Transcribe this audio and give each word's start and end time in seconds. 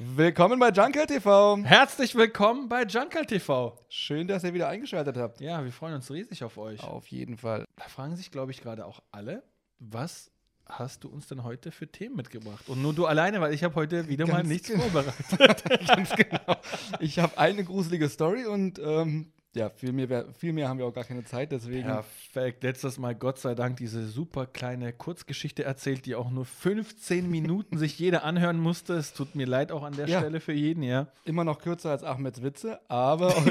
Willkommen 0.00 0.60
bei 0.60 0.70
Junkel 0.70 1.06
TV. 1.06 1.58
Herzlich 1.64 2.14
willkommen 2.14 2.68
bei 2.68 2.84
Junkel 2.84 3.26
TV. 3.26 3.76
Schön, 3.88 4.28
dass 4.28 4.44
ihr 4.44 4.54
wieder 4.54 4.68
eingeschaltet 4.68 5.16
habt. 5.16 5.40
Ja, 5.40 5.64
wir 5.64 5.72
freuen 5.72 5.94
uns 5.94 6.08
riesig 6.08 6.44
auf 6.44 6.56
euch. 6.56 6.84
Auf 6.84 7.08
jeden 7.08 7.36
Fall. 7.36 7.66
Da 7.74 7.88
fragen 7.88 8.14
sich, 8.14 8.30
glaube 8.30 8.52
ich, 8.52 8.60
gerade 8.60 8.86
auch 8.86 9.02
alle, 9.10 9.42
was 9.80 10.30
hast 10.66 11.02
du 11.02 11.08
uns 11.08 11.26
denn 11.26 11.42
heute 11.42 11.72
für 11.72 11.88
Themen 11.88 12.14
mitgebracht? 12.14 12.68
Und 12.68 12.80
nur 12.80 12.94
du 12.94 13.06
alleine, 13.06 13.40
weil 13.40 13.52
ich 13.52 13.64
habe 13.64 13.74
heute 13.74 14.06
wieder 14.06 14.24
Ganz 14.24 14.38
mal 14.38 14.44
nichts 14.44 14.68
genau. 14.68 14.84
vorbereitet. 14.84 15.88
Ganz 15.88 16.10
genau. 16.14 16.56
Ich 17.00 17.18
habe 17.18 17.36
eine 17.36 17.64
gruselige 17.64 18.08
Story 18.08 18.46
und 18.46 18.78
ähm, 18.78 19.32
ja, 19.54 19.70
viel 19.70 19.92
mehr, 19.92 20.26
viel 20.34 20.52
mehr 20.52 20.68
haben 20.68 20.78
wir 20.78 20.86
auch 20.86 20.92
gar 20.92 21.04
keine 21.04 21.24
Zeit, 21.24 21.52
deswegen. 21.52 21.84
Perfekt. 21.84 22.62
Letztes 22.62 22.98
Mal, 22.98 23.14
Gott 23.14 23.38
sei 23.38 23.54
Dank, 23.54 23.78
diese 23.78 24.06
super 24.06 24.46
kleine 24.46 24.92
Kurzgeschichte 24.92 25.64
erzählt, 25.64 26.06
die 26.06 26.14
auch 26.14 26.30
nur 26.30 26.44
15 26.44 27.28
Minuten 27.28 27.78
sich 27.78 27.98
jeder 27.98 28.24
anhören 28.24 28.58
musste. 28.60 28.94
Es 28.94 29.14
tut 29.14 29.34
mir 29.34 29.46
leid 29.46 29.72
auch 29.72 29.82
an 29.82 29.94
der 29.94 30.06
Ja. 30.06 30.18
Stelle 30.20 30.40
für 30.40 30.52
jeden, 30.52 30.82
ja. 30.82 31.08
Immer 31.24 31.44
noch 31.44 31.58
kürzer 31.60 31.90
als 31.90 32.04
Ahmeds 32.04 32.42
Witze, 32.42 32.78
aber. 32.88 33.34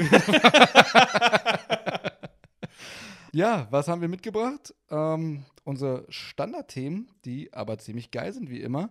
ja, 3.32 3.66
was 3.70 3.88
haben 3.88 4.00
wir 4.00 4.08
mitgebracht? 4.08 4.74
Ähm, 4.90 5.44
unsere 5.64 6.06
Standardthemen, 6.08 7.10
die 7.24 7.52
aber 7.52 7.78
ziemlich 7.78 8.10
geil 8.10 8.32
sind, 8.32 8.50
wie 8.50 8.60
immer. 8.60 8.90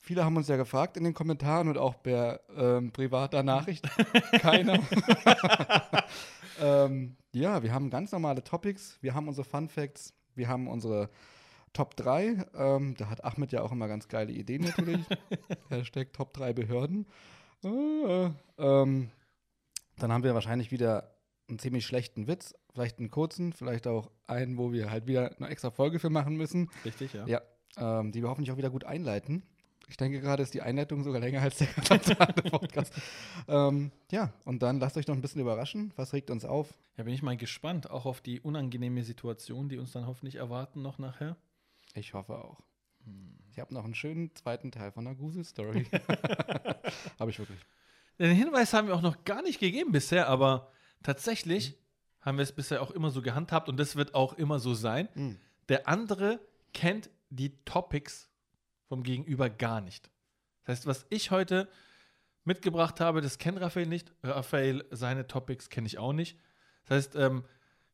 Viele 0.00 0.24
haben 0.24 0.36
uns 0.36 0.48
ja 0.48 0.56
gefragt 0.56 0.96
in 0.96 1.04
den 1.04 1.14
Kommentaren 1.14 1.68
und 1.68 1.78
auch 1.78 2.02
per 2.02 2.40
ähm, 2.56 2.92
privater 2.92 3.42
Nachricht. 3.42 3.86
Keiner. 4.40 4.78
ähm, 6.60 7.16
ja, 7.32 7.62
wir 7.62 7.72
haben 7.72 7.90
ganz 7.90 8.12
normale 8.12 8.42
Topics. 8.42 8.98
Wir 9.00 9.14
haben 9.14 9.28
unsere 9.28 9.44
Fun 9.44 9.68
Facts. 9.68 10.14
Wir 10.34 10.48
haben 10.48 10.68
unsere 10.68 11.10
Top 11.72 11.96
3. 11.96 12.46
Ähm, 12.54 12.94
da 12.96 13.10
hat 13.10 13.24
Ahmed 13.24 13.52
ja 13.52 13.62
auch 13.62 13.72
immer 13.72 13.88
ganz 13.88 14.08
geile 14.08 14.32
Ideen 14.32 14.62
natürlich. 14.62 15.04
Hashtag 15.68 16.12
Top 16.12 16.32
3 16.32 16.52
Behörden. 16.52 17.06
Äh, 17.64 18.30
ähm, 18.58 19.10
dann 19.98 20.12
haben 20.12 20.24
wir 20.24 20.34
wahrscheinlich 20.34 20.70
wieder 20.70 21.14
einen 21.48 21.58
ziemlich 21.58 21.86
schlechten 21.86 22.26
Witz. 22.26 22.54
Vielleicht 22.72 22.98
einen 22.98 23.10
kurzen, 23.10 23.52
vielleicht 23.52 23.86
auch 23.86 24.10
einen, 24.26 24.58
wo 24.58 24.72
wir 24.72 24.90
halt 24.90 25.06
wieder 25.06 25.34
eine 25.36 25.48
extra 25.48 25.70
Folge 25.70 25.98
für 25.98 26.10
machen 26.10 26.36
müssen. 26.36 26.70
Richtig, 26.84 27.12
ja. 27.12 27.26
Ja, 27.26 27.42
ähm, 27.76 28.12
die 28.12 28.22
wir 28.22 28.28
hoffentlich 28.28 28.52
auch 28.52 28.58
wieder 28.58 28.70
gut 28.70 28.84
einleiten. 28.84 29.42
Ich 29.88 29.96
denke 29.96 30.20
gerade 30.20 30.42
ist 30.42 30.52
die 30.52 30.60
Einleitung 30.60 31.02
sogar 31.02 31.20
länger 31.20 31.40
als 31.40 31.58
der 31.58 31.68
ganze 31.88 32.14
Podcast. 32.50 32.92
ähm, 33.48 33.90
ja, 34.10 34.32
und 34.44 34.62
dann 34.62 34.80
lasst 34.80 34.96
euch 34.98 35.06
noch 35.06 35.14
ein 35.14 35.22
bisschen 35.22 35.40
überraschen. 35.40 35.92
Was 35.96 36.12
regt 36.12 36.30
uns 36.30 36.44
auf? 36.44 36.74
Ja, 36.96 37.04
bin 37.04 37.14
ich 37.14 37.22
mal 37.22 37.36
gespannt, 37.36 37.90
auch 37.90 38.04
auf 38.04 38.20
die 38.20 38.40
unangenehme 38.40 39.02
Situation, 39.02 39.68
die 39.68 39.78
uns 39.78 39.92
dann 39.92 40.06
hoffentlich 40.06 40.36
erwarten 40.36 40.82
noch 40.82 40.98
nachher. 40.98 41.36
Ich 41.94 42.12
hoffe 42.12 42.36
auch. 42.44 42.60
Ich 43.50 43.58
habe 43.58 43.72
noch 43.72 43.84
einen 43.84 43.94
schönen 43.94 44.34
zweiten 44.34 44.70
Teil 44.70 44.92
von 44.92 45.04
der 45.06 45.14
Grusel-Story. 45.14 45.86
habe 47.18 47.30
ich 47.30 47.38
wirklich. 47.38 47.58
Den 48.18 48.34
Hinweis 48.34 48.72
haben 48.74 48.88
wir 48.88 48.94
auch 48.94 49.02
noch 49.02 49.24
gar 49.24 49.42
nicht 49.42 49.58
gegeben 49.58 49.92
bisher, 49.92 50.28
aber 50.28 50.70
tatsächlich 51.02 51.78
haben 52.20 52.36
wir 52.36 52.42
es 52.42 52.52
bisher 52.52 52.82
auch 52.82 52.90
immer 52.90 53.10
so 53.10 53.22
gehandhabt 53.22 53.68
und 53.68 53.78
das 53.78 53.96
wird 53.96 54.14
auch 54.14 54.34
immer 54.34 54.58
so 54.58 54.74
sein. 54.74 55.08
Mhm. 55.14 55.38
Der 55.68 55.88
andere 55.88 56.40
kennt 56.74 57.10
die 57.30 57.56
Topics 57.64 58.28
vom 58.88 59.02
Gegenüber 59.02 59.50
gar 59.50 59.80
nicht. 59.80 60.10
Das 60.64 60.78
heißt, 60.78 60.86
was 60.86 61.06
ich 61.10 61.30
heute 61.30 61.68
mitgebracht 62.44 63.00
habe, 63.00 63.20
das 63.20 63.38
kennt 63.38 63.60
Raphael 63.60 63.86
nicht. 63.86 64.12
Raphael, 64.22 64.84
seine 64.90 65.26
Topics 65.26 65.68
kenne 65.68 65.86
ich 65.86 65.98
auch 65.98 66.12
nicht. 66.12 66.38
Das 66.86 66.96
heißt, 66.96 67.16
ähm, 67.16 67.44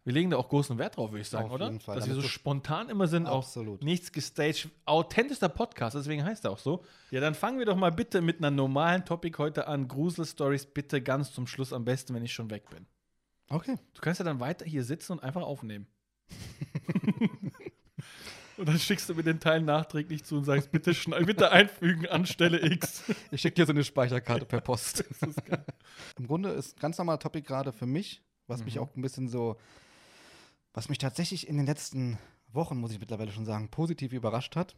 wir 0.05 0.12
legen 0.12 0.31
da 0.31 0.37
auch 0.37 0.50
großen 0.50 0.77
Wert 0.78 0.97
drauf, 0.97 1.11
würde 1.11 1.22
ich 1.22 1.28
sagen, 1.28 1.47
Auf 1.47 1.53
oder? 1.53 1.67
jeden 1.67 1.81
Fall, 1.81 1.97
Dass 1.97 2.06
wir 2.06 2.15
so 2.15 2.20
damit 2.20 2.31
spontan 2.31 2.91
immer 2.91 3.09
sind, 3.09 3.27
auch 3.27 3.39
Absolut. 3.39 3.83
nichts 3.83 4.12
gestaged. 4.12 4.69
Authentischster 4.84 5.48
Podcast, 5.48 5.97
deswegen 5.97 6.25
heißt 6.25 6.45
er 6.45 6.50
auch 6.50 6.59
so. 6.59 6.84
Ja, 7.11 7.20
dann 7.20 7.34
fangen 7.34 7.59
wir 7.59 7.67
doch 7.67 7.77
mal 7.77 7.91
bitte 7.91 8.20
mit 8.20 8.39
einer 8.39 8.50
normalen 8.50 9.05
Topic 9.06 9.37
heute 9.39 9.67
an. 9.67 9.89
Grusel-Stories 9.89 10.67
bitte 10.67 11.00
ganz 11.00 11.33
zum 11.33 11.47
Schluss, 11.47 11.72
am 11.72 11.84
besten, 11.87 12.15
wenn 12.15 12.25
ich 12.25 12.34
schon 12.34 12.50
weg 12.50 12.69
bin. 12.69 12.87
Okay. 13.48 13.77
Du 13.95 14.00
kannst 14.03 14.20
ja 14.20 14.25
dann 14.25 14.41
weiter 14.41 14.67
hier 14.67 14.84
sitzen 14.84 15.12
und 15.12 15.22
einfach 15.22 15.42
aufnehmen. 15.42 15.87
und 18.56 18.69
dann 18.69 18.78
schickst 18.78 19.09
du 19.09 19.15
mir 19.15 19.22
den 19.22 19.41
Teil 19.41 19.62
nachträglich 19.62 20.25
zu 20.25 20.37
und 20.37 20.44
sagst, 20.44 20.70
bitte, 20.70 20.92
bitte 21.25 21.50
einfügen 21.50 22.06
an 22.06 22.26
Stelle 22.26 22.65
X. 22.65 23.03
Ich 23.31 23.41
schicke 23.41 23.56
dir 23.56 23.66
so 23.66 23.72
eine 23.72 23.84
Speicherkarte 23.84 24.44
per 24.47 24.60
Post. 24.60 25.04
Im 26.19 26.26
Grunde 26.26 26.50
ist 26.50 26.76
ein 26.76 26.81
ganz 26.81 26.98
normaler 26.98 27.19
Topic 27.19 27.47
gerade 27.47 27.72
für 27.72 27.87
mich, 27.87 28.22
was 28.47 28.64
mich 28.64 28.76
Mhm. 28.76 28.81
auch 28.82 28.94
ein 28.97 29.03
bisschen 29.03 29.28
so, 29.28 29.56
was 30.72 30.88
mich 30.88 30.98
tatsächlich 30.98 31.48
in 31.48 31.56
den 31.56 31.66
letzten 31.66 32.19
Wochen, 32.53 32.78
muss 32.78 32.93
ich 32.93 33.00
mittlerweile 33.00 33.32
schon 33.32 33.44
sagen, 33.47 33.69
positiv 33.70 34.12
überrascht 34.12 34.56
hat. 34.56 34.76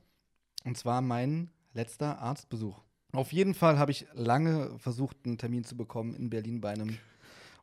Und 0.65 0.77
zwar 0.79 1.01
mein 1.03 1.51
letzter 1.75 2.19
Arztbesuch. 2.19 2.83
Auf 3.13 3.33
jeden 3.33 3.55
Fall 3.55 3.79
habe 3.79 3.93
ich 3.93 4.07
lange 4.15 4.79
versucht, 4.79 5.17
einen 5.25 5.39
Termin 5.39 5.65
zu 5.65 5.77
bekommen 5.77 6.15
in 6.15 6.29
Berlin 6.31 6.61
bei 6.61 6.71
einem, 6.73 6.99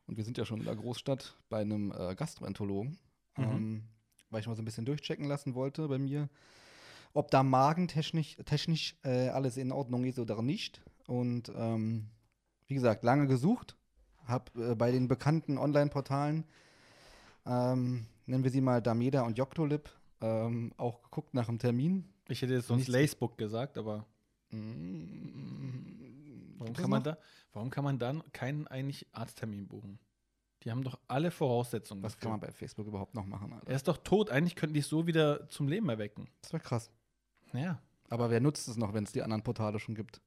und 0.06 0.16
wir 0.16 0.24
sind 0.24 0.38
ja 0.38 0.44
schon 0.44 0.60
in 0.60 0.64
der 0.66 0.76
Großstadt, 0.76 1.36
bei 1.48 1.60
einem 1.60 1.92
äh, 1.92 2.14
Gastroenterologen, 2.14 2.98
Mhm. 3.36 3.44
ähm, 3.44 3.82
weil 4.34 4.40
ich 4.40 4.46
mal 4.46 4.56
so 4.56 4.62
ein 4.62 4.66
bisschen 4.66 4.84
durchchecken 4.84 5.26
lassen 5.26 5.54
wollte 5.54 5.88
bei 5.88 5.98
mir, 5.98 6.28
ob 7.14 7.30
da 7.30 7.42
magentechnisch 7.42 8.36
technisch, 8.44 8.96
äh, 9.04 9.28
alles 9.28 9.56
in 9.56 9.72
Ordnung 9.72 10.04
ist 10.04 10.18
oder 10.18 10.42
nicht. 10.42 10.82
Und 11.06 11.50
ähm, 11.56 12.10
wie 12.66 12.74
gesagt, 12.74 13.04
lange 13.04 13.26
gesucht, 13.26 13.76
habe 14.26 14.72
äh, 14.72 14.74
bei 14.74 14.90
den 14.90 15.08
bekannten 15.08 15.56
Online-Portalen, 15.56 16.44
ähm, 17.46 18.06
nennen 18.26 18.44
wir 18.44 18.50
sie 18.50 18.60
mal 18.60 18.82
Dameda 18.82 19.22
und 19.22 19.38
Joktolib, 19.38 19.88
ähm, 20.20 20.72
auch 20.76 21.02
geguckt 21.02 21.34
nach 21.34 21.48
einem 21.48 21.58
Termin. 21.58 22.08
Ich 22.28 22.42
hätte 22.42 22.54
jetzt 22.54 22.66
sonst. 22.68 22.88
Lacebook 22.88 23.38
gesagt, 23.38 23.78
aber 23.78 24.06
Mm, 24.54 25.74
warum 26.58 26.74
kann, 26.74 26.90
man 26.90 26.98
noch? 27.02 27.04
da, 27.04 27.18
warum 27.52 27.70
kann 27.70 27.84
man 27.84 27.98
dann 27.98 28.22
keinen 28.32 28.66
eigentlich 28.68 29.06
Arzttermin 29.12 29.66
buchen? 29.66 29.98
Die 30.64 30.70
haben 30.70 30.82
doch 30.82 30.98
alle 31.08 31.30
Voraussetzungen. 31.30 32.02
Was 32.02 32.16
kann 32.18 32.30
man 32.30 32.40
bei 32.40 32.50
Facebook 32.50 32.86
überhaupt 32.86 33.14
noch 33.14 33.26
machen? 33.26 33.52
Alter? 33.52 33.68
Er 33.68 33.76
ist 33.76 33.86
doch 33.86 33.98
tot. 33.98 34.30
Eigentlich 34.30 34.56
könnten 34.56 34.74
die 34.74 34.80
es 34.80 34.88
so 34.88 35.06
wieder 35.06 35.48
zum 35.50 35.68
Leben 35.68 35.88
erwecken. 35.90 36.28
Das 36.40 36.52
wäre 36.52 36.62
krass. 36.62 36.90
Ja. 37.52 37.80
Aber 38.08 38.30
wer 38.30 38.40
nutzt 38.40 38.68
es 38.68 38.76
noch, 38.76 38.94
wenn 38.94 39.04
es 39.04 39.12
die 39.12 39.22
anderen 39.22 39.42
Portale 39.42 39.78
schon 39.78 39.94
gibt? 39.94 40.20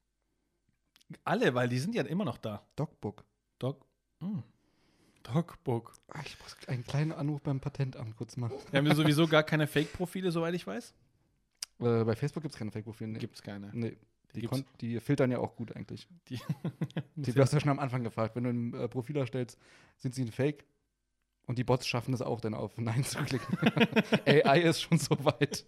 Alle, 1.24 1.54
weil 1.54 1.68
die 1.68 1.78
sind 1.78 1.94
ja 1.94 2.02
immer 2.04 2.24
noch 2.24 2.38
da. 2.38 2.66
Docbook. 2.76 3.24
Doc. 3.58 3.84
Hm. 4.20 4.42
Docbook. 5.24 5.94
Ah, 6.08 6.20
Ich 6.24 6.38
muss 6.40 6.56
einen 6.68 6.84
kleinen 6.84 7.12
Anruf 7.12 7.42
beim 7.42 7.60
Patentamt 7.60 8.16
kurz 8.16 8.36
machen. 8.36 8.54
Wir 8.70 8.78
haben 8.78 8.86
ja 8.86 8.94
sowieso 8.94 9.26
gar 9.26 9.42
keine 9.42 9.66
Fake-Profile, 9.66 10.30
soweit 10.30 10.54
ich 10.54 10.66
weiß. 10.66 10.94
Äh, 11.80 12.04
bei 12.04 12.14
Facebook 12.14 12.42
gibt 12.42 12.54
es 12.54 12.58
keine 12.58 12.70
Fake-Profile. 12.70 13.10
Nee. 13.10 13.18
Gibt's 13.18 13.42
keine. 13.42 13.70
Nee. 13.72 13.96
Die, 14.34 14.46
kon- 14.46 14.64
die 14.80 15.00
filtern 15.00 15.30
ja 15.30 15.38
auch 15.38 15.56
gut 15.56 15.74
eigentlich. 15.74 16.06
Die, 16.28 16.38
Die, 17.16 17.32
du 17.32 17.40
hast 17.40 17.52
ja 17.52 17.60
schon 17.60 17.70
am 17.70 17.78
Anfang 17.78 18.02
gefragt, 18.04 18.36
wenn 18.36 18.44
du 18.44 18.50
ein 18.50 18.74
äh, 18.74 18.88
Profil 18.88 19.16
erstellst, 19.16 19.58
sind 19.96 20.14
sie 20.14 20.22
ein 20.22 20.32
Fake? 20.32 20.64
Und 21.46 21.56
die 21.58 21.64
Bots 21.64 21.86
schaffen 21.86 22.12
es 22.12 22.20
auch, 22.20 22.40
dann 22.40 22.52
auf 22.54 22.72
Nein 22.78 23.04
zu 23.04 23.18
klicken. 23.24 23.56
AI 24.26 24.60
ist 24.60 24.82
schon 24.82 24.98
so 24.98 25.16
weit. 25.24 25.64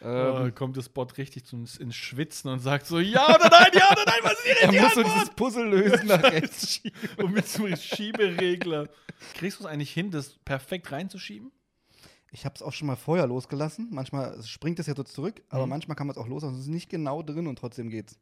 oh, 0.00 0.06
ähm, 0.06 0.54
kommt 0.54 0.76
das 0.76 0.88
Bot 0.88 1.16
richtig 1.18 1.44
zum, 1.44 1.66
ins 1.80 1.96
Schwitzen 1.96 2.50
und 2.50 2.60
sagt 2.60 2.86
so, 2.86 2.98
ja 3.00 3.24
oder 3.34 3.48
nein, 3.50 3.70
ja 3.74 3.90
oder 3.90 4.04
nein, 4.06 4.20
was 4.22 4.32
ist 4.34 4.44
die 4.44 4.50
er 4.50 4.68
richtige 4.68 4.82
muss 4.84 4.94
so 4.94 5.02
dieses 5.02 5.30
Puzzle 5.30 5.66
lösen 5.68 6.06
nach 6.06 6.22
rechts. 6.22 6.80
Und 7.16 7.32
mit 7.32 7.48
so 7.48 7.64
einem 7.64 7.76
Schieberegler. 7.76 8.88
Kriegst 9.34 9.58
du 9.58 9.64
es 9.64 9.70
eigentlich 9.70 9.92
hin, 9.92 10.10
das 10.10 10.38
perfekt 10.44 10.92
reinzuschieben? 10.92 11.50
Ich 12.34 12.44
habe 12.44 12.54
es 12.56 12.62
auch 12.62 12.72
schon 12.72 12.86
mal 12.88 12.96
vorher 12.96 13.26
losgelassen. 13.28 13.88
Manchmal 13.92 14.42
springt 14.42 14.78
es 14.80 14.86
ja 14.88 14.94
so 14.96 15.04
zurück, 15.04 15.40
aber 15.50 15.64
Mhm. 15.66 15.70
manchmal 15.70 15.96
kann 15.96 16.08
man 16.08 16.16
es 16.16 16.18
auch 16.20 16.26
loslassen. 16.26 16.54
Es 16.56 16.62
ist 16.62 16.66
nicht 16.68 16.90
genau 16.90 17.22
drin 17.22 17.46
und 17.46 17.56
trotzdem 17.58 17.90
geht's. 17.90 18.18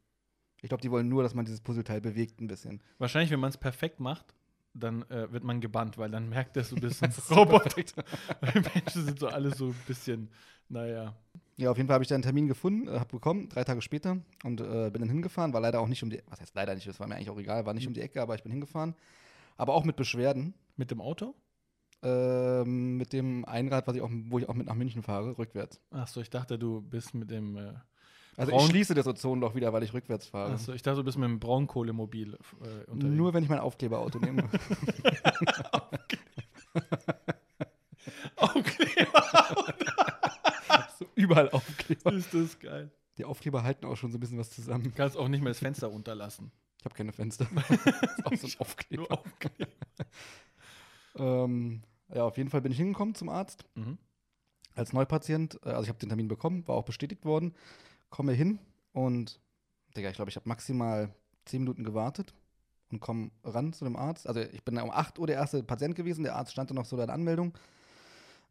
Ich 0.61 0.69
glaube, 0.69 0.81
die 0.81 0.91
wollen 0.91 1.09
nur, 1.09 1.23
dass 1.23 1.33
man 1.33 1.45
dieses 1.45 1.61
Puzzleteil 1.61 1.99
bewegt 1.99 2.39
ein 2.39 2.47
bisschen. 2.47 2.79
Wahrscheinlich, 2.99 3.31
wenn 3.31 3.39
man 3.39 3.49
es 3.49 3.57
perfekt 3.57 3.99
macht, 3.99 4.33
dann 4.75 5.01
äh, 5.09 5.31
wird 5.31 5.43
man 5.43 5.61
gebannt, 5.61 5.97
weil 5.97 6.09
dann 6.11 6.29
merkt 6.29 6.55
er 6.57 6.63
so 6.63 6.75
ein 6.75 6.81
bisschen 6.87 7.09
Das 7.09 7.17
ist 7.17 7.27
so 7.27 7.35
Roboter. 7.35 7.81
Menschen 8.53 9.05
sind 9.05 9.19
so 9.19 9.27
alle 9.27 9.53
so 9.53 9.67
ein 9.69 9.75
bisschen, 9.87 10.29
naja. 10.69 11.15
Ja, 11.57 11.69
auf 11.71 11.77
jeden 11.77 11.87
Fall 11.87 11.95
habe 11.95 12.03
ich 12.03 12.07
da 12.07 12.15
einen 12.15 12.23
Termin 12.23 12.47
gefunden, 12.47 12.87
äh, 12.87 12.99
habe 12.99 13.09
bekommen, 13.09 13.49
drei 13.49 13.63
Tage 13.63 13.81
später 13.81 14.17
und 14.43 14.61
äh, 14.61 14.89
bin 14.91 15.01
dann 15.01 15.09
hingefahren. 15.09 15.53
War 15.53 15.61
leider 15.61 15.79
auch 15.79 15.87
nicht 15.87 16.03
um 16.03 16.09
die, 16.09 16.21
was 16.29 16.39
heißt 16.39 16.55
leider 16.55 16.73
nicht, 16.75 16.87
das 16.87 16.99
war 16.99 17.07
mir 17.07 17.15
eigentlich 17.15 17.29
auch 17.29 17.37
egal, 17.39 17.65
war 17.65 17.73
nicht 17.73 17.87
um 17.87 17.93
die 17.93 18.01
Ecke, 18.01 18.21
aber 18.21 18.35
ich 18.35 18.43
bin 18.43 18.51
hingefahren. 18.51 18.95
Aber 19.57 19.73
auch 19.73 19.83
mit 19.83 19.95
Beschwerden. 19.95 20.53
Mit 20.77 20.89
dem 20.89 21.01
Auto? 21.01 21.35
Ähm, 22.05 22.97
mit 22.97 23.13
dem 23.13 23.45
Einrad, 23.45 23.87
was 23.87 23.95
ich 23.95 24.01
auch, 24.01 24.09
wo 24.29 24.37
ich 24.39 24.49
auch 24.49 24.55
mit 24.55 24.67
nach 24.67 24.75
München 24.75 25.01
fahre, 25.03 25.37
rückwärts. 25.37 25.79
Achso, 25.91 26.19
ich 26.21 26.29
dachte, 26.29 26.59
du 26.59 26.81
bist 26.81 27.13
mit 27.13 27.31
dem. 27.31 27.55
Äh, 27.57 27.73
Also 28.35 28.51
ich 28.51 28.61
schließe 28.63 28.93
das 28.93 29.07
Ozonloch 29.07 29.55
wieder, 29.55 29.71
weil 29.71 29.83
ich 29.83 29.93
rückwärts 29.93 30.27
fahre. 30.27 30.53
achso, 30.53 30.73
ich 30.73 30.81
dachte, 30.81 30.97
du 30.97 31.03
bist 31.05 31.17
mit 31.17 31.29
dem 31.29 31.39
Braunkohlemobil 31.39 32.33
äh, 32.33 32.91
unterwegs. 32.91 33.15
Nur 33.17 33.33
wenn 33.33 33.43
ich 33.43 33.49
mein 33.49 33.59
Aufkleberauto 33.59 34.19
nehme. 34.19 34.49
Aufkleber. 38.35 39.23
so 40.99 41.05
überall 41.15 41.49
Aufkleber. 41.51 42.11
ist 42.13 42.33
das 42.33 42.59
geil. 42.59 42.91
Die 43.17 43.25
Aufkleber 43.25 43.63
halten 43.63 43.85
auch 43.85 43.95
schon 43.95 44.11
so 44.11 44.17
ein 44.17 44.19
bisschen 44.21 44.39
was 44.39 44.49
zusammen. 44.49 44.83
Du 44.83 44.91
kannst 44.91 45.15
auch 45.17 45.27
nicht 45.27 45.41
mehr 45.41 45.51
das 45.51 45.59
Fenster 45.59 45.87
runterlassen. 45.87 46.51
Ich 46.79 46.85
habe 46.85 46.95
keine 46.95 47.13
Fenster. 47.13 47.45
das 47.55 47.69
ist 47.71 48.25
auch 48.25 48.35
so 48.35 48.47
ein 48.47 48.53
Aufkleber. 48.59 49.03
Nur 49.03 49.11
Aufkleber. 49.11 49.71
Ähm, 51.15 51.83
ja, 52.13 52.23
auf 52.25 52.37
jeden 52.37 52.49
Fall 52.49 52.61
bin 52.61 52.71
ich 52.71 52.77
hingekommen 52.77 53.15
zum 53.15 53.29
Arzt 53.29 53.65
Mhm. 53.75 53.97
als 54.75 54.93
Neupatient. 54.93 55.59
Äh, 55.65 55.69
Also 55.69 55.83
ich 55.83 55.89
habe 55.89 55.99
den 55.99 56.09
Termin 56.09 56.27
bekommen, 56.27 56.67
war 56.67 56.75
auch 56.75 56.85
bestätigt 56.85 57.25
worden. 57.25 57.53
Komme 58.09 58.33
hin 58.33 58.59
und 58.91 59.39
Digga, 59.95 60.09
ich 60.09 60.15
glaube, 60.15 60.29
ich 60.29 60.35
habe 60.35 60.49
maximal 60.49 61.13
zehn 61.45 61.61
Minuten 61.61 61.83
gewartet 61.83 62.33
und 62.91 62.99
komme 62.99 63.31
ran 63.43 63.73
zu 63.73 63.83
dem 63.85 63.95
Arzt. 63.95 64.27
Also 64.27 64.41
ich 64.41 64.63
bin 64.63 64.77
um 64.79 64.89
8 64.91 65.19
Uhr 65.19 65.27
der 65.27 65.35
erste 65.35 65.61
Patient 65.63 65.95
gewesen, 65.95 66.23
der 66.23 66.35
Arzt 66.35 66.51
stand 66.51 66.69
dann 66.69 66.75
noch 66.75 66.85
so 66.85 66.95
in 66.95 67.05
der 67.05 67.13
Anmeldung. 67.13 67.53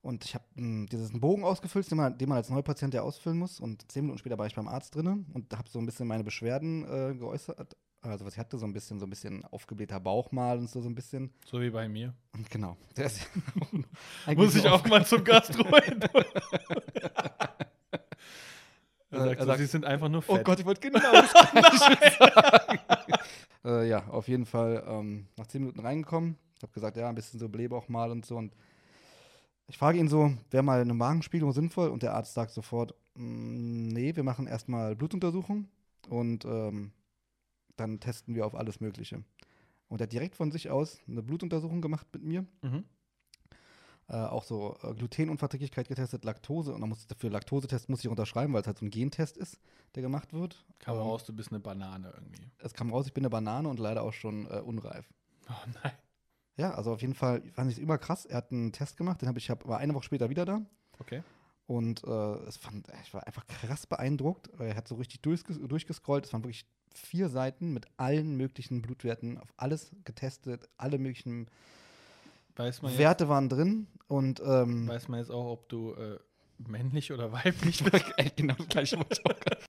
Und 0.03 0.25
ich 0.25 0.35
habe 0.35 0.45
diesen 0.57 1.21
Bogen 1.21 1.45
ausgefüllt, 1.45 1.89
den 1.89 1.97
man, 1.99 2.19
den 2.19 2.29
man 2.29 2.39
als 2.39 2.51
Neupatient 2.51 2.93
ja 2.93 3.03
ausfüllen 3.03 3.39
muss. 3.39 3.61
Und 3.61 3.91
zehn 3.91 4.03
Minuten 4.03 4.19
später 4.19 4.37
war 4.37 4.47
ich 4.47 4.55
beim 4.57 4.67
Arzt 4.67 4.95
drin 4.97 5.27
und 5.33 5.57
habe 5.57 5.69
so 5.71 5.79
ein 5.79 5.87
bisschen 5.87 6.09
meine 6.09 6.25
Beschwerden 6.25 6.83
äh, 6.85 7.15
geäußert. 7.15 7.77
Also 8.05 8.25
was 8.25 8.33
ich 8.35 8.39
hatte, 8.41 8.59
so 8.59 8.67
ein 8.67 8.73
bisschen, 8.73 8.99
so 8.99 9.07
ein 9.07 9.11
bisschen 9.11 9.45
aufgeblähter 9.47 10.01
Bauch 10.01 10.33
mal 10.33 10.59
und 10.59 10.69
so, 10.69 10.81
so 10.81 10.89
ein 10.89 10.95
bisschen. 10.95 11.33
So 11.47 11.61
wie 11.61 11.71
bei 11.71 11.89
mir. 11.89 12.13
Und 12.37 12.51
genau. 12.51 12.77
Der 12.97 13.07
ist 13.07 13.29
Muss 14.37 14.57
ich 14.57 14.67
auch 14.69 14.85
mal 14.87 15.07
zum 15.07 15.23
Gastro 15.25 15.65
hin. 15.79 16.01
Er 19.11 19.27
sagt, 19.27 19.41
er 19.41 19.59
sie 19.59 19.67
sind 19.67 19.85
einfach 19.85 20.09
nur 20.09 20.25
Oh 20.27 20.37
fett. 20.37 20.45
Gott, 20.47 20.59
ich 20.61 20.65
wollte 20.65 20.81
genau 20.81 21.01
das 21.13 21.31
sagen. 21.33 22.79
äh, 23.67 23.87
ja, 23.87 24.07
auf 24.09 24.27
jeden 24.27 24.47
Fall 24.47 24.83
ähm, 24.89 25.27
nach 25.37 25.47
zehn 25.49 25.61
Minuten 25.61 25.81
reingekommen. 25.81 26.39
Ich 26.57 26.63
habe 26.63 26.73
gesagt, 26.73 26.97
ja, 26.97 27.11
ein 27.11 27.15
bisschen 27.15 27.39
so 27.39 27.51
Blähbauch 27.51 27.89
mal 27.89 28.11
und 28.11 28.25
so. 28.25 28.37
Und 28.39 28.55
ich 29.67 29.77
frage 29.77 29.99
ihn 29.99 30.09
so, 30.09 30.33
wäre 30.51 30.63
mal 30.63 30.81
eine 30.81 30.95
Magenspiegelung 30.95 31.53
sinnvoll? 31.53 31.91
Und 31.91 32.03
der 32.03 32.15
Arzt 32.15 32.33
sagt 32.33 32.53
sofort, 32.53 32.95
"Mm, 33.15 33.89
nee, 33.89 34.17
wir 34.17 34.23
machen 34.23 34.47
erstmal 34.47 34.97
Blutuntersuchung 34.97 35.69
und 36.09 36.47
ähm, 36.47 36.93
dann 37.77 38.01
testen 38.01 38.35
wir 38.35 38.47
auf 38.47 38.55
alles 38.55 38.81
Mögliche. 38.81 39.25
Und 39.89 40.01
er 40.01 40.05
hat 40.05 40.13
direkt 40.13 40.37
von 40.37 40.51
sich 40.51 40.71
aus 40.71 41.01
eine 41.07 41.23
Blutuntersuchung 41.23 41.83
gemacht 41.83 42.07
mit 42.13 42.23
mir. 42.23 42.47
Mhm. 42.63 42.85
Äh, 44.09 44.17
auch 44.17 44.45
so 44.45 44.77
äh, 44.83 44.95
Glutenunverträglichkeit 44.95 45.89
getestet, 45.89 46.25
Laktose. 46.25 46.75
Und 46.75 46.81
dann 46.81 46.89
muss 46.89 47.07
für 47.17 47.29
Laktosetest 47.29 47.89
muss 47.89 48.01
ich 48.01 48.09
unterschreiben, 48.09 48.53
weil 48.53 48.63
es 48.63 48.67
halt 48.67 48.79
so 48.79 48.85
ein 48.85 48.91
Gentest 48.91 49.37
ist, 49.37 49.61
der 49.95 50.03
gemacht 50.03 50.33
wird. 50.33 50.65
Kam 50.79 50.97
Ähm, 50.97 51.03
raus, 51.03 51.25
du 51.25 51.33
bist 51.33 51.51
eine 51.51 51.61
Banane 51.61 52.11
irgendwie. 52.15 52.51
es 52.59 52.75
kam 52.75 52.91
raus, 52.91 53.07
ich 53.07 53.15
bin 53.15 53.23
eine 53.23 53.31
Banane 53.31 53.69
und 53.69 53.79
leider 53.79 54.03
auch 54.03 54.13
schon 54.13 54.47
äh, 54.47 54.61
unreif. 54.61 55.09
Oh 55.49 55.53
nein. 55.83 55.93
Ja, 56.57 56.73
also 56.75 56.93
auf 56.93 57.01
jeden 57.01 57.15
Fall 57.15 57.43
fand 57.53 57.71
ich 57.71 57.79
es 57.79 57.83
immer 57.83 57.97
krass. 57.97 58.27
Er 58.27 58.37
hat 58.39 58.53
einen 58.53 58.73
Test 58.73 58.97
gemacht, 58.97 59.23
den 59.23 59.29
habe 59.29 59.39
ich, 59.39 59.49
hab, 59.51 59.67
war 59.67 59.79
eine 59.79 59.95
Woche 59.95 60.05
später 60.05 60.29
wieder 60.29 60.45
da. 60.45 60.61
Okay. 60.99 61.23
Und 61.67 62.05
äh, 62.05 62.35
es 62.47 62.57
fand, 62.57 62.89
ich 63.05 63.15
war 63.15 63.27
einfach 63.27 63.47
krass 63.47 63.87
beeindruckt. 63.87 64.51
Er 64.59 64.75
hat 64.75 64.89
so 64.89 64.97
richtig 64.97 65.21
durchges 65.21 65.59
durchgescrollt. 65.61 66.27
Es 66.27 66.33
waren 66.33 66.43
wirklich 66.43 66.67
vier 66.95 67.29
Seiten 67.29 67.73
mit 67.73 67.87
allen 67.97 68.37
möglichen 68.37 68.83
Blutwerten, 68.83 69.39
auf 69.39 69.53
alles 69.57 69.93
getestet, 70.05 70.69
alle 70.77 70.99
möglichen 70.99 71.49
man, 72.57 72.67
jetzt, 72.67 72.99
Werte 72.99 73.29
waren 73.29 73.49
drin. 73.49 73.87
Und 74.09 74.43
ähm, 74.45 74.89
weiß 74.89 75.09
man 75.09 75.21
jetzt 75.21 75.31
auch, 75.31 75.53
ob 75.53 75.69
du 75.69 75.95
äh, 75.95 76.19
männlich 76.59 77.13
oder 77.13 77.33
weiblich 77.33 77.83
bist? 77.83 78.05
Ey, 78.17 78.31
genau 78.37 78.55
das 78.55 78.69
gleiche. 78.69 78.99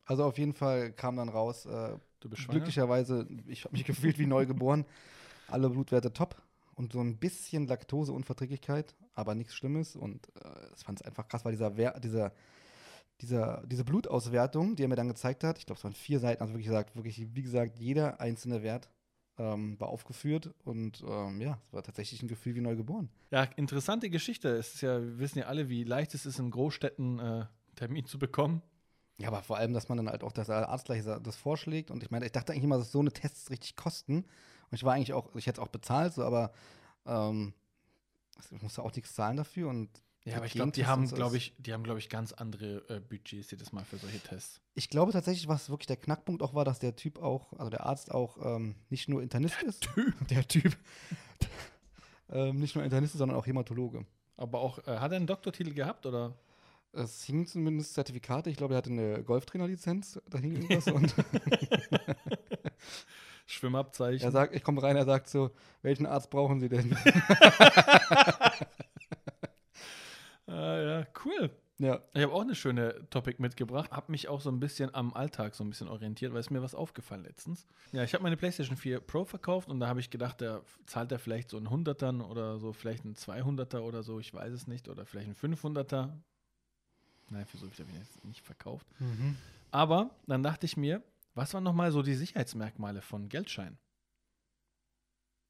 Also 0.06 0.26
auf 0.26 0.38
jeden 0.38 0.54
Fall 0.54 0.92
kam 0.92 1.16
dann 1.16 1.30
raus, 1.30 1.66
äh, 1.66 1.98
glücklicherweise, 2.20 3.28
ich 3.48 3.64
habe 3.64 3.74
mich 3.74 3.86
gefühlt 3.86 4.18
wie 4.20 4.26
neu 4.26 4.46
geboren. 4.46 4.86
Alle 5.48 5.70
Blutwerte 5.70 6.12
top 6.12 6.42
und 6.76 6.94
so 6.94 7.02
ein 7.02 7.18
bisschen 7.18 7.68
Laktoseunverträglichkeit, 7.68 8.96
aber 9.14 9.36
nichts 9.36 9.56
Schlimmes. 9.56 9.96
Und 9.96 10.28
äh, 10.44 10.50
ich 10.76 10.84
fand 10.84 11.00
es 11.02 11.06
einfach 11.06 11.28
krass, 11.28 11.46
weil 11.46 11.52
dieser, 11.52 11.78
Wer 11.78 12.00
dieser, 12.00 12.34
dieser, 13.22 13.64
diese 13.66 13.84
Blutauswertung, 13.84 14.76
die 14.76 14.84
er 14.84 14.88
mir 14.88 14.96
dann 14.96 15.08
gezeigt 15.08 15.44
hat, 15.44 15.58
ich 15.58 15.66
glaube, 15.66 15.78
es 15.78 15.84
waren 15.84 15.94
vier 15.94 16.20
Seiten, 16.20 16.42
also 16.42 16.54
wirklich 16.54 16.68
gesagt, 16.68 16.96
wirklich, 16.96 17.36
wie 17.36 17.44
gesagt, 17.44 17.78
jeder 17.80 18.20
einzelne 18.20 18.64
Wert 18.64 18.90
ähm, 19.38 19.80
war 19.80 19.90
aufgeführt 19.90 20.54
und 20.64 21.04
ähm, 21.08 21.42
ja, 21.42 21.60
es 21.66 21.74
war 21.74 21.84
tatsächlich 21.84 22.22
ein 22.22 22.28
Gefühl 22.28 22.56
wie 22.56 22.62
neu 22.62 22.76
geboren. 22.76 23.10
Ja, 23.32 23.44
interessante 23.56 24.10
Geschichte. 24.10 24.50
Es 24.50 24.76
ist 24.76 24.82
ja, 24.82 25.02
wir 25.02 25.20
wissen 25.20 25.40
ja 25.40 25.46
alle, 25.46 25.70
wie 25.70 25.84
leicht 25.84 26.14
es 26.14 26.26
ist, 26.26 26.40
in 26.40 26.52
Großstädten 26.52 27.20
äh, 27.20 27.46
Termin 27.76 28.06
zu 28.06 28.20
bekommen. 28.20 28.62
Ja, 29.20 29.28
aber 29.28 29.44
vor 29.44 29.58
allem, 29.58 29.74
dass 29.74 29.90
man 29.90 29.98
dann 29.98 30.10
halt 30.10 30.24
auch 30.24 30.32
das 30.32 30.50
Arzt 30.50 30.86
gleich 30.86 31.04
das 31.04 31.36
vorschlägt. 31.36 31.92
Und 31.92 32.04
ich 32.04 32.12
meine, 32.12 32.26
ich 32.26 32.32
dachte 32.32 32.52
eigentlich 32.52 32.64
immer, 32.64 32.78
dass 32.78 32.92
so 32.92 33.00
eine 33.00 33.12
Tests 33.12 33.50
richtig 33.50 33.76
kosten. 33.76 34.26
Und 34.74 34.78
ich 34.78 34.84
war 34.86 34.96
eigentlich 34.96 35.14
auch, 35.14 35.36
ich 35.36 35.46
hätte 35.46 35.62
es 35.62 35.68
auch 35.68 35.70
bezahlt, 35.70 36.16
so, 36.16 36.24
aber 36.24 36.52
ähm, 37.06 37.54
ich 38.50 38.60
musste 38.64 38.82
auch 38.82 38.92
nichts 38.96 39.14
zahlen 39.14 39.38
dafür. 39.38 39.70
Und 39.70 39.88
Ja, 40.24 40.32
der 40.32 40.38
aber 40.38 40.46
ich 40.48 40.54
glaube, 40.54 40.72
die 40.72 40.88
haben, 40.88 41.08
glaube 41.08 41.38
ich, 41.38 41.54
die 41.60 41.74
haben, 41.74 41.84
glaube 41.84 42.00
ich, 42.00 42.10
ganz 42.10 42.34
andere 42.34 42.78
äh, 42.90 43.00
Budgets 43.00 43.52
jedes 43.52 43.72
Mal 43.72 43.86
für 43.86 44.00
solche 44.00 44.20
Tests. 44.20 44.62
Ich 44.74 44.90
glaube 44.90 45.12
tatsächlich, 45.12 45.48
was 45.48 45.70
wirklich 45.70 45.86
der 45.86 45.98
Knackpunkt 45.98 46.42
auch 46.42 46.56
war, 46.56 46.66
dass 46.66 46.80
der 46.80 46.96
Typ 46.96 47.22
auch, 47.22 47.54
also 47.54 47.70
der 47.70 47.86
Arzt 47.86 48.12
auch 48.12 48.36
ähm, 48.44 48.74
nicht 48.90 49.08
nur 49.10 49.22
Internist 49.22 49.62
ist. 49.62 49.88
Der 50.32 50.48
Typ. 50.48 50.76
ähm, 52.32 52.60
nicht 52.60 52.74
nur 52.74 52.84
Internist 52.84 53.14
ist, 53.14 53.20
sondern 53.20 53.38
auch 53.38 53.46
Hämatologe. 53.46 54.08
Aber 54.38 54.60
auch, 54.60 54.80
äh, 54.88 54.98
hat 54.98 55.12
er 55.12 55.18
einen 55.18 55.28
Doktortitel 55.28 55.76
gehabt 55.76 56.08
oder? 56.08 56.34
Es 56.94 57.24
hingen 57.26 57.46
zumindest 57.46 57.94
Zertifikate. 57.94 58.50
Ich 58.50 58.58
glaube, 58.58 58.74
er 58.74 58.80
hatte 58.80 58.90
eine 58.90 59.24
Golftrainerlizenz. 59.24 60.20
Da 60.32 60.40
hing 60.40 60.56
irgendwas. 60.56 60.88
und 60.88 61.14
Schwimmabzeichen. 63.46 64.24
er 64.26 64.32
sagt, 64.32 64.56
ich 64.56 64.64
komme 64.64 64.82
rein, 64.82 64.96
er 64.96 65.06
sagt 65.06 65.28
so, 65.30 65.52
welchen 65.82 66.06
Arzt 66.06 66.30
brauchen 66.30 66.60
Sie 66.60 66.70
denn? 66.70 66.96
Ah, 70.46 70.78
ja, 70.78 71.08
cool. 71.26 71.50
ja. 71.80 72.02
Ich 72.14 72.22
habe 72.22 72.34
auch 72.34 72.42
eine 72.42 72.54
schöne 72.56 73.08
Topic 73.10 73.42
mitgebracht. 73.42 73.90
Habe 73.92 74.12
mich 74.12 74.28
auch 74.28 74.42
so 74.42 74.52
ein 74.52 74.60
bisschen 74.60 74.94
am 74.94 75.14
Alltag 75.14 75.56
so 75.56 75.64
ein 75.64 75.70
bisschen 75.70 75.88
orientiert, 75.88 76.34
weil 76.34 76.42
es 76.42 76.50
mir 76.50 76.62
was 76.62 76.76
aufgefallen 76.76 77.24
letztens. 77.24 77.66
Ja, 77.92 78.04
ich 78.04 78.14
habe 78.14 78.24
meine 78.24 78.38
PlayStation 78.38 78.76
4 78.78 79.00
Pro 79.00 79.24
verkauft 79.26 79.70
und 79.70 79.80
da 79.80 79.88
habe 79.88 80.00
ich 80.02 80.10
gedacht, 80.10 80.42
da 80.42 80.62
zahlt 80.86 81.12
er 81.12 81.20
vielleicht 81.20 81.50
so 81.50 81.58
einen 81.58 81.68
100ern 81.70 82.22
oder 82.22 82.60
so, 82.60 82.74
vielleicht 82.74 83.06
einen 83.06 83.16
200er 83.16 83.80
oder 83.80 84.04
so, 84.04 84.20
ich 84.20 84.34
weiß 84.34 84.52
es 84.54 84.68
nicht, 84.68 84.90
oder 84.90 85.06
vielleicht 85.06 85.28
einen 85.28 85.56
500er. 85.56 86.10
Nein, 87.30 87.46
für 87.46 87.58
so 87.58 87.68
viel 87.70 87.86
habe 87.86 87.96
ich 87.98 88.04
jetzt 88.04 88.26
nicht 88.26 88.42
verkauft. 88.46 88.86
Aber 89.72 90.12
dann 90.28 90.44
dachte 90.44 90.66
ich 90.66 90.76
mir, 90.78 91.02
was 91.36 91.54
waren 91.54 91.64
nochmal 91.64 91.92
so 91.92 92.02
die 92.02 92.16
Sicherheitsmerkmale 92.16 93.02
von 93.02 93.30
Geldscheinen? 93.30 93.78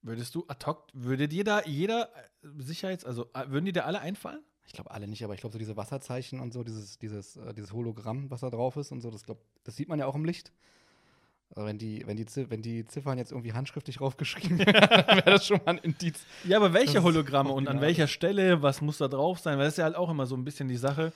Würdest 0.01 0.35
du 0.35 0.45
ad 0.47 0.65
hoc, 0.65 0.87
würde 0.93 1.27
dir 1.27 1.43
da 1.43 1.61
jeder 1.63 2.09
äh, 2.15 2.47
Sicherheits-, 2.59 3.05
also 3.05 3.29
äh, 3.33 3.49
würden 3.49 3.65
dir 3.65 3.73
da 3.73 3.81
alle 3.81 4.01
einfallen? 4.01 4.43
Ich 4.65 4.73
glaube 4.73 4.91
alle 4.91 5.07
nicht, 5.07 5.23
aber 5.23 5.33
ich 5.33 5.39
glaube 5.39 5.53
so 5.53 5.59
diese 5.59 5.77
Wasserzeichen 5.77 6.39
und 6.39 6.53
so, 6.53 6.63
dieses, 6.63 6.97
dieses, 6.97 7.37
äh, 7.37 7.53
dieses 7.53 7.71
Hologramm, 7.71 8.29
was 8.29 8.41
da 8.41 8.49
drauf 8.49 8.75
ist 8.75 8.91
und 8.91 9.01
so, 9.01 9.11
das, 9.11 9.23
glaub, 9.23 9.41
das 9.63 9.75
sieht 9.75 9.87
man 9.87 9.99
ja 9.99 10.05
auch 10.05 10.15
im 10.15 10.25
Licht. 10.25 10.51
Also 11.55 11.67
wenn, 11.67 11.77
die, 11.77 12.05
wenn, 12.07 12.17
die, 12.17 12.25
wenn 12.49 12.61
die 12.61 12.85
Ziffern 12.85 13.17
jetzt 13.17 13.31
irgendwie 13.31 13.53
handschriftlich 13.53 13.97
draufgeschrieben 13.97 14.59
wären, 14.65 14.73
wäre 14.73 15.31
das 15.31 15.45
schon 15.45 15.57
mal 15.57 15.73
ein 15.73 15.77
Indiz. 15.77 16.25
Ja, 16.45 16.57
aber 16.57 16.73
welche 16.73 17.03
Hologramme 17.03 17.51
und 17.51 17.67
an 17.67 17.79
welcher 17.79 18.07
Stelle, 18.07 18.61
was 18.61 18.81
muss 18.81 18.97
da 18.97 19.07
drauf 19.07 19.39
sein? 19.39 19.57
Weil 19.57 19.65
das 19.65 19.75
ist 19.75 19.77
ja 19.77 19.83
halt 19.85 19.95
auch 19.95 20.09
immer 20.09 20.25
so 20.25 20.35
ein 20.35 20.43
bisschen 20.43 20.67
die 20.67 20.77
Sache. 20.77 21.13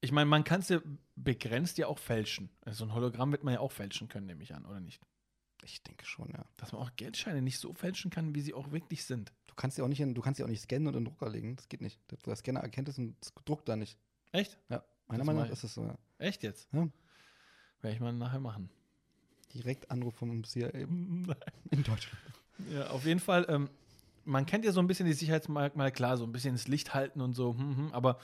Ich 0.00 0.10
meine, 0.10 0.26
man 0.26 0.44
kann 0.44 0.60
es 0.60 0.70
ja 0.70 0.80
begrenzt 1.24 1.78
ja 1.78 1.86
auch 1.86 1.98
fälschen. 1.98 2.50
Also 2.62 2.84
so 2.84 2.90
ein 2.90 2.94
Hologramm 2.94 3.32
wird 3.32 3.44
man 3.44 3.54
ja 3.54 3.60
auch 3.60 3.72
fälschen 3.72 4.08
können, 4.08 4.26
nehme 4.26 4.42
ich 4.42 4.54
an, 4.54 4.64
oder 4.64 4.80
nicht? 4.80 5.00
Ich 5.64 5.82
denke 5.82 6.04
schon, 6.04 6.30
ja. 6.30 6.44
Dass 6.56 6.72
man 6.72 6.82
auch 6.82 6.90
Geldscheine 6.96 7.42
nicht 7.42 7.58
so 7.58 7.72
fälschen 7.74 8.10
kann, 8.10 8.34
wie 8.34 8.40
sie 8.40 8.54
auch 8.54 8.70
wirklich 8.70 9.04
sind. 9.04 9.32
Du 9.46 9.54
kannst 9.54 9.76
sie 9.76 9.82
auch 9.82 9.88
nicht, 9.88 10.00
in, 10.00 10.14
du 10.14 10.22
kannst 10.22 10.38
sie 10.38 10.44
auch 10.44 10.48
nicht 10.48 10.62
scannen 10.62 10.86
und 10.86 10.94
in 10.94 11.04
den 11.04 11.06
Drucker 11.06 11.28
legen. 11.30 11.56
Das 11.56 11.68
geht 11.68 11.80
nicht. 11.80 12.00
Der, 12.24 12.36
Scanner 12.36 12.60
erkennt 12.60 12.88
es 12.88 12.98
und 12.98 13.16
es 13.20 13.32
druckt 13.44 13.68
da 13.68 13.76
nicht. 13.76 13.98
Echt? 14.32 14.56
Ja, 14.68 14.84
meiner 15.08 15.18
Das 15.18 15.26
Meinung 15.26 15.42
nach 15.42 15.50
ist 15.50 15.64
es 15.64 15.74
so, 15.74 15.84
ja. 15.84 15.98
Echt 16.18 16.42
jetzt? 16.42 16.68
Ja. 16.72 16.88
Werde 17.80 17.94
ich 17.94 18.00
mal 18.00 18.12
nachher 18.12 18.40
machen. 18.40 18.70
Direkt 19.54 19.90
Anruf 19.90 20.14
vom 20.14 20.44
CIA 20.44 20.68
in 20.70 21.26
Deutschland. 21.70 22.18
Ja, 22.72 22.90
auf 22.90 23.04
jeden 23.04 23.20
Fall. 23.20 23.46
Ähm, 23.48 23.70
man 24.24 24.46
kennt 24.46 24.64
ja 24.64 24.72
so 24.72 24.80
ein 24.80 24.86
bisschen 24.86 25.06
die 25.06 25.12
Sicherheitsmerkmale, 25.12 25.90
klar, 25.90 26.16
so 26.16 26.24
ein 26.24 26.32
bisschen 26.32 26.52
ins 26.52 26.68
Licht 26.68 26.94
halten 26.94 27.20
und 27.20 27.32
so, 27.32 27.56
hm, 27.56 27.76
hm, 27.76 27.92
aber 27.92 28.18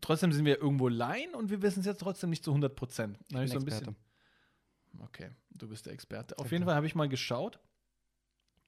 trotzdem 0.00 0.32
sind 0.32 0.44
wir 0.44 0.58
irgendwo 0.60 0.88
Laien 0.88 1.34
und 1.34 1.50
wir 1.50 1.62
wissen 1.62 1.80
es 1.80 1.86
jetzt 1.86 2.00
trotzdem 2.00 2.30
nicht 2.30 2.44
zu 2.44 2.50
100 2.50 2.74
Prozent. 2.74 3.18
Ich 3.22 3.28
bin 3.28 3.46
so 3.48 3.58
ein 3.58 3.62
Experte. 3.62 3.92
bisschen. 3.92 3.96
Okay, 5.00 5.30
du 5.50 5.68
bist 5.68 5.86
der 5.86 5.92
Experte. 5.92 6.38
Auf 6.38 6.46
Ja, 6.46 6.52
jeden. 6.52 6.64
Fall 6.64 6.74
habe 6.74 6.86
ich 6.86 6.94
mal 6.94 7.08
geschaut, 7.08 7.58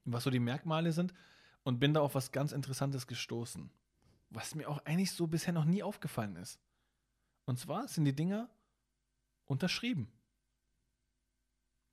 was 0.04 0.24
so 0.24 0.30
die 0.30 0.40
Merkmale 0.40 0.92
sind 0.92 1.12
und 1.62 1.78
bin 1.78 1.94
da 1.94 2.00
auf 2.00 2.14
was 2.14 2.32
ganz 2.32 2.52
Interessantes 2.52 3.06
gestoßen, 3.06 3.70
was 4.30 4.54
mir 4.54 4.68
auch 4.68 4.84
eigentlich 4.84 5.12
so 5.12 5.26
bisher 5.26 5.52
noch 5.52 5.64
nie 5.64 5.82
aufgefallen 5.82 6.36
ist. 6.36 6.58
Und 7.44 7.58
zwar 7.58 7.88
sind 7.88 8.04
die 8.04 8.14
Dinger 8.16 8.48
unterschrieben. 9.44 10.10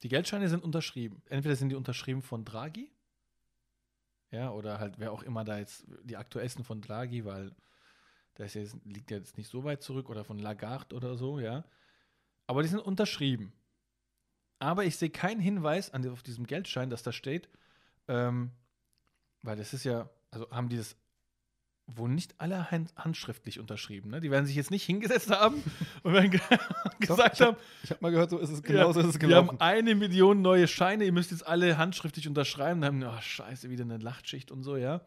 Die 0.04 0.10
Geldscheine 0.10 0.50
sind 0.50 0.64
unterschrieben. 0.64 1.22
Entweder 1.30 1.56
sind 1.56 1.70
die 1.70 1.76
unterschrieben 1.76 2.22
von 2.22 2.46
Draghi, 2.46 2.92
ja, 4.32 4.52
oder 4.52 4.80
halt 4.80 4.98
wer 4.98 5.12
auch 5.12 5.24
immer 5.24 5.44
da 5.44 5.58
jetzt 5.60 5.86
die 6.04 6.16
aktuellsten 6.16 6.64
von 6.64 6.82
Draghi, 6.82 7.26
weil 7.26 7.54
das 8.36 8.54
jetzt, 8.54 8.76
liegt 8.86 9.12
ja 9.12 9.18
jetzt 9.18 9.38
nicht 9.38 9.50
so 9.50 9.64
weit 9.64 9.82
zurück, 9.84 10.10
oder 10.10 10.24
von 10.24 10.40
Lagarde 10.40 10.96
oder 10.96 11.16
so, 11.16 11.40
ja. 11.40 11.64
Aber 12.48 12.62
die 12.64 12.70
sind 12.70 12.80
unterschrieben. 12.80 13.54
Aber 14.60 14.86
ich 14.86 14.98
sehe 14.98 15.10
keinen 15.10 15.40
Hinweis 15.40 15.92
an, 15.94 16.08
auf 16.10 16.24
diesem 16.24 16.46
Geldschein, 16.46 16.90
dass 16.90 17.04
da 17.04 17.12
steht, 17.12 17.50
ähm, 18.08 18.52
weil 19.42 19.58
das 19.58 19.74
ist 19.74 19.84
ja, 19.84 20.10
also 20.30 20.50
haben 20.52 20.70
die 20.70 20.78
das 20.78 20.96
wohl 21.88 22.10
nicht 22.10 22.36
alle 22.40 22.72
hand, 22.72 22.94
handschriftlich 22.96 23.60
unterschrieben. 23.60 24.12
Ne? 24.12 24.22
Die 24.22 24.32
werden 24.32 24.46
sich 24.46 24.56
jetzt 24.56 24.72
nicht 24.72 24.86
hingesetzt 24.86 25.30
haben 25.30 25.62
und 26.04 26.14
werden 26.14 26.32
ge 26.32 26.40
gesagt 27.00 27.42
hab- 27.42 27.48
haben, 27.48 27.58
Ich 27.84 27.90
habe 27.90 28.02
mal 28.02 28.12
gehört, 28.12 28.30
so 28.30 28.38
ist 28.38 28.50
es 28.50 28.62
genau 28.64 28.94
so 28.94 29.00
ist 29.02 29.08
es 29.08 29.14
wir 29.16 29.20
gelaufen. 29.20 29.50
haben 29.50 29.60
eine 29.62 29.96
Million 29.96 30.42
neue 30.42 30.68
Scheine, 30.68 31.04
ihr 31.04 31.12
müsst 31.12 31.32
jetzt 31.32 31.46
alle 31.46 31.78
handschriftlich 31.78 32.28
unterschreiben. 32.28 32.82
Dann 32.82 33.04
haben, 33.04 33.18
oh, 33.18 33.22
scheiße, 33.22 33.70
wieder 33.70 33.84
eine 33.84 33.98
Lachtschicht 33.98 34.52
und 34.52 34.64
so, 34.64 34.78
ja. 34.78 35.02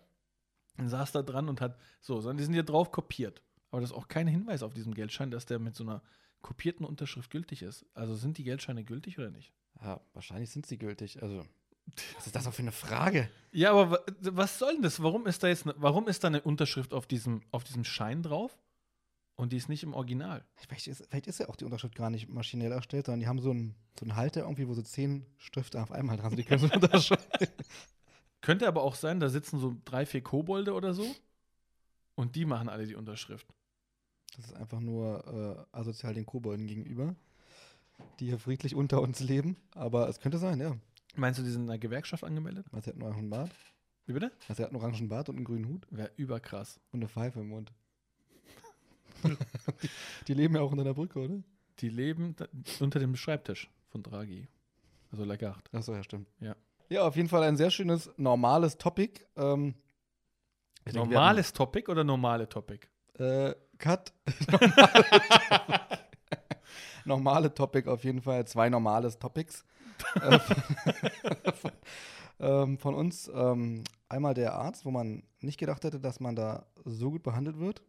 Dann 0.76 0.88
saß 0.88 1.12
da 1.12 1.22
dran 1.22 1.48
und 1.48 1.60
hat, 1.60 1.78
so, 2.00 2.20
sondern 2.20 2.38
die 2.38 2.44
sind 2.44 2.54
hier 2.54 2.62
drauf 2.64 2.90
kopiert. 2.90 3.42
Aber 3.70 3.80
da 3.80 3.84
ist 3.84 3.92
auch 3.92 4.08
kein 4.08 4.26
Hinweis 4.26 4.62
auf 4.62 4.74
diesem 4.74 4.94
Geldschein, 4.94 5.30
dass 5.30 5.46
der 5.46 5.58
mit 5.58 5.74
so 5.76 5.84
einer 5.84 6.02
kopierten 6.42 6.84
Unterschrift 6.84 7.30
gültig 7.30 7.62
ist. 7.62 7.86
Also 7.94 8.14
sind 8.14 8.38
die 8.38 8.44
Geldscheine 8.44 8.84
gültig 8.84 9.18
oder 9.18 9.30
nicht? 9.30 9.52
Ja, 9.80 10.00
wahrscheinlich 10.12 10.50
sind 10.50 10.66
sie 10.66 10.78
gültig. 10.78 11.22
Also, 11.22 11.44
was 12.16 12.26
ist 12.26 12.36
das 12.36 12.46
auch 12.46 12.54
für 12.54 12.62
eine 12.62 12.72
Frage? 12.72 13.28
Ja, 13.52 13.72
aber 13.72 13.90
wa- 13.92 14.04
was 14.20 14.58
soll 14.58 14.74
denn 14.74 14.82
das? 14.82 15.02
Warum 15.02 15.26
ist 15.26 15.42
da 15.42 15.48
jetzt 15.48 15.66
ne, 15.66 15.74
warum 15.78 16.06
ist 16.08 16.22
da 16.22 16.28
eine 16.28 16.42
Unterschrift 16.42 16.92
auf 16.94 17.06
diesem, 17.06 17.42
auf 17.50 17.64
diesem 17.64 17.84
Schein 17.84 18.22
drauf 18.22 18.56
und 19.36 19.52
die 19.52 19.56
ist 19.56 19.68
nicht 19.68 19.82
im 19.82 19.94
Original? 19.94 20.44
Vielleicht 20.54 20.86
ist, 20.86 21.04
vielleicht 21.08 21.26
ist 21.26 21.40
ja 21.40 21.48
auch 21.48 21.56
die 21.56 21.64
Unterschrift 21.64 21.94
gar 21.96 22.10
nicht 22.10 22.28
maschinell 22.28 22.72
erstellt, 22.72 23.06
sondern 23.06 23.20
die 23.20 23.26
haben 23.26 23.40
so 23.40 23.50
einen, 23.50 23.74
so 23.98 24.04
einen 24.04 24.16
Halter 24.16 24.42
irgendwie, 24.42 24.68
wo 24.68 24.74
so 24.74 24.82
zehn 24.82 25.26
Stifte 25.38 25.82
auf 25.82 25.90
einmal 25.92 26.16
dran 26.16 26.30
sind. 26.30 26.38
Die 26.38 26.44
können 26.44 26.60
so 26.60 26.66
unterschreiben. 26.74 27.24
Könnte 28.44 28.68
aber 28.68 28.82
auch 28.82 28.94
sein, 28.94 29.20
da 29.20 29.30
sitzen 29.30 29.58
so 29.58 29.74
drei, 29.86 30.04
vier 30.04 30.20
Kobolde 30.20 30.74
oder 30.74 30.92
so 30.92 31.06
und 32.14 32.36
die 32.36 32.44
machen 32.44 32.68
alle 32.68 32.86
die 32.86 32.94
Unterschrift. 32.94 33.46
Das 34.36 34.44
ist 34.44 34.54
einfach 34.54 34.80
nur 34.80 35.66
äh, 35.72 35.74
asozial 35.74 36.12
den 36.12 36.26
Kobolden 36.26 36.66
gegenüber, 36.66 37.16
die 38.20 38.26
hier 38.26 38.38
friedlich 38.38 38.74
unter 38.74 39.00
uns 39.00 39.20
leben. 39.20 39.56
Aber 39.74 40.10
es 40.10 40.20
könnte 40.20 40.36
sein, 40.36 40.60
ja. 40.60 40.76
Meinst 41.16 41.40
du, 41.40 41.42
die 41.42 41.48
sind 41.48 41.62
in 41.62 41.70
einer 41.70 41.78
Gewerkschaft 41.78 42.22
angemeldet? 42.22 42.66
Also, 42.70 42.90
er 42.90 42.94
hat 42.94 43.00
einen 43.00 43.10
orangen 43.10 43.30
Bart. 43.30 43.50
Wie 44.04 44.12
bitte? 44.12 44.30
Also, 44.46 44.62
er 44.62 44.66
hat 44.66 44.74
einen 44.74 44.82
orangen 44.82 45.08
Bart 45.08 45.30
und 45.30 45.36
einen 45.36 45.46
grünen 45.46 45.66
Hut 45.66 45.86
Wäre 45.88 46.10
überkrass. 46.18 46.78
und 46.92 47.00
eine 47.00 47.08
Pfeife 47.08 47.40
im 47.40 47.48
Mund. 47.48 47.72
die 50.28 50.34
leben 50.34 50.54
ja 50.54 50.60
auch 50.60 50.70
unter 50.70 50.84
der 50.84 50.92
Brücke, 50.92 51.18
oder? 51.18 51.42
Die 51.78 51.88
leben 51.88 52.36
unter 52.78 52.98
dem 52.98 53.16
Schreibtisch 53.16 53.70
von 53.88 54.02
Draghi. 54.02 54.48
Also 55.10 55.24
Lagarde. 55.24 55.62
Achso, 55.72 55.94
ja, 55.94 56.02
stimmt. 56.02 56.28
Ja. 56.40 56.54
Ja, 56.88 57.06
auf 57.06 57.16
jeden 57.16 57.28
Fall 57.28 57.42
ein 57.42 57.56
sehr 57.56 57.70
schönes, 57.70 58.10
normales 58.16 58.76
Topic. 58.78 59.20
Ähm, 59.36 59.74
ich 60.84 60.92
denke, 60.92 61.08
Normales 61.08 61.52
Topic 61.52 61.90
oder 61.90 62.04
normale 62.04 62.48
Topic? 62.48 62.86
Äh, 63.18 63.54
Cut. 63.78 64.12
normale 67.04 67.54
Topic 67.54 67.88
auf 67.88 68.04
jeden 68.04 68.20
Fall. 68.20 68.46
Zwei 68.46 68.68
normales 68.68 69.18
Topics. 69.18 69.64
äh, 70.20 70.38
von, 71.54 71.72
ähm, 72.40 72.78
von 72.78 72.94
uns. 72.94 73.30
Ähm, 73.34 73.84
einmal 74.08 74.34
der 74.34 74.54
Arzt, 74.54 74.84
wo 74.84 74.90
man 74.90 75.22
nicht 75.40 75.58
gedacht 75.58 75.84
hätte, 75.84 76.00
dass 76.00 76.20
man 76.20 76.36
da 76.36 76.66
so 76.84 77.10
gut 77.10 77.22
behandelt 77.22 77.58
wird. 77.58 77.82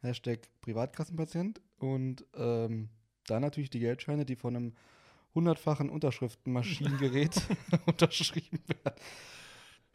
Hashtag 0.00 0.48
Privatkassenpatient. 0.60 1.60
Und 1.78 2.26
ähm, 2.34 2.90
dann 3.26 3.42
natürlich 3.42 3.70
die 3.70 3.80
Geldscheine, 3.80 4.26
die 4.26 4.36
von 4.36 4.56
einem 4.56 4.74
hundertfachen 5.34 5.90
Unterschriftenmaschinengerät 5.90 7.40
unterschrieben 7.86 8.60
werden. 8.66 9.00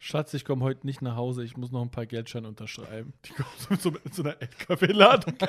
Schatz, 0.00 0.32
ich 0.34 0.44
komme 0.44 0.64
heute 0.64 0.86
nicht 0.86 1.02
nach 1.02 1.16
Hause, 1.16 1.42
ich 1.42 1.56
muss 1.56 1.72
noch 1.72 1.82
ein 1.82 1.90
paar 1.90 2.06
Geldscheine 2.06 2.46
unterschreiben. 2.46 3.12
Die 3.24 3.32
kommen 3.32 3.48
so 3.58 3.68
mit 3.70 3.82
so, 3.82 3.90
mit 3.90 4.14
so 4.14 4.22
einer 4.22 4.40
LKW-Ladung. 4.40 5.34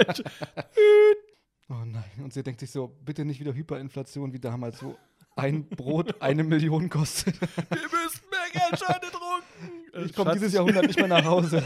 Oh 1.72 1.86
nein, 1.86 2.04
und 2.24 2.34
sie 2.34 2.42
denkt 2.42 2.62
sich 2.62 2.72
so, 2.72 2.88
bitte 2.88 3.24
nicht 3.24 3.40
wieder 3.40 3.54
Hyperinflation 3.54 4.34
wie 4.34 4.40
damals, 4.40 4.82
wo 4.82 4.98
ein 5.36 5.70
Brot 5.70 6.20
eine 6.20 6.44
Million 6.44 6.90
kostet. 6.90 7.40
Wir 7.40 7.48
müssen 7.84 8.24
mehr 8.32 8.50
Geldscheine 8.52 9.12
drucken. 9.12 10.04
Ich 10.08 10.16
komme 10.16 10.34
dieses 10.34 10.54
Jahrhundert 10.54 10.88
nicht 10.88 10.98
mehr 10.98 11.08
nach 11.08 11.26
Hause. 11.26 11.62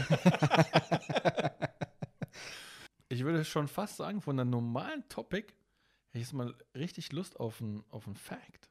Ich 3.08 3.24
würde 3.24 3.44
schon 3.46 3.66
fast 3.66 3.96
sagen, 3.96 4.20
von 4.20 4.38
einem 4.38 4.50
normalen 4.50 5.08
Topic 5.08 5.46
ich 6.14 6.22
jetzt 6.22 6.32
mal 6.32 6.54
richtig 6.74 7.12
Lust 7.12 7.38
auf 7.40 7.60
einen 7.60 7.84
auf 7.90 8.04
Fact. 8.14 8.70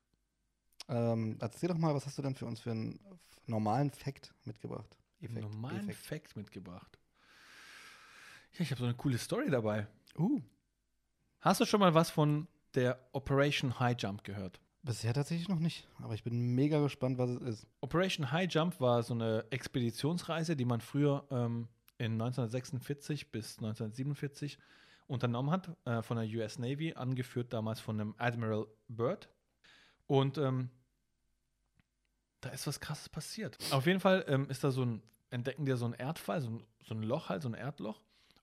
ähm, 0.89 1.37
erzähl 1.39 1.69
doch 1.69 1.77
mal, 1.77 1.93
was 1.93 2.05
hast 2.05 2.17
du 2.17 2.21
denn 2.21 2.35
für 2.35 2.45
uns 2.45 2.59
für 2.59 2.71
einen 2.71 2.99
normalen 3.45 3.91
Fact 3.91 4.33
mitgebracht? 4.43 4.97
Einen 5.21 5.41
normalen 5.41 5.89
Effekt. 5.89 6.27
Fact 6.27 6.35
mitgebracht. 6.35 6.99
Ja, 8.53 8.61
ich 8.61 8.71
habe 8.71 8.79
so 8.79 8.85
eine 8.85 8.95
coole 8.95 9.17
Story 9.17 9.49
dabei. 9.49 9.87
Uh, 10.17 10.41
Hast 11.39 11.59
du 11.61 11.65
schon 11.65 11.79
mal 11.79 11.93
was 11.93 12.09
von 12.09 12.47
der 12.75 12.99
Operation 13.13 13.79
High 13.79 13.97
Jump 13.99 14.23
gehört? 14.23 14.59
bisher 14.83 15.13
tatsächlich 15.13 15.47
noch 15.47 15.59
nicht, 15.59 15.87
aber 15.99 16.13
ich 16.13 16.23
bin 16.23 16.55
mega 16.55 16.81
gespannt, 16.81 17.17
was 17.17 17.29
es 17.29 17.41
ist. 17.41 17.67
Operation 17.81 18.31
High 18.31 18.51
Jump 18.51 18.79
war 18.79 19.01
so 19.01 19.13
eine 19.13 19.45
Expeditionsreise, 19.49 20.55
die 20.55 20.65
man 20.65 20.81
früher 20.81 21.25
ähm, 21.31 21.67
in 21.97 22.13
1946 22.13 23.31
bis 23.31 23.57
1947 23.57 24.59
unternommen 25.07 25.51
hat, 25.51 25.69
äh, 25.85 26.01
von 26.01 26.17
der 26.17 26.25
US 26.37 26.59
Navy, 26.59 26.93
angeführt 26.93 27.53
damals 27.53 27.79
von 27.79 27.97
dem 27.97 28.15
Admiral 28.17 28.67
Byrd. 28.87 29.29
Und 30.07 30.37
ähm, 30.37 30.69
da 32.41 32.49
ist 32.49 32.67
was 32.67 32.79
krasses 32.79 33.09
passiert. 33.09 33.57
Auf 33.71 33.85
jeden 33.85 33.99
Fall 33.99 34.25
ähm, 34.27 34.49
ist 34.49 34.63
da 34.63 34.71
so 34.71 34.83
ein, 34.83 35.01
entdecken 35.29 35.65
die 35.65 35.75
so 35.75 35.85
ein 35.85 35.93
Erdfall, 35.93 36.41
so 36.41 36.49
ein, 36.49 36.63
so 36.83 36.93
ein 36.93 37.03
Loch 37.03 37.29
halt, 37.29 37.41
so 37.41 37.49
ein 37.49 37.53
Erdloch. 37.53 38.01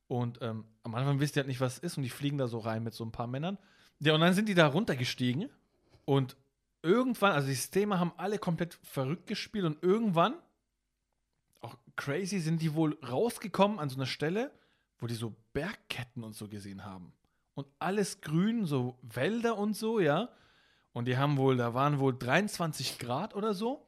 Und 0.09 0.43
ähm, 0.43 0.65
am 0.83 0.95
Anfang 0.95 1.21
wisst 1.21 1.37
ihr 1.37 1.41
halt 1.41 1.49
nicht, 1.49 1.61
was 1.61 1.75
es 1.75 1.79
ist, 1.81 1.97
und 1.97 2.03
die 2.03 2.11
fliegen 2.11 2.39
da 2.39 2.49
so 2.49 2.59
rein 2.59 2.83
mit 2.83 2.95
so 2.95 3.05
ein 3.05 3.13
paar 3.13 3.27
Männern. 3.27 3.59
Ja, 4.01 4.15
und 4.15 4.21
dann 4.21 4.35
sind 4.35 4.49
die 4.49 4.55
da 4.55 4.67
runtergestiegen 4.67 5.51
und 6.05 6.37
irgendwann, 6.83 7.33
also 7.33 7.49
die 7.49 7.55
Systeme 7.55 8.01
haben 8.01 8.13
alle 8.17 8.39
komplett 8.39 8.75
verrückt 8.83 9.27
gespielt 9.27 9.67
und 9.67 9.83
irgendwann, 9.83 10.35
auch 11.61 11.77
crazy, 11.97 12.41
sind 12.41 12.63
die 12.63 12.75
wohl 12.75 12.99
rausgekommen 13.05 13.79
an 13.79 13.91
so 13.91 13.97
einer 13.97 14.07
Stelle, 14.07 14.51
wo 15.01 15.07
die 15.07 15.15
so 15.15 15.35
Bergketten 15.53 16.23
und 16.23 16.35
so 16.35 16.49
gesehen 16.49 16.85
haben. 16.85 17.13
Und 17.55 17.67
alles 17.79 18.21
grün, 18.21 18.67
so 18.67 18.99
Wälder 19.03 19.59
und 19.59 19.75
so, 19.75 19.99
ja. 19.99 20.31
Und 20.93 21.07
die 21.07 21.17
haben 21.17 21.37
wohl, 21.37 21.57
da 21.57 21.75
waren 21.75 21.99
wohl 21.99 22.17
23 22.17 22.99
Grad 22.99 23.35
oder 23.35 23.55
so. 23.55 23.87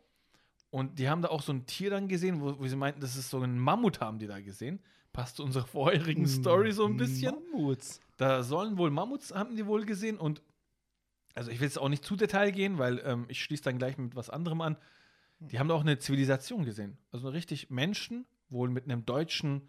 Und 0.71 0.99
die 0.99 1.09
haben 1.09 1.21
da 1.21 1.29
auch 1.29 1.43
so 1.43 1.53
ein 1.53 1.67
Tier 1.67 1.91
dann 1.91 2.09
gesehen, 2.09 2.41
wo, 2.41 2.59
wo 2.59 2.67
sie 2.67 2.77
meinten, 2.77 3.01
das 3.01 3.17
ist 3.17 3.31
so 3.31 3.41
ein 3.41 3.59
Mammut, 3.59 4.01
haben 4.01 4.19
die 4.19 4.27
da 4.27 4.41
gesehen. 4.41 4.81
Passt 5.13 5.37
zu 5.37 5.45
unserer 5.45 5.67
vorherigen 5.67 6.27
Story 6.27 6.73
so 6.73 6.87
ein 6.87 6.97
bisschen. 6.97 7.35
Mammuts. 7.53 8.01
Da 8.17 8.43
sollen 8.43 8.79
wohl 8.79 8.91
Mammuts, 8.91 9.35
haben 9.35 9.55
die 9.55 9.67
wohl 9.67 9.85
gesehen. 9.85 10.19
Und 10.19 10.43
also 11.35 11.51
ich 11.51 11.61
will 11.61 11.67
jetzt 11.67 11.79
auch 11.79 11.89
nicht 11.89 12.05
zu 12.05 12.17
Detail 12.17 12.51
gehen, 12.53 12.79
weil 12.79 13.03
ähm, 13.05 13.27
ich 13.29 13.43
schließe 13.43 13.63
dann 13.63 13.79
gleich 13.79 13.99
mit 13.99 14.17
was 14.17 14.31
anderem 14.31 14.61
an. 14.63 14.79
Die 15.41 15.59
haben 15.59 15.69
da 15.69 15.75
auch 15.75 15.83
eine 15.83 15.99
Zivilisation 15.99 16.65
gesehen. 16.65 16.97
Also 17.11 17.29
richtig 17.29 17.69
Menschen, 17.69 18.27
wohl 18.49 18.71
mit 18.71 18.85
einem 18.85 19.05
deutschen, 19.05 19.69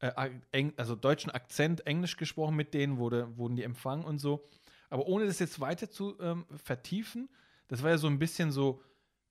äh, 0.00 0.70
also 0.76 0.96
deutschen 0.96 1.30
Akzent, 1.30 1.86
Englisch 1.86 2.16
gesprochen 2.16 2.56
mit 2.56 2.74
denen, 2.74 2.98
wurde, 2.98 3.36
wurden 3.36 3.56
die 3.56 3.62
empfangen 3.62 4.04
und 4.04 4.18
so. 4.18 4.48
Aber 4.90 5.06
ohne 5.06 5.26
das 5.26 5.38
jetzt 5.38 5.60
weiter 5.60 5.90
zu 5.90 6.18
ähm, 6.20 6.46
vertiefen, 6.62 7.28
das 7.68 7.82
war 7.82 7.90
ja 7.90 7.98
so 7.98 8.06
ein 8.06 8.18
bisschen 8.18 8.52
so, 8.52 8.82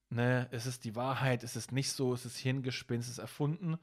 ne, 0.09 0.47
es 0.51 0.65
ist 0.65 0.83
die 0.83 0.95
Wahrheit, 0.95 1.43
es 1.43 1.55
ist 1.55 1.71
nicht 1.71 1.91
so, 1.91 2.13
es 2.13 2.25
ist 2.25 2.37
Hirngespinst, 2.37 3.07
es 3.07 3.13
ist 3.13 3.19
erfunden. 3.19 3.77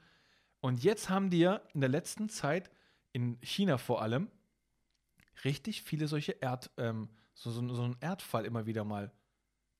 Und 0.61 0.83
jetzt 0.83 1.09
haben 1.09 1.31
die 1.31 1.39
ja 1.39 1.63
in 1.73 1.81
der 1.81 1.89
letzten 1.89 2.29
Zeit, 2.29 2.71
in 3.13 3.39
China 3.41 3.79
vor 3.79 4.03
allem, 4.03 4.31
richtig 5.45 5.83
viele 5.83 6.07
solche 6.07 6.33
Erd, 6.33 6.71
ähm, 6.77 7.09
so, 7.35 7.51
so, 7.51 7.67
so 7.75 7.83
einen 7.83 7.97
Erdfall 8.01 8.45
immer 8.45 8.67
wieder 8.67 8.85
mal 8.85 9.13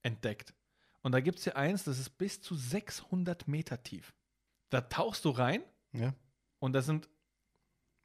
entdeckt. 0.03 0.55
Und 1.03 1.13
da 1.13 1.21
gibt 1.21 1.39
es 1.39 1.45
ja 1.45 1.55
eins, 1.55 1.85
das 1.85 1.99
ist 1.99 2.11
bis 2.19 2.41
zu 2.41 2.55
600 2.55 3.49
Meter 3.49 3.83
tief. 3.83 4.15
Da 4.71 4.83
tauchst 4.83 5.25
du 5.25 5.31
rein 5.31 5.63
Ja. 5.93 6.15
Und 6.61 6.73
da 6.75 6.83
sind 6.83 7.09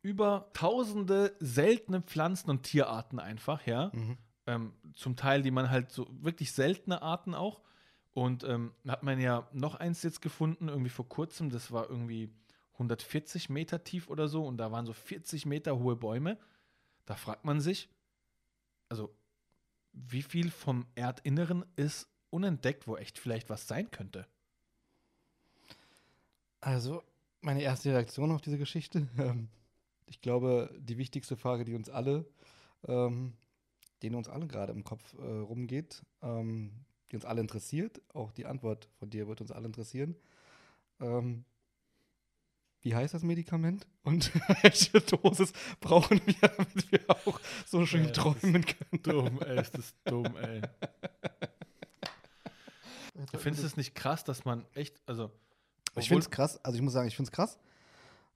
über 0.02 0.50
tausende 0.54 1.36
seltene 1.40 2.02
Pflanzen 2.02 2.50
und 2.50 2.64
Tierarten 2.64 3.20
einfach, 3.20 3.66
ja. 3.66 3.92
Mhm. 3.94 4.18
Ähm, 4.48 4.74
zum 4.94 5.16
Teil, 5.16 5.42
die 5.42 5.52
man 5.52 5.70
halt 5.70 5.92
so 5.92 6.08
wirklich 6.22 6.52
seltene 6.52 7.02
Arten 7.02 7.34
auch. 7.34 7.62
Und 8.14 8.44
ähm, 8.44 8.72
hat 8.88 9.04
man 9.04 9.20
ja 9.20 9.48
noch 9.52 9.76
eins 9.76 10.04
jetzt 10.04 10.22
gefunden, 10.22 10.70
irgendwie 10.70 10.90
vor 10.90 11.10
kurzem, 11.10 11.50
das 11.50 11.72
war 11.72 11.90
irgendwie 11.90 12.32
140 12.74 13.50
Meter 13.50 13.84
tief 13.84 14.10
oder 14.10 14.28
so 14.28 14.46
und 14.46 14.58
da 14.58 14.72
waren 14.72 14.86
so 14.86 14.94
40 14.94 15.46
Meter 15.46 15.78
hohe 15.78 15.96
Bäume. 15.96 16.38
Da 17.06 17.16
fragt 17.16 17.44
man 17.44 17.60
sich, 17.60 17.90
also 18.90 19.14
wie 19.92 20.22
viel 20.22 20.52
vom 20.52 20.86
Erdinneren 20.96 21.66
ist 21.76 22.08
unentdeckt, 22.30 22.88
wo 22.88 22.98
echt 22.98 23.18
vielleicht 23.18 23.50
was 23.50 23.68
sein 23.68 23.92
könnte. 23.92 24.28
Also, 26.62 27.04
meine 27.46 27.62
erste 27.62 27.92
Reaktion 27.92 28.32
auf 28.32 28.42
diese 28.42 28.58
Geschichte. 28.58 29.08
Ähm, 29.18 29.50
ich 30.08 30.22
glaube, 30.22 30.70
die 30.78 31.00
wichtigste 31.00 31.36
Frage, 31.36 31.66
die 31.66 31.74
uns 31.74 31.90
alle, 31.90 32.28
ähm, 32.88 33.34
die 34.04 34.12
uns 34.12 34.28
alle 34.28 34.46
gerade 34.46 34.72
im 34.72 34.84
Kopf 34.84 35.16
äh, 35.18 35.22
rumgeht, 35.24 36.04
ähm, 36.22 36.72
die 37.10 37.16
uns 37.16 37.25
alle 37.25 37.42
interessiert, 37.42 38.02
auch 38.14 38.32
die 38.32 38.46
Antwort 38.46 38.88
von 39.00 39.10
dir 39.10 39.28
wird 39.28 39.42
uns 39.42 39.52
alle 39.52 39.66
interessieren. 39.66 40.16
Ähm, 41.00 41.44
wie 42.82 42.94
heißt 42.94 43.16
das 43.16 43.24
Medikament 43.24 43.88
und 44.04 44.32
welche 44.62 45.02
Dosis 45.02 45.54
brauchen 45.80 46.22
wir, 46.25 46.36
damit 46.40 46.92
wir 46.92 47.10
auch 47.10 47.40
so 47.66 47.84
schön 47.88 48.06
ist 48.06 48.16
träumen 48.16 48.64
können? 48.64 49.02
Dumm, 49.02 49.42
ey, 49.42 49.60
ist 49.60 49.75
das 49.75 49.96
dumm, 50.04 50.36
ey. 50.38 50.62
Du 53.32 53.40
findest 53.40 53.64
es 53.64 53.78
nicht 53.78 53.96
krass, 53.96 54.24
dass 54.25 54.44
man 54.44 54.66
echt, 54.74 55.02
also. 55.06 55.32
Ich 56.02 56.08
finde 56.08 56.22
es 56.22 56.30
krass, 56.30 56.64
also 56.64 56.75
ich 56.75 56.82
muss 56.82 56.94
sagen, 56.94 57.08
ich 57.08 57.16
finde 57.16 57.30
es 57.30 57.32
krass. 57.32 57.58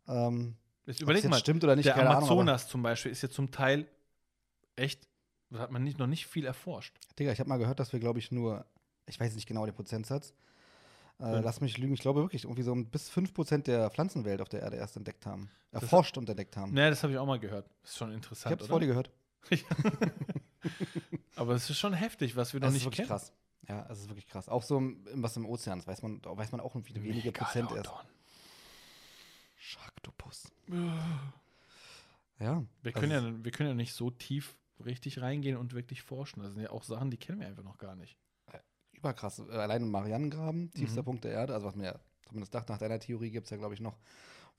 Ähm, 0.07 0.55
Jetzt 0.85 1.01
überleg 1.01 1.23
jetzt 1.23 1.29
mal, 1.29 1.37
stimmt 1.37 1.63
oder 1.63 1.75
nicht, 1.75 1.85
der 1.85 1.93
keine 1.93 2.09
Ahnung, 2.09 2.23
Amazonas 2.23 2.67
zum 2.67 2.81
Beispiel 2.81 3.11
ist 3.11 3.21
ja 3.21 3.29
zum 3.29 3.51
Teil 3.51 3.87
echt, 4.75 5.07
da 5.51 5.59
hat 5.59 5.71
man 5.71 5.83
nicht, 5.83 5.99
noch 5.99 6.07
nicht 6.07 6.25
viel 6.27 6.45
erforscht. 6.45 6.95
Digga, 7.19 7.31
ich 7.31 7.39
habe 7.39 7.49
mal 7.49 7.57
gehört, 7.57 7.79
dass 7.79 7.93
wir, 7.93 7.99
glaube 7.99 8.17
ich, 8.19 8.31
nur, 8.31 8.65
ich 9.05 9.19
weiß 9.19 9.35
nicht 9.35 9.47
genau 9.47 9.65
den 9.65 9.75
Prozentsatz, 9.75 10.33
äh, 11.19 11.41
lass 11.41 11.61
mich 11.61 11.77
lügen, 11.77 11.93
ich 11.93 11.99
glaube 11.99 12.21
wirklich, 12.21 12.45
irgendwie 12.45 12.63
so 12.63 12.73
bis 12.75 13.09
5% 13.09 13.67
der 13.67 13.89
Pflanzenwelt 13.91 14.41
auf 14.41 14.49
der 14.49 14.61
Erde 14.61 14.77
erst 14.77 14.95
entdeckt 14.97 15.25
haben. 15.25 15.51
Das- 15.71 15.83
Erforscht 15.83 16.17
und 16.17 16.27
entdeckt 16.29 16.57
haben. 16.57 16.73
Naja, 16.73 16.89
das 16.89 17.03
habe 17.03 17.13
ich 17.13 17.19
auch 17.19 17.25
mal 17.27 17.39
gehört. 17.39 17.69
Das 17.83 17.91
ist 17.91 17.97
schon 17.97 18.09
ich 18.09 18.15
interessant, 18.15 18.53
habe 18.53 18.63
es 18.63 18.69
vor 18.69 18.79
dir 18.79 18.87
gehört. 18.87 19.11
Aber 21.35 21.53
es 21.53 21.69
ist 21.69 21.77
schon 21.77 21.93
heftig, 21.93 22.35
was 22.35 22.53
wir 22.53 22.59
noch 22.59 22.67
Das 22.67 22.75
ist 22.75 22.79
nicht 22.79 22.85
wirklich 22.85 22.97
kennen. 23.07 23.07
krass. 23.09 23.31
Ja, 23.69 23.83
das 23.83 23.99
ist 23.99 24.09
wirklich 24.09 24.25
krass. 24.27 24.49
Auch 24.49 24.63
so, 24.63 24.77
im- 24.79 25.05
was 25.13 25.37
im 25.37 25.45
Ozean 25.45 25.77
ist, 25.79 25.87
weiß 25.87 26.01
man, 26.01 26.21
da 26.21 26.35
weiß 26.35 26.51
man 26.51 26.59
auch, 26.59 26.75
wie 26.75 26.95
wenige 27.03 27.31
Prozent 27.31 27.71
erst. 27.71 27.75
Megalodon. 27.85 28.05
Sharktopus. 29.57 30.51
Ja. 32.39 32.63
Wir 32.81 32.91
das 32.91 32.99
können, 33.01 33.11
ist- 33.11 33.23
ja, 33.39 33.43
wir 33.43 33.51
können 33.51 33.69
ja 33.69 33.75
nicht 33.75 33.93
so 33.93 34.09
tief 34.09 34.55
richtig 34.83 35.21
reingehen 35.21 35.57
und 35.57 35.73
wirklich 35.73 36.01
forschen. 36.01 36.41
Das 36.41 36.53
sind 36.53 36.63
ja 36.63 36.69
auch 36.71 36.83
Sachen, 36.83 37.11
die 37.11 37.17
kennen 37.17 37.39
wir 37.41 37.47
einfach 37.47 37.63
noch 37.63 37.77
gar 37.77 37.95
nicht. 37.95 38.17
überkrass. 38.93 39.39
Äh, 39.39 39.51
Allein 39.53 39.83
im 39.83 39.91
Marianengraben, 39.91 40.71
tiefster 40.71 41.01
Mhm. 41.01 41.05
Punkt 41.05 41.23
der 41.23 41.31
Erde, 41.31 41.53
also 41.53 41.67
was 41.67 41.75
man 41.75 41.85
ja 41.85 41.99
zumindest 42.27 42.53
dachte, 42.53 42.73
nach 42.73 42.79
deiner 42.79 42.99
Theorie 42.99 43.31
gibt 43.31 43.45
es 43.45 43.51
ja, 43.51 43.55
glaube 43.55 43.73
ich, 43.73 43.79
noch 43.79 43.97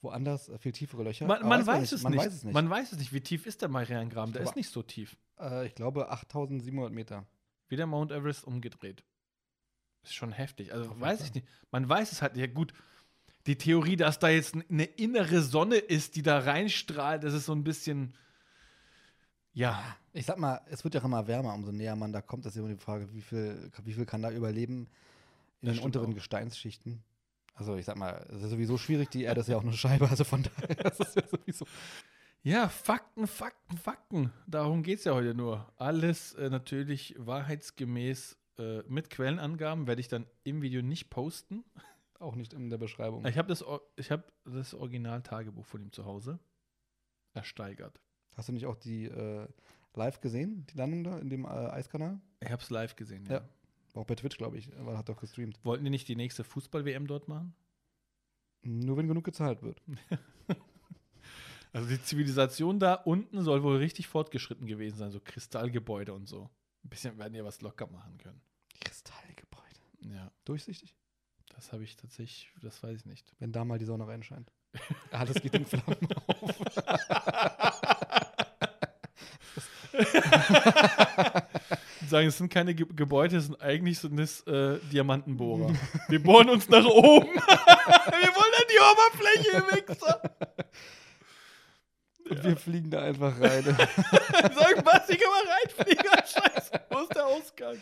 woanders 0.00 0.48
äh, 0.48 0.56
viel 0.58 0.72
tiefere 0.72 1.02
Löcher. 1.02 1.26
Man, 1.26 1.40
man, 1.40 1.48
man 1.58 1.66
weiß, 1.66 1.92
es 1.92 2.02
man 2.02 2.12
nicht. 2.12 2.22
weiß 2.24 2.32
es 2.32 2.44
nicht. 2.44 2.54
Man 2.54 2.70
weiß 2.70 2.92
es 2.92 2.98
nicht. 2.98 3.12
Wie 3.12 3.20
tief 3.20 3.44
ist 3.44 3.60
der 3.60 3.68
Marianengraben? 3.68 4.32
Der 4.32 4.40
ist 4.42 4.56
nicht 4.56 4.70
so 4.70 4.82
tief. 4.82 5.16
äh, 5.38 5.66
ich 5.66 5.74
glaube 5.74 6.08
8700 6.10 6.90
Meter. 6.90 7.26
Wie 7.70 7.76
der 7.76 7.86
Mount 7.86 8.10
Everest 8.12 8.44
umgedreht. 8.44 9.04
Ist 10.02 10.14
schon 10.14 10.32
heftig. 10.32 10.72
Also 10.74 10.90
Auf 10.90 11.00
weiß 11.00 11.22
ich 11.22 11.34
nicht. 11.34 11.46
Man 11.70 11.88
weiß 11.88 12.12
es 12.12 12.20
halt. 12.20 12.36
Ja, 12.36 12.46
gut. 12.46 12.74
Die 13.46 13.56
Theorie, 13.56 13.96
dass 13.96 14.18
da 14.18 14.28
jetzt 14.28 14.54
eine 14.54 14.84
innere 14.84 15.40
Sonne 15.40 15.76
ist, 15.76 16.16
die 16.16 16.22
da 16.22 16.38
reinstrahlt, 16.40 17.24
das 17.24 17.32
ist 17.32 17.46
so 17.46 17.52
ein 17.54 17.64
bisschen. 17.64 18.14
Ja. 19.52 19.82
Ich 20.12 20.26
sag 20.26 20.38
mal, 20.38 20.60
es 20.66 20.82
wird 20.84 20.94
ja 20.94 21.00
auch 21.00 21.04
immer 21.04 21.26
wärmer, 21.28 21.54
umso 21.54 21.70
näher 21.70 21.96
man 21.96 22.12
da 22.12 22.20
kommt. 22.20 22.44
Das 22.44 22.54
ist 22.54 22.58
immer 22.58 22.68
die 22.68 22.76
Frage, 22.76 23.12
wie 23.14 23.22
viel, 23.22 23.70
wie 23.84 23.92
viel 23.92 24.04
kann 24.04 24.22
da 24.22 24.30
überleben 24.30 24.88
in 25.60 25.68
Das 25.68 25.76
den 25.76 25.84
unteren 25.84 26.10
auch. 26.10 26.14
Gesteinsschichten. 26.14 27.02
Also 27.54 27.76
ich 27.76 27.84
sag 27.84 27.96
mal, 27.96 28.26
es 28.30 28.42
ist 28.42 28.50
sowieso 28.50 28.78
schwierig, 28.78 29.10
die 29.10 29.22
Erde 29.24 29.42
ist 29.42 29.48
ja 29.48 29.56
auch 29.58 29.62
eine 29.62 29.74
Scheibe, 29.74 30.08
also 30.08 30.24
von 30.24 30.42
daher, 30.42 30.74
das 30.82 30.98
ist 30.98 31.14
ja 31.14 31.22
sowieso. 31.28 31.66
Ja, 32.42 32.68
Fakten, 32.68 33.26
Fakten, 33.26 33.76
Fakten. 33.76 34.32
Darum 34.46 34.82
geht 34.82 35.00
es 35.00 35.04
ja 35.04 35.12
heute 35.12 35.34
nur. 35.34 35.70
Alles 35.76 36.32
äh, 36.34 36.48
natürlich 36.48 37.14
wahrheitsgemäß 37.18 38.38
äh, 38.58 38.82
mit 38.88 39.10
Quellenangaben 39.10 39.86
werde 39.86 40.00
ich 40.00 40.08
dann 40.08 40.26
im 40.42 40.62
Video 40.62 40.80
nicht 40.80 41.10
posten. 41.10 41.64
Auch 42.18 42.36
nicht 42.36 42.54
in 42.54 42.70
der 42.70 42.78
Beschreibung. 42.78 43.26
Ich 43.26 43.36
habe 43.36 43.48
das, 43.48 43.64
ich 43.96 44.10
hab 44.10 44.32
das 44.44 44.74
Original-Tagebuch 44.74 45.64
von 45.64 45.82
ihm 45.82 45.92
zu 45.92 46.04
Hause 46.04 46.38
ersteigert. 47.32 48.00
Hast 48.36 48.48
du 48.48 48.52
nicht 48.52 48.66
auch 48.66 48.76
die 48.76 49.06
äh, 49.06 49.48
live 49.94 50.20
gesehen, 50.20 50.66
die 50.70 50.76
Landung 50.76 51.04
da 51.04 51.18
in 51.18 51.30
dem 51.30 51.44
äh, 51.46 51.48
Eiskanal? 51.48 52.20
Ich 52.40 52.50
habe 52.50 52.62
es 52.62 52.68
live 52.68 52.94
gesehen, 52.94 53.24
ja. 53.26 53.36
Ja. 53.36 53.48
Auch 53.94 54.04
bei 54.04 54.16
Twitch, 54.16 54.36
glaube 54.36 54.58
ich, 54.58 54.70
weil 54.84 54.98
hat 54.98 55.08
doch 55.08 55.18
gestreamt. 55.18 55.58
Wollten 55.64 55.84
die 55.84 55.90
nicht 55.90 56.08
die 56.08 56.16
nächste 56.16 56.44
Fußball-WM 56.44 57.06
dort 57.06 57.26
machen? 57.26 57.54
Nur 58.62 58.98
wenn 58.98 59.08
genug 59.08 59.24
gezahlt 59.24 59.62
wird. 59.62 59.80
Also 61.72 61.88
die 61.88 62.02
Zivilisation 62.02 62.80
da 62.80 62.94
unten 62.94 63.42
soll 63.42 63.62
wohl 63.62 63.76
richtig 63.76 64.08
fortgeschritten 64.08 64.66
gewesen 64.66 64.96
sein, 64.98 65.10
so 65.10 65.20
Kristallgebäude 65.20 66.12
und 66.12 66.26
so. 66.26 66.50
Ein 66.84 66.88
bisschen 66.88 67.18
werden 67.18 67.32
die 67.34 67.44
was 67.44 67.60
locker 67.60 67.86
machen 67.86 68.18
können. 68.18 68.40
Kristallgebäude. 68.80 69.80
Ja, 70.00 70.30
Durchsichtig? 70.44 70.96
das 71.54 71.72
habe 71.72 71.84
ich 71.84 71.96
tatsächlich, 71.96 72.50
das 72.62 72.82
weiß 72.82 73.00
ich 73.00 73.06
nicht. 73.06 73.34
Wenn 73.38 73.52
da 73.52 73.64
mal 73.66 73.78
die 73.78 73.84
Sonne 73.84 74.06
reinscheint. 74.08 74.50
Alles 75.10 75.42
geht 75.42 75.54
in 75.54 75.66
Flammen 75.66 76.08
auf. 76.26 76.56
Sagen, 82.08 82.28
es 82.28 82.38
sind 82.38 82.50
keine 82.52 82.74
Ge 82.74 82.86
Gebäude, 82.94 83.36
es 83.36 83.46
sind 83.46 83.60
eigentlich 83.60 83.98
sind 83.98 84.18
es 84.18 84.40
äh, 84.46 84.78
Diamantenbohrer. 84.90 85.74
Wir 86.08 86.22
bohren 86.22 86.48
uns 86.48 86.68
nach 86.68 86.84
oben. 86.84 87.28
Wir 87.34 88.30
wollen 88.34 88.54
an 88.56 88.66
die 88.70 88.80
Oberfläche, 88.80 89.62
Wichser. 89.76 90.22
Und 92.30 92.44
wir 92.44 92.56
fliegen 92.56 92.90
da 92.90 93.02
einfach 93.02 93.38
rein. 93.40 93.62
Sagen, 93.64 94.82
was, 94.84 95.08
ich 95.08 95.18
kann 95.18 95.30
mal 95.30 95.52
reinfliegen. 95.52 96.04
Scheiße, 96.26 96.80
wo 96.90 96.98
ist 97.00 97.14
der 97.14 97.26
Ausgang? 97.26 97.76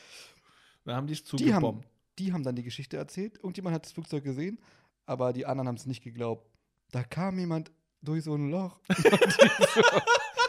Dann 0.85 0.97
haben 0.97 1.07
die 1.07 1.13
es 1.15 1.23
Die 1.25 1.53
haben, 1.53 1.63
zugebombt. 1.63 1.89
die 2.19 2.33
haben 2.33 2.43
dann 2.43 2.57
die 2.57 2.63
Geschichte 2.63 2.97
erzählt. 2.97 3.37
Irgendjemand 3.37 3.75
hat 3.75 3.85
das 3.85 3.93
Flugzeug 3.93 4.25
gesehen, 4.25 4.59
aber 5.07 5.33
die 5.33 5.45
anderen 5.47 5.69
haben 5.69 5.75
es 5.77 5.87
nicht 5.87 6.03
geglaubt. 6.03 6.47
Da 6.91 7.05
kam 7.05 7.39
jemand 7.39 7.71
durch 8.01 8.25
so 8.25 8.35
ein 8.35 8.51
Loch. 8.51 8.79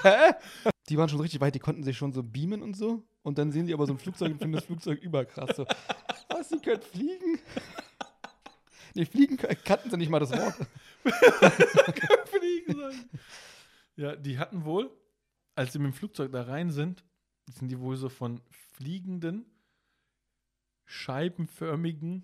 Die, 0.02 0.08
Hä? 0.08 0.32
die 0.88 0.98
waren 0.98 1.10
schon 1.10 1.20
richtig 1.20 1.42
weit, 1.42 1.54
die 1.56 1.60
konnten 1.60 1.84
sich 1.84 1.98
schon 1.98 2.14
so 2.14 2.24
beamen 2.24 2.62
und 2.62 2.78
so. 2.78 3.04
Und 3.22 3.38
dann 3.38 3.52
sehen 3.52 3.66
die 3.68 3.74
aber 3.74 3.86
so 3.86 3.92
ein 3.92 3.98
Flugzeug 4.00 4.32
und 4.32 4.38
finden 4.40 4.54
das 4.56 4.64
Flugzeug 4.64 5.02
überkrass. 5.02 5.58
So, 5.58 5.66
was, 6.30 6.48
die 6.48 6.60
können 6.60 6.82
fliegen? 6.82 7.40
Nee, 8.94 9.04
fliegen 9.06 9.36
können- 9.36 9.58
kannten 9.66 9.90
sie 9.92 9.98
nicht 9.98 10.10
mal 10.10 10.20
das 10.20 10.32
Wort. 10.32 10.56
Fliegen 12.30 12.80
sagen. 12.80 13.10
Ja, 14.00 14.16
die 14.16 14.40
hatten 14.40 14.64
wohl, 14.64 14.90
als 15.56 15.74
sie 15.74 15.80
mit 15.80 15.88
dem 15.88 15.94
Flugzeug 15.94 16.32
da 16.32 16.44
rein 16.44 16.72
sind, 16.72 17.04
sind 17.48 17.68
die 17.68 17.82
wohl 17.82 17.98
so 17.98 18.08
von 18.08 18.40
fliegenden, 18.72 19.46
scheibenförmigen 20.86 22.24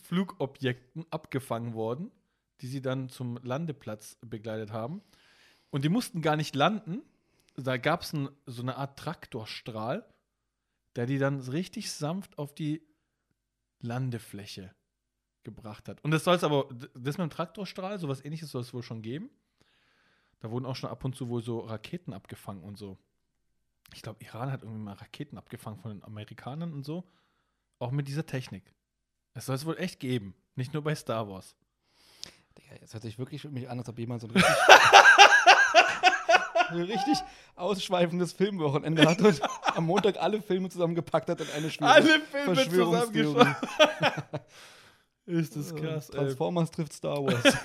Flugobjekten 0.00 1.04
abgefangen 1.10 1.74
worden, 1.74 2.12
die 2.60 2.68
sie 2.68 2.80
dann 2.80 3.08
zum 3.08 3.36
Landeplatz 3.42 4.16
begleitet 4.20 4.70
haben. 4.70 5.02
Und 5.70 5.84
die 5.84 5.88
mussten 5.88 6.22
gar 6.22 6.36
nicht 6.36 6.54
landen. 6.54 7.02
Da 7.56 7.78
gab 7.78 8.02
es 8.02 8.14
so 8.46 8.62
eine 8.62 8.76
Art 8.76 8.96
Traktorstrahl, 8.96 10.08
der 10.94 11.06
die 11.06 11.18
dann 11.18 11.40
richtig 11.40 11.90
sanft 11.90 12.38
auf 12.38 12.54
die 12.54 12.80
Landefläche 13.80 14.72
gebracht 15.42 15.88
hat. 15.88 16.04
Und 16.04 16.12
das 16.12 16.22
soll 16.22 16.36
es 16.36 16.44
aber, 16.44 16.68
das 16.94 17.18
mit 17.18 17.24
dem 17.24 17.30
Traktorstrahl, 17.30 17.98
sowas 17.98 18.24
ähnliches 18.24 18.52
soll 18.52 18.60
es 18.60 18.72
wohl 18.72 18.84
schon 18.84 19.02
geben. 19.02 19.30
Da 20.42 20.50
wurden 20.50 20.66
auch 20.66 20.74
schon 20.74 20.90
ab 20.90 21.04
und 21.04 21.14
zu 21.14 21.28
wohl 21.28 21.40
so 21.40 21.60
Raketen 21.60 22.12
abgefangen 22.12 22.64
und 22.64 22.76
so. 22.76 22.98
Ich 23.94 24.02
glaube, 24.02 24.24
Iran 24.24 24.50
hat 24.50 24.62
irgendwie 24.62 24.82
mal 24.82 24.94
Raketen 24.94 25.38
abgefangen 25.38 25.78
von 25.78 25.92
den 25.92 26.02
Amerikanern 26.02 26.72
und 26.72 26.84
so. 26.84 27.04
Auch 27.78 27.92
mit 27.92 28.08
dieser 28.08 28.26
Technik. 28.26 28.74
Das 29.34 29.46
soll 29.46 29.54
es 29.54 29.64
wohl 29.64 29.78
echt 29.78 30.00
geben. 30.00 30.34
Nicht 30.56 30.74
nur 30.74 30.82
bei 30.82 30.96
Star 30.96 31.28
Wars. 31.28 31.54
Digga, 32.58 32.74
jetzt 32.80 32.92
hört 32.92 33.04
sich 33.04 33.18
wirklich 33.18 33.44
mich 33.44 33.70
an, 33.70 33.78
als 33.78 33.88
ob 33.88 33.98
jemand 33.98 34.20
so 34.20 34.26
ein 34.26 34.32
richtig, 34.32 34.52
ein 36.70 36.82
richtig 36.82 37.18
ausschweifendes 37.54 38.32
Filmwochenende 38.32 39.08
hat 39.08 39.20
und 39.20 39.40
am 39.76 39.86
Montag 39.86 40.20
alle 40.20 40.42
Filme 40.42 40.70
zusammengepackt 40.70 41.30
hat 41.30 41.40
in 41.40 41.50
eine 41.50 41.70
Schwere. 41.70 42.02
Filme 42.02 42.54
Verschwörungstheorie. 42.56 43.46
Ist 45.26 45.56
das 45.56 45.72
Äh, 45.72 45.76
krass, 45.76 46.08
ey. 46.10 46.16
Transformers 46.16 46.70
trifft 46.70 46.92
Star 46.92 47.16
Wars. 47.24 47.56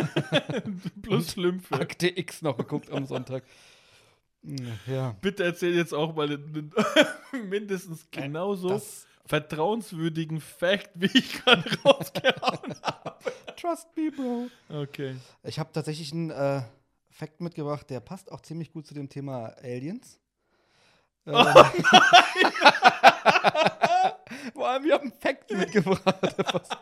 Plus 1.01 1.31
Schlümpfe. 1.31 1.73
Akte 1.75 2.07
X 2.17 2.41
noch 2.41 2.57
geguckt 2.57 2.91
am 2.91 3.05
Sonntag. 3.05 3.43
Ja. 4.85 5.15
Bitte 5.21 5.43
erzähl 5.43 5.75
jetzt 5.75 5.93
auch 5.93 6.15
mal 6.15 6.27
einen, 6.31 6.71
mindestens 7.49 8.07
genauso 8.11 8.69
Das, 8.69 9.05
vertrauenswürdigen 9.25 10.39
Fact, 10.39 10.91
wie 10.95 11.09
ich 11.13 11.43
gerade 11.43 11.63
rausgehauen 11.85 12.75
habe. 12.83 13.17
trust 13.59 13.87
me, 13.97 14.11
Bro. 14.11 14.47
Okay. 14.83 15.15
Ich 15.43 15.59
habe 15.59 15.71
tatsächlich 15.73 16.13
einen 16.13 16.29
äh, 16.29 16.61
Fact 17.09 17.41
mitgebracht, 17.41 17.89
der 17.89 17.99
passt 17.99 18.31
auch 18.31 18.41
ziemlich 18.41 18.71
gut 18.71 18.85
zu 18.87 18.93
dem 18.93 19.09
Thema 19.09 19.47
Aliens. 19.61 20.19
Äh, 21.25 21.31
Vor 24.53 24.67
allem, 24.69 24.83
wir 24.85 24.93
haben 24.93 25.11
einen 25.11 25.19
Fact 25.19 25.51
mitgebracht. 25.51 26.77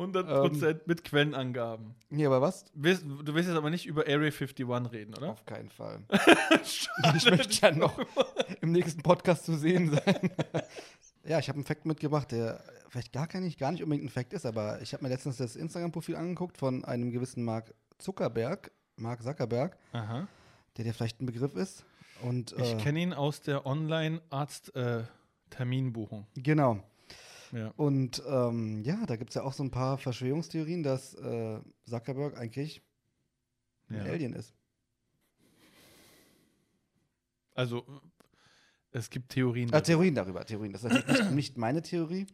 Was? 0.00 0.62
100% 0.62 0.80
mit 0.86 1.04
Quellenangaben. 1.04 1.94
Nee, 2.08 2.26
aber 2.26 2.40
was? 2.40 2.64
Willst- 2.74 3.04
Du 3.04 3.34
willst 3.34 3.48
jetzt 3.48 3.58
aber 3.58 3.70
nicht 3.70 3.86
über 3.86 4.02
Area 4.02 4.30
51 4.30 4.66
reden, 4.92 5.14
oder? 5.14 5.30
Auf 5.30 5.44
keinen 5.44 5.70
Fall. 5.70 6.00
ich 6.62 6.88
möchte 7.30 7.66
ja 7.66 7.72
noch 7.72 7.98
im 8.60 8.72
nächsten 8.72 9.02
Podcast 9.02 9.44
zu 9.44 9.56
sehen 9.56 9.90
sein. 9.90 10.30
ja, 11.24 11.38
ich 11.38 11.48
habe 11.48 11.56
einen 11.56 11.64
Fact 11.64 11.86
mitgebracht, 11.86 12.30
der 12.32 12.62
vielleicht 12.88 13.12
gar, 13.12 13.26
kein, 13.26 13.48
gar 13.58 13.72
nicht 13.72 13.82
unbedingt 13.82 14.06
ein 14.06 14.12
Fact 14.12 14.32
ist, 14.32 14.46
aber 14.46 14.80
ich 14.82 14.92
habe 14.92 15.02
mir 15.04 15.08
letztens 15.10 15.36
das 15.36 15.56
Instagram-Profil 15.56 16.16
angeguckt 16.16 16.58
von 16.58 16.84
einem 16.84 17.10
gewissen 17.10 17.44
Mark 17.44 17.74
Zuckerberg, 17.98 18.70
Mark 18.96 19.22
Zuckerberg, 19.22 19.76
Aha. 19.92 20.26
der 20.76 20.84
dir 20.84 20.94
vielleicht 20.94 21.20
ein 21.20 21.26
Begriff 21.26 21.54
ist. 21.54 21.84
Und, 22.22 22.52
Ich 22.58 22.72
äh, 22.72 22.76
kenne 22.76 23.00
ihn 23.00 23.12
aus 23.14 23.40
der 23.42 23.66
Online-Arzt-Terminbuchung. 23.66 26.26
Genau. 26.34 26.82
Ja. 27.52 27.72
Und 27.76 28.22
ähm, 28.26 28.82
ja, 28.82 29.04
da 29.06 29.16
gibt 29.16 29.30
es 29.30 29.34
ja 29.34 29.42
auch 29.42 29.52
so 29.52 29.62
ein 29.62 29.70
paar 29.70 29.98
Verschwörungstheorien, 29.98 30.82
dass 30.82 31.14
äh, 31.14 31.60
Zuckerberg 31.84 32.36
eigentlich 32.36 32.82
ein 33.88 34.06
ja. 34.06 34.12
Alien 34.12 34.32
ist. 34.34 34.54
Also, 37.54 37.84
es 38.92 39.10
gibt 39.10 39.30
Theorien. 39.30 39.68
Darüber. 39.68 39.84
Theorien 39.84 40.14
darüber, 40.14 40.44
Theorien. 40.44 40.72
Das 40.72 40.84
ist 40.84 41.06
nicht, 41.06 41.30
nicht 41.32 41.58
meine 41.58 41.82
Theorie. 41.82 42.26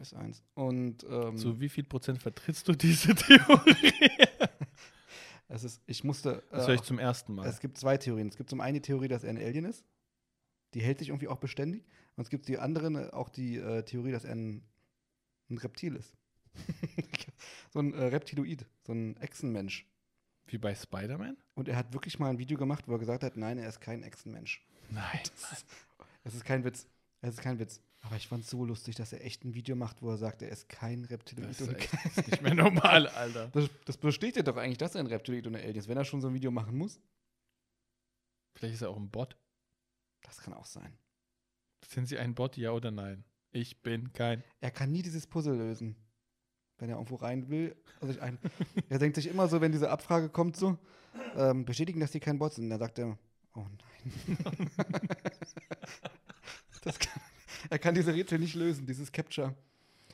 Ist 0.00 0.14
eins. 0.14 0.42
Und 0.54 1.04
ähm, 1.08 1.36
Zu 1.36 1.60
wie 1.60 1.68
viel 1.68 1.84
Prozent 1.84 2.22
vertrittst 2.22 2.66
du 2.66 2.72
diese 2.72 3.14
Theorie? 3.14 3.92
es 5.48 5.64
ist, 5.64 5.82
ich 5.86 6.02
musste. 6.02 6.42
Das 6.50 6.64
äh, 6.64 6.68
höre 6.68 6.74
ich 6.74 6.82
zum 6.82 6.98
ersten 6.98 7.34
Mal. 7.34 7.46
es 7.46 7.60
gibt 7.60 7.76
zwei 7.76 7.98
Theorien. 7.98 8.28
Es 8.28 8.36
gibt 8.36 8.48
zum 8.48 8.60
einen 8.60 8.74
die 8.74 8.80
Theorie, 8.80 9.08
dass 9.08 9.24
er 9.24 9.30
ein 9.30 9.38
Alien 9.38 9.66
ist. 9.66 9.84
Die 10.74 10.80
hält 10.80 10.98
sich 10.98 11.08
irgendwie 11.08 11.28
auch 11.28 11.38
beständig. 11.38 11.84
Und 12.16 12.24
es 12.24 12.30
gibt 12.30 12.48
die 12.48 12.58
andere, 12.58 13.08
äh, 13.08 13.10
auch 13.12 13.28
die 13.28 13.56
äh, 13.56 13.82
Theorie, 13.82 14.12
dass 14.12 14.24
er 14.24 14.32
ein, 14.34 14.62
ein 15.50 15.58
Reptil 15.58 15.96
ist. 15.96 16.14
so 17.70 17.78
ein 17.78 17.94
äh, 17.94 18.04
Reptiloid, 18.04 18.66
so 18.86 18.92
ein 18.92 19.16
Echsenmensch. 19.18 19.86
Wie 20.46 20.58
bei 20.58 20.74
Spider-Man? 20.74 21.36
Und 21.54 21.68
er 21.68 21.76
hat 21.76 21.92
wirklich 21.92 22.18
mal 22.18 22.28
ein 22.28 22.38
Video 22.38 22.58
gemacht, 22.58 22.86
wo 22.86 22.92
er 22.92 22.98
gesagt 22.98 23.22
hat, 23.22 23.36
nein, 23.36 23.58
er 23.58 23.68
ist 23.68 23.80
kein 23.80 24.02
Echsenmensch. 24.02 24.64
Nein. 24.90 25.20
Es 26.24 26.36
ist 26.36 26.44
kein 26.44 26.62
Witz. 26.62 26.86
Es 27.20 27.34
ist 27.34 27.40
kein 27.40 27.58
Witz. 27.58 27.80
Aber 28.02 28.14
ich 28.16 28.28
fand 28.28 28.44
es 28.44 28.50
so 28.50 28.64
lustig, 28.64 28.94
dass 28.94 29.12
er 29.12 29.24
echt 29.24 29.44
ein 29.44 29.54
Video 29.54 29.74
macht, 29.74 30.02
wo 30.02 30.10
er 30.10 30.18
sagt, 30.18 30.42
er 30.42 30.50
ist 30.50 30.68
kein 30.68 31.04
Reptiloid. 31.04 31.50
Das 31.50 31.60
ist, 31.60 31.72
echt, 31.72 31.92
das 31.92 32.04
ist 32.18 32.30
nicht 32.30 32.42
mehr 32.42 32.54
normal, 32.54 33.08
Alter. 33.08 33.48
Das, 33.48 33.68
das 33.84 33.96
bestätigt 33.96 34.46
doch 34.46 34.56
eigentlich, 34.56 34.78
dass 34.78 34.94
er 34.94 35.00
ein 35.00 35.06
Reptiloid 35.06 35.46
und 35.46 35.56
ein 35.56 35.62
Alien 35.62 35.76
ist, 35.76 35.88
wenn 35.88 35.96
er 35.96 36.04
schon 36.04 36.20
so 36.20 36.28
ein 36.28 36.34
Video 36.34 36.50
machen 36.50 36.76
muss. 36.76 37.00
Vielleicht 38.54 38.74
ist 38.74 38.82
er 38.82 38.90
auch 38.90 38.96
ein 38.96 39.10
Bot. 39.10 39.36
Das 40.22 40.38
kann 40.38 40.54
auch 40.54 40.66
sein. 40.66 40.96
Sind 41.86 42.06
Sie 42.06 42.18
ein 42.18 42.34
Bot, 42.34 42.56
ja 42.56 42.72
oder 42.72 42.90
nein? 42.90 43.24
Ich 43.52 43.82
bin 43.82 44.12
kein. 44.12 44.42
Er 44.60 44.70
kann 44.70 44.90
nie 44.90 45.02
dieses 45.02 45.26
Puzzle 45.26 45.56
lösen, 45.56 45.96
wenn 46.78 46.88
er 46.88 46.96
irgendwo 46.96 47.16
rein 47.16 47.48
will. 47.50 47.76
Also 48.00 48.14
ich 48.14 48.22
ein, 48.22 48.38
er 48.88 48.98
denkt 48.98 49.16
sich 49.16 49.26
immer 49.28 49.48
so, 49.48 49.60
wenn 49.60 49.72
diese 49.72 49.90
Abfrage 49.90 50.28
kommt, 50.28 50.56
so, 50.56 50.78
ähm, 51.36 51.64
bestätigen, 51.64 52.00
dass 52.00 52.12
die 52.12 52.20
kein 52.20 52.38
Bot 52.38 52.54
sind. 52.54 52.70
Dann 52.70 52.78
sagt 52.78 52.98
er, 52.98 53.18
oh 53.54 53.66
nein. 53.66 54.68
kann, 56.82 57.22
er 57.70 57.78
kann 57.78 57.94
diese 57.94 58.14
Rätsel 58.14 58.38
nicht 58.38 58.54
lösen, 58.54 58.86
dieses 58.86 59.12
Capture. 59.12 59.54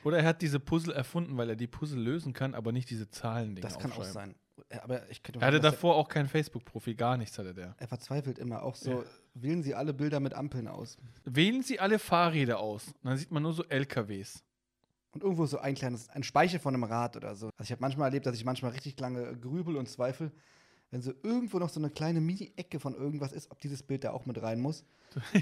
Oder 0.03 0.19
er 0.19 0.25
hat 0.25 0.41
diese 0.41 0.59
Puzzle 0.59 0.93
erfunden, 0.93 1.37
weil 1.37 1.49
er 1.49 1.55
die 1.55 1.67
Puzzle 1.67 1.99
lösen 1.99 2.33
kann, 2.33 2.55
aber 2.55 2.71
nicht 2.71 2.89
diese 2.89 3.09
Zahlen 3.09 3.55
Das 3.55 3.79
kann 3.79 3.91
auch 3.91 4.03
sein. 4.03 4.35
Äh, 4.69 4.77
Aber 4.79 5.09
ich 5.09 5.21
könnte 5.23 5.39
Er 5.39 5.47
hatte 5.47 5.59
davor 5.59 5.95
auch 5.95 6.07
kein 6.07 6.27
Facebook-Profil, 6.27 6.95
gar 6.95 7.17
nichts 7.17 7.37
hatte 7.37 7.53
der. 7.53 7.67
Er, 7.67 7.75
er 7.79 7.87
verzweifelt 7.87 8.39
immer 8.39 8.63
auch 8.63 8.75
so, 8.75 9.03
wählen 9.33 9.63
Sie 9.63 9.75
alle 9.75 9.93
Bilder 9.93 10.19
mit 10.19 10.33
Ampeln 10.33 10.67
aus. 10.67 10.97
Wählen 11.25 11.63
Sie 11.63 11.79
alle 11.79 11.99
Fahrräder 11.99 12.59
aus. 12.59 12.87
Und 12.87 13.05
dann 13.05 13.17
sieht 13.17 13.31
man 13.31 13.43
nur 13.43 13.53
so 13.53 13.63
LKWs. 13.63 14.43
Und 15.11 15.23
irgendwo 15.23 15.45
so 15.47 15.57
ein 15.57 15.73
kleines, 15.73 16.07
ein 16.09 16.23
Speicher 16.23 16.59
von 16.59 16.73
einem 16.75 16.83
Rad 16.83 17.17
oder 17.17 17.35
so. 17.35 17.47
Also 17.57 17.63
ich 17.63 17.71
habe 17.71 17.81
manchmal 17.81 18.07
erlebt, 18.07 18.27
dass 18.27 18.35
ich 18.35 18.45
manchmal 18.45 18.71
richtig 18.71 18.99
lange 18.99 19.35
grübel 19.37 19.75
und 19.75 19.89
zweifle, 19.89 20.31
wenn 20.91 21.01
so 21.01 21.13
irgendwo 21.23 21.57
noch 21.57 21.69
so 21.69 21.79
eine 21.79 21.89
kleine 21.89 22.21
Mini-Ecke 22.21 22.79
von 22.79 22.93
irgendwas 22.93 23.31
ist, 23.31 23.49
ob 23.51 23.59
dieses 23.59 23.81
Bild 23.81 24.03
da 24.03 24.11
auch 24.11 24.25
mit 24.25 24.41
rein 24.41 24.59
muss. 24.59 24.85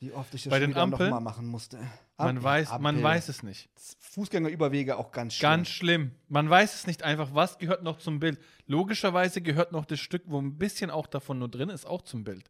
Wie 0.00 0.12
oft 0.12 0.32
ich 0.34 0.44
das 0.44 0.50
Bei 0.50 0.60
den 0.60 0.76
Ampeln? 0.76 1.10
nochmal 1.10 1.20
machen 1.20 1.46
musste. 1.46 1.76
Man 2.16 2.28
Ampel, 2.36 2.44
weiß, 2.44 2.68
man 2.70 2.86
Ampel. 2.86 3.02
weiß 3.02 3.28
es 3.28 3.42
nicht. 3.42 3.68
Fußgängerüberwege 3.98 4.96
auch 4.96 5.10
ganz 5.10 5.34
schön. 5.34 5.42
Ganz 5.42 5.68
schlimm. 5.68 6.12
Man 6.28 6.48
weiß 6.48 6.74
es 6.74 6.86
nicht 6.86 7.02
einfach, 7.02 7.34
was 7.34 7.58
gehört 7.58 7.82
noch 7.82 7.98
zum 7.98 8.20
Bild. 8.20 8.38
Logischerweise 8.66 9.40
gehört 9.40 9.72
noch 9.72 9.84
das 9.84 9.98
Stück, 10.00 10.22
wo 10.26 10.40
ein 10.40 10.56
bisschen 10.56 10.90
auch 10.90 11.06
davon 11.06 11.38
nur 11.38 11.48
drin 11.48 11.68
ist, 11.68 11.84
auch 11.86 12.02
zum 12.02 12.22
Bild. 12.24 12.48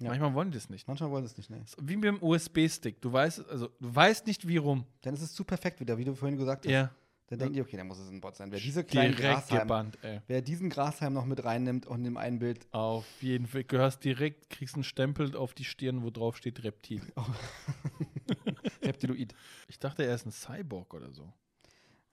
Ja. 0.00 0.08
Manchmal 0.08 0.34
wollen 0.34 0.50
die 0.50 0.58
das 0.58 0.68
nicht. 0.68 0.88
Manchmal 0.88 1.10
wollen 1.10 1.24
sie 1.26 1.30
es 1.32 1.38
nicht, 1.38 1.48
ne? 1.50 1.64
Wie 1.80 1.96
mit 1.96 2.04
dem 2.04 2.22
USB-Stick. 2.22 3.00
Du 3.00 3.12
weißt, 3.12 3.48
also 3.48 3.68
du 3.80 3.94
weißt 3.94 4.26
nicht, 4.26 4.46
wie 4.48 4.56
rum. 4.56 4.84
Dann 5.02 5.14
ist 5.14 5.22
es 5.22 5.32
zu 5.32 5.44
perfekt 5.44 5.80
wieder, 5.80 5.96
wie 5.96 6.04
du 6.04 6.14
vorhin 6.14 6.36
gesagt 6.36 6.66
hast. 6.66 6.72
Ja. 6.72 6.90
Dann 7.28 7.38
denken 7.38 7.54
die, 7.54 7.62
okay, 7.62 7.76
dann 7.78 7.86
muss 7.86 7.98
es 7.98 8.08
ein 8.10 8.20
Bot 8.20 8.36
sein. 8.36 8.52
Wer 8.52 8.60
diese 8.60 8.84
kleinen 8.84 9.16
Direkt 9.16 9.48
Grashalm, 9.48 9.62
gebannt, 9.62 9.98
ey. 10.02 10.20
wer 10.26 10.42
diesen 10.42 10.68
Grashalm 10.68 11.14
noch 11.14 11.24
mit 11.24 11.42
reinnimmt 11.44 11.86
und 11.86 12.04
in 12.04 12.16
einem 12.16 12.38
Bild, 12.38 12.66
Auf 12.72 13.06
jeden 13.22 13.46
Fall. 13.46 13.64
Du 13.64 13.78
hast 13.78 14.00
direkt, 14.00 14.50
kriegst 14.50 14.74
einen 14.74 14.84
Stempel 14.84 15.34
auf 15.36 15.54
die 15.54 15.64
Stirn, 15.64 16.02
wo 16.02 16.10
drauf 16.10 16.36
steht 16.36 16.62
Reptil. 16.62 17.00
Reptiloid. 18.82 19.34
Ich 19.68 19.78
dachte, 19.78 20.04
er 20.04 20.14
ist 20.14 20.26
ein 20.26 20.32
Cyborg 20.32 20.92
oder 20.92 21.10
so. 21.12 21.32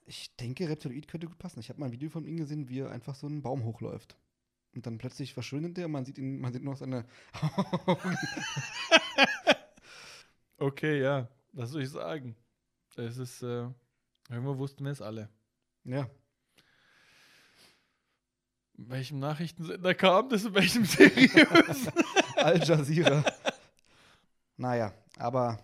Ich 0.06 0.36
denke, 0.38 0.70
Reptiloid 0.70 1.08
könnte 1.08 1.28
gut 1.28 1.38
passen. 1.38 1.60
Ich 1.60 1.70
habe 1.70 1.80
mal 1.80 1.88
ein 1.88 1.92
Video 1.92 2.10
von 2.10 2.26
ihm 2.26 2.38
gesehen, 2.38 2.70
wie 2.70 2.80
er 2.80 2.92
einfach 2.92 3.16
so 3.16 3.28
einen 3.28 3.42
Baum 3.42 3.64
hochläuft. 3.64 4.18
Und 4.74 4.86
dann 4.86 4.98
plötzlich 4.98 5.34
verschwindet 5.34 5.78
er 5.78 5.86
und 5.88 5.92
man 5.92 6.06
sieht 6.06 6.18
ihn, 6.18 6.40
man 6.40 6.54
sieht 6.54 6.64
nur 6.64 6.74
noch 6.74 6.80
seine 6.80 7.06
Augen. 7.86 8.18
Okay, 10.62 11.02
ja. 11.02 11.30
Was 11.54 11.70
soll 11.70 11.84
ich 11.84 11.90
sagen? 11.90 12.36
Es 12.98 13.18
ist, 13.18 13.42
äh, 13.44 13.68
irgendwo 14.30 14.58
wussten 14.58 14.86
wir 14.86 14.92
es 14.92 15.02
alle. 15.02 15.30
Ja. 15.84 16.10
In 18.78 18.90
welchem 18.90 19.20
Nachrichtensender 19.20 19.94
kam 19.94 20.30
das? 20.30 20.46
In 20.46 20.54
welchem 20.54 20.86
seriösen? 20.86 21.92
Al 22.38 22.64
Jazeera. 22.64 23.24
naja, 24.56 24.94
aber 25.18 25.60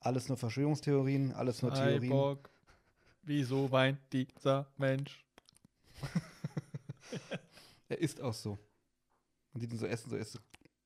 alles 0.00 0.28
nur 0.28 0.36
Verschwörungstheorien, 0.36 1.32
alles 1.32 1.62
nur 1.62 1.72
Theorien. 1.72 2.02
Cyborg. 2.02 2.50
Wieso 3.22 3.70
weint 3.72 3.98
dieser 4.12 4.66
Mensch? 4.76 5.24
Er 7.88 7.98
ist 8.00 8.20
auch 8.20 8.34
so. 8.34 8.58
Man 9.52 9.60
sieht 9.60 9.72
ihn 9.72 9.78
so 9.78 9.86
essen, 9.86 10.10
so 10.10 10.16
ist. 10.16 10.40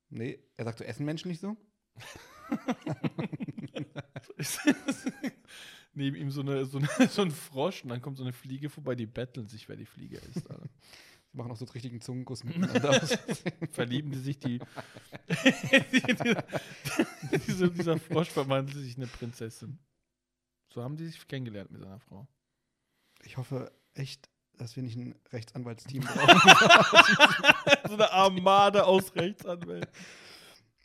Nee, 0.09 0.39
er 0.57 0.65
sagt 0.65 0.79
so, 0.79 0.83
essen 0.83 1.05
Menschen 1.05 1.29
nicht 1.29 1.39
so? 1.41 1.55
Neben 5.99 6.15
ihm 6.15 6.31
so, 6.31 6.39
eine, 6.39 6.65
so, 6.65 6.77
eine, 6.77 6.87
so 7.09 7.21
ein 7.21 7.31
Frosch 7.31 7.83
und 7.83 7.89
dann 7.89 8.01
kommt 8.01 8.15
so 8.15 8.23
eine 8.23 8.31
Fliege 8.31 8.69
vorbei, 8.69 8.95
die 8.95 9.05
betteln 9.05 9.49
sich, 9.49 9.67
wer 9.67 9.75
die 9.75 9.85
Fliege 9.85 10.15
ist. 10.15 10.49
Alter. 10.49 10.69
Sie 11.29 11.37
machen 11.37 11.51
auch 11.51 11.57
so 11.57 11.65
einen 11.65 11.73
richtigen 11.73 11.99
Zungenkuss 11.99 12.45
miteinander 12.45 12.89
aus. 12.89 13.17
Verlieben 13.71 14.09
die 14.09 14.19
sich 14.19 14.39
die. 14.39 14.59
dieser, 17.47 17.67
dieser 17.67 17.99
Frosch 17.99 18.29
verwandelt 18.29 18.77
sich 18.77 18.95
in 18.95 19.03
eine 19.03 19.11
Prinzessin. 19.11 19.77
So 20.73 20.81
haben 20.81 20.95
die 20.95 21.05
sich 21.05 21.27
kennengelernt 21.27 21.69
mit 21.69 21.81
seiner 21.81 21.99
Frau. 21.99 22.25
Ich 23.23 23.35
hoffe 23.35 23.69
echt, 23.93 24.29
dass 24.53 24.77
wir 24.77 24.83
nicht 24.83 24.95
ein 24.95 25.15
Rechtsanwaltsteam 25.33 26.03
brauchen. 26.03 26.39
so 27.89 27.95
eine 27.95 28.09
Armade 28.13 28.85
aus 28.85 29.13
Rechtsanwälten. 29.15 29.91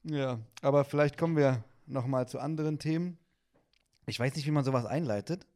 ja, 0.03 0.40
aber 0.61 0.85
vielleicht 0.85 1.16
kommen 1.16 1.37
wir 1.37 1.62
noch 1.87 2.07
mal 2.07 2.27
zu 2.27 2.40
anderen 2.40 2.81
Themen. 2.81 3.16
Ich 4.06 4.18
weiß 4.20 4.34
nicht, 4.36 4.46
wie 4.46 4.50
man 4.50 4.64
sowas 4.64 4.84
einleitet, 4.86 5.46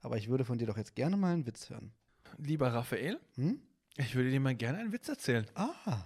aber 0.00 0.16
ich 0.16 0.28
würde 0.28 0.44
von 0.44 0.58
dir 0.58 0.66
doch 0.66 0.76
jetzt 0.76 0.94
gerne 0.96 1.16
mal 1.16 1.32
einen 1.32 1.46
Witz 1.46 1.70
hören. 1.70 1.92
Lieber 2.38 2.72
Raphael, 2.72 3.20
Hm? 3.36 3.60
ich 3.96 4.14
würde 4.14 4.30
dir 4.30 4.40
mal 4.40 4.54
gerne 4.54 4.78
einen 4.78 4.92
Witz 4.92 5.08
erzählen. 5.08 5.46
Ah, 5.54 6.02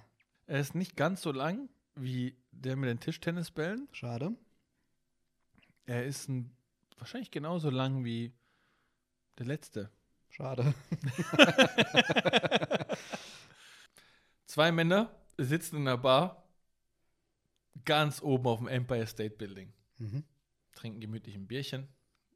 Er 0.46 0.60
ist 0.60 0.74
nicht 0.74 0.96
ganz 0.96 1.22
so 1.22 1.32
lang 1.32 1.68
wie 1.94 2.36
der 2.52 2.76
mit 2.76 2.88
den 2.90 3.00
Tischtennisbällen. 3.00 3.88
schade. 3.92 4.34
Er 5.86 6.04
ist 6.04 6.28
ein, 6.28 6.54
wahrscheinlich 6.98 7.30
genauso 7.30 7.70
lang 7.70 8.04
wie 8.04 8.32
der 9.38 9.46
letzte. 9.46 9.90
Schade. 10.28 10.74
Zwei 14.46 14.72
Männer 14.72 15.10
sitzen 15.38 15.76
in 15.76 15.82
einer 15.88 15.96
Bar 15.98 16.44
ganz 17.84 18.20
oben 18.22 18.46
auf 18.46 18.58
dem 18.58 18.68
Empire 18.68 19.06
State 19.06 19.36
Building, 19.36 19.72
Mhm. 19.98 20.24
Trinken 20.78 21.00
gemütlich 21.00 21.34
ein 21.34 21.46
Bierchen, 21.46 21.88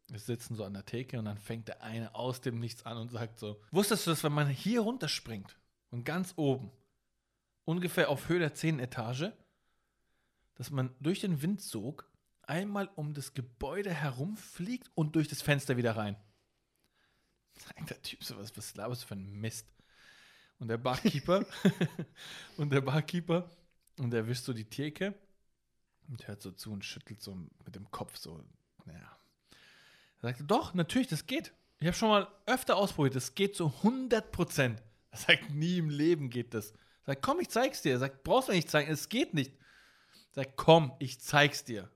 sitzen 0.08 0.56
so 0.56 0.64
an 0.64 0.74
der 0.74 0.84
Theke 0.84 1.18
und 1.18 1.24
dann 1.24 1.38
fängt 1.38 1.68
der 1.68 1.82
eine 1.82 2.14
aus 2.14 2.40
dem 2.40 2.58
Nichts 2.58 2.84
an 2.84 2.96
und 2.96 3.10
sagt 3.10 3.38
so: 3.38 3.60
Wusstest 3.70 4.06
du, 4.06 4.10
dass 4.10 4.24
wenn 4.24 4.32
man 4.32 4.48
hier 4.48 4.80
runterspringt 4.80 5.56
und 5.90 6.04
ganz 6.04 6.34
oben, 6.36 6.70
ungefähr 7.64 8.10
auf 8.10 8.28
Höhe 8.28 8.40
der 8.40 8.54
10. 8.54 8.80
Etage, 8.80 9.30
dass 10.54 10.70
man 10.70 10.94
durch 11.00 11.20
den 11.20 11.40
Windsog 11.40 12.10
einmal 12.42 12.90
um 12.96 13.14
das 13.14 13.34
Gebäude 13.34 13.90
herumfliegt 13.90 14.90
und 14.94 15.16
durch 15.16 15.28
das 15.28 15.40
Fenster 15.40 15.76
wieder 15.76 15.96
rein? 15.96 16.16
Sagt 17.56 17.90
der 17.90 18.02
Typ 18.02 18.24
so, 18.24 18.36
was, 18.36 18.56
was 18.56 18.74
laberst 18.74 19.04
du 19.04 19.06
für 19.06 19.14
ein 19.14 19.32
Mist? 19.32 19.68
Und 20.58 20.68
der 20.68 20.78
Barkeeper, 20.78 21.46
und 22.56 22.70
der 22.70 22.80
Barkeeper, 22.80 23.50
und 23.98 24.12
er 24.12 24.26
wischt 24.26 24.44
so 24.44 24.52
die 24.52 24.68
Theke 24.68 25.14
und 26.08 26.26
hört 26.28 26.42
so 26.42 26.52
zu 26.52 26.72
und 26.72 26.84
schüttelt 26.84 27.22
so 27.22 27.34
mit 27.34 27.74
dem 27.74 27.90
Kopf 27.90 28.16
so, 28.16 28.44
naja. 28.84 29.16
Er 30.20 30.28
sagt, 30.28 30.42
doch, 30.50 30.74
natürlich, 30.74 31.08
das 31.08 31.26
geht. 31.26 31.52
Ich 31.80 31.86
habe 31.86 31.96
schon 31.96 32.08
mal 32.08 32.28
öfter 32.46 32.76
ausprobiert, 32.76 33.16
das 33.16 33.34
geht 33.34 33.56
zu 33.56 33.66
100 33.66 34.30
Prozent. 34.30 34.82
Er 35.10 35.18
sagt, 35.18 35.50
nie 35.50 35.78
im 35.78 35.90
Leben 35.90 36.30
geht 36.30 36.54
das. 36.54 36.70
Er 36.70 37.14
sagt, 37.14 37.22
komm, 37.22 37.40
ich 37.40 37.48
zeig's 37.48 37.82
dir. 37.82 37.92
Er 37.92 37.98
sagt, 37.98 38.22
brauchst 38.22 38.48
du 38.48 38.52
nicht 38.52 38.70
zeigen, 38.70 38.90
es 38.90 39.08
geht 39.08 39.34
nicht. 39.34 39.52
Er 40.34 40.44
sagt, 40.44 40.56
komm, 40.56 40.92
ich 41.00 41.20
zeig's 41.20 41.64
dir. 41.64 41.90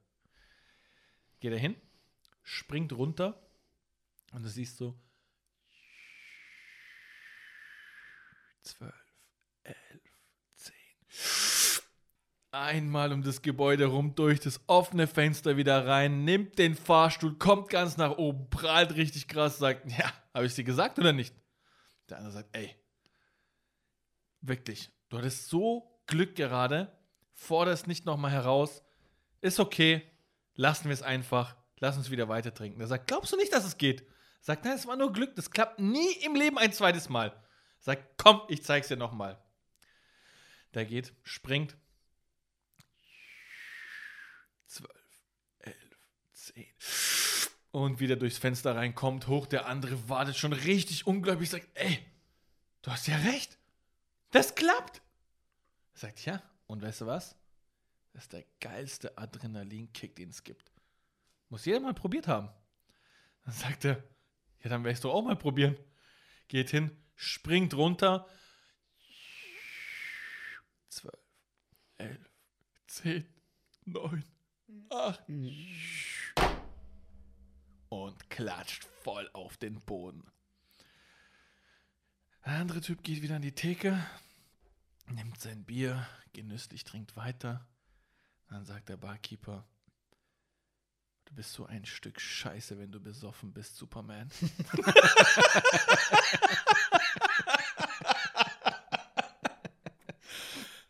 Geht 1.41 1.53
er 1.53 1.59
hin, 1.59 1.77
springt 2.43 2.93
runter 2.93 3.41
und 4.33 4.43
du 4.43 4.49
siehst 4.49 4.77
so, 4.77 4.99
12, 8.67 8.93
11, 9.63 9.77
10. 10.57 10.75
Einmal 12.53 13.13
um 13.13 13.23
das 13.23 13.43
Gebäude 13.43 13.87
rum, 13.87 14.15
durch 14.15 14.41
das 14.41 14.61
offene 14.67 15.07
Fenster 15.07 15.57
wieder 15.57 15.87
rein, 15.87 16.25
nimmt 16.25 16.59
den 16.59 16.75
Fahrstuhl, 16.75 17.37
kommt 17.37 17.69
ganz 17.69 17.97
nach 17.97 18.17
oben, 18.17 18.49
prahlt 18.49 18.95
richtig 18.95 19.29
krass, 19.29 19.59
sagt, 19.59 19.91
ja, 19.91 20.11
habe 20.33 20.47
ich 20.47 20.55
dir 20.55 20.65
gesagt 20.65 20.99
oder 20.99 21.13
nicht? 21.13 21.35
Der 22.09 22.19
andere 22.19 22.33
sagt, 22.33 22.57
ey, 22.57 22.75
wirklich, 24.41 24.91
du 25.09 25.19
hattest 25.19 25.49
so 25.49 26.01
Glück 26.07 26.37
gerade, 26.37 26.97
forderst 27.35 27.87
nicht 27.87 28.07
nochmal 28.07 28.31
heraus, 28.31 28.83
ist 29.41 29.61
okay, 29.61 30.03
lassen 30.55 30.85
wir 30.87 30.95
es 30.95 31.03
einfach, 31.03 31.57
lass 31.79 31.97
uns 31.97 32.11
wieder 32.11 32.29
weiter 32.29 32.55
trinken. 32.55 32.79
Der 32.79 32.89
sagt, 32.89 33.09
glaubst 33.09 33.33
du 33.33 33.37
nicht, 33.37 33.53
dass 33.53 33.65
es 33.65 33.77
geht? 33.77 34.07
Sagt, 34.41 34.65
nein, 34.65 34.75
es 34.75 34.87
war 34.87 34.97
nur 34.97 35.13
Glück, 35.13 35.35
das 35.37 35.51
klappt 35.51 35.81
nie 35.81 36.13
im 36.25 36.35
Leben 36.35 36.59
ein 36.59 36.73
zweites 36.73 37.09
Mal. 37.09 37.33
Sagt, 37.81 38.17
komm, 38.17 38.41
ich 38.49 38.63
zeig's 38.65 38.89
dir 38.89 38.97
nochmal. 38.97 39.39
Der 40.75 40.85
geht, 40.85 41.15
springt. 41.23 41.77
12, 44.67 44.91
11, 45.61 45.77
10. 46.55 46.67
Und 47.73 48.01
wieder 48.01 48.17
durchs 48.17 48.39
Fenster 48.39 48.75
reinkommt, 48.75 49.27
hoch. 49.29 49.47
Der 49.47 49.67
andere 49.67 50.09
wartet 50.09 50.37
schon 50.37 50.53
richtig 50.53 51.07
ungläubig, 51.07 51.51
sagt, 51.51 51.69
ey, 51.75 51.99
du 52.83 52.91
hast 52.91 53.07
ja 53.07 53.17
recht. 53.17 53.59
Das 54.31 54.55
klappt. 54.55 55.03
Er 55.95 56.01
sagt, 56.01 56.25
ja, 56.25 56.43
und 56.67 56.83
weißt 56.83 57.03
du 57.03 57.07
was? 57.07 57.37
Das 58.13 58.25
ist 58.25 58.33
der 58.33 58.45
geilste 58.61 59.19
Adrenalinkick, 59.19 60.17
den 60.17 60.31
es 60.31 60.43
gibt. 60.43 60.73
Muss 61.49 61.65
jeder 61.65 61.81
mal 61.81 61.95
probiert 61.95 62.29
haben. 62.29 62.49
Dann 63.45 63.55
sagt 63.55 63.85
er, 63.85 64.03
ja, 64.63 64.71
dann 64.71 64.83
werde 64.83 64.93
ich 64.93 64.99
es 64.99 65.03
doch 65.03 65.13
auch 65.13 65.23
mal 65.23 65.37
probieren. 65.37 65.77
Geht 66.49 66.71
hin, 66.71 66.91
springt 67.15 67.75
runter. 67.75 68.29
12, 70.89 71.15
11, 71.99 72.31
10, 72.87 73.35
9, 73.85 74.25
8 74.91 75.29
und 78.05 78.31
klatscht 78.31 78.85
voll 79.03 79.29
auf 79.33 79.57
den 79.57 79.81
Boden. 79.81 80.31
Der 82.45 82.55
andere 82.55 82.81
Typ 82.81 83.03
geht 83.03 83.23
wieder 83.23 83.37
an 83.37 83.43
die 83.43 83.55
Theke, 83.55 84.05
nimmt 85.09 85.41
sein 85.41 85.65
Bier, 85.65 86.07
genüsslich 86.33 86.85
trinkt 86.85 87.17
weiter. 87.17 87.67
Dann 88.49 88.65
sagt 88.65 88.89
der 88.89 88.97
Barkeeper, 88.97 89.67
du 91.25 91.35
bist 91.35 91.53
so 91.53 91.67
ein 91.67 91.85
Stück 91.85 92.21
Scheiße, 92.21 92.79
wenn 92.79 92.93
du 92.93 93.01
besoffen 93.01 93.53
bist, 93.53 93.77
Superman. 93.77 94.31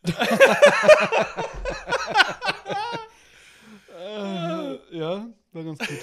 Äh, 3.98 4.98
ja, 4.98 5.26
war 5.52 5.64
ganz 5.64 5.78
gut. 5.78 5.98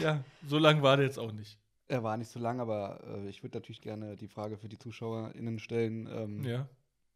ja, 0.00 0.22
so 0.46 0.58
lang 0.58 0.82
war 0.82 0.96
der 0.96 1.06
jetzt 1.06 1.18
auch 1.18 1.32
nicht. 1.32 1.58
Er 1.88 2.02
war 2.02 2.16
nicht 2.16 2.30
so 2.30 2.40
lang, 2.40 2.60
aber 2.60 3.00
äh, 3.06 3.28
ich 3.28 3.42
würde 3.42 3.58
natürlich 3.58 3.80
gerne 3.80 4.16
die 4.16 4.28
Frage 4.28 4.56
für 4.56 4.68
die 4.68 4.78
ZuschauerInnen 4.78 5.58
stellen: 5.58 6.08
ähm, 6.10 6.42
Ja. 6.44 6.68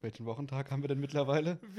Welchen 0.03 0.25
Wochentag 0.25 0.71
haben 0.71 0.83
wir 0.83 0.89
denn 0.89 0.99
mittlerweile? 1.01 1.59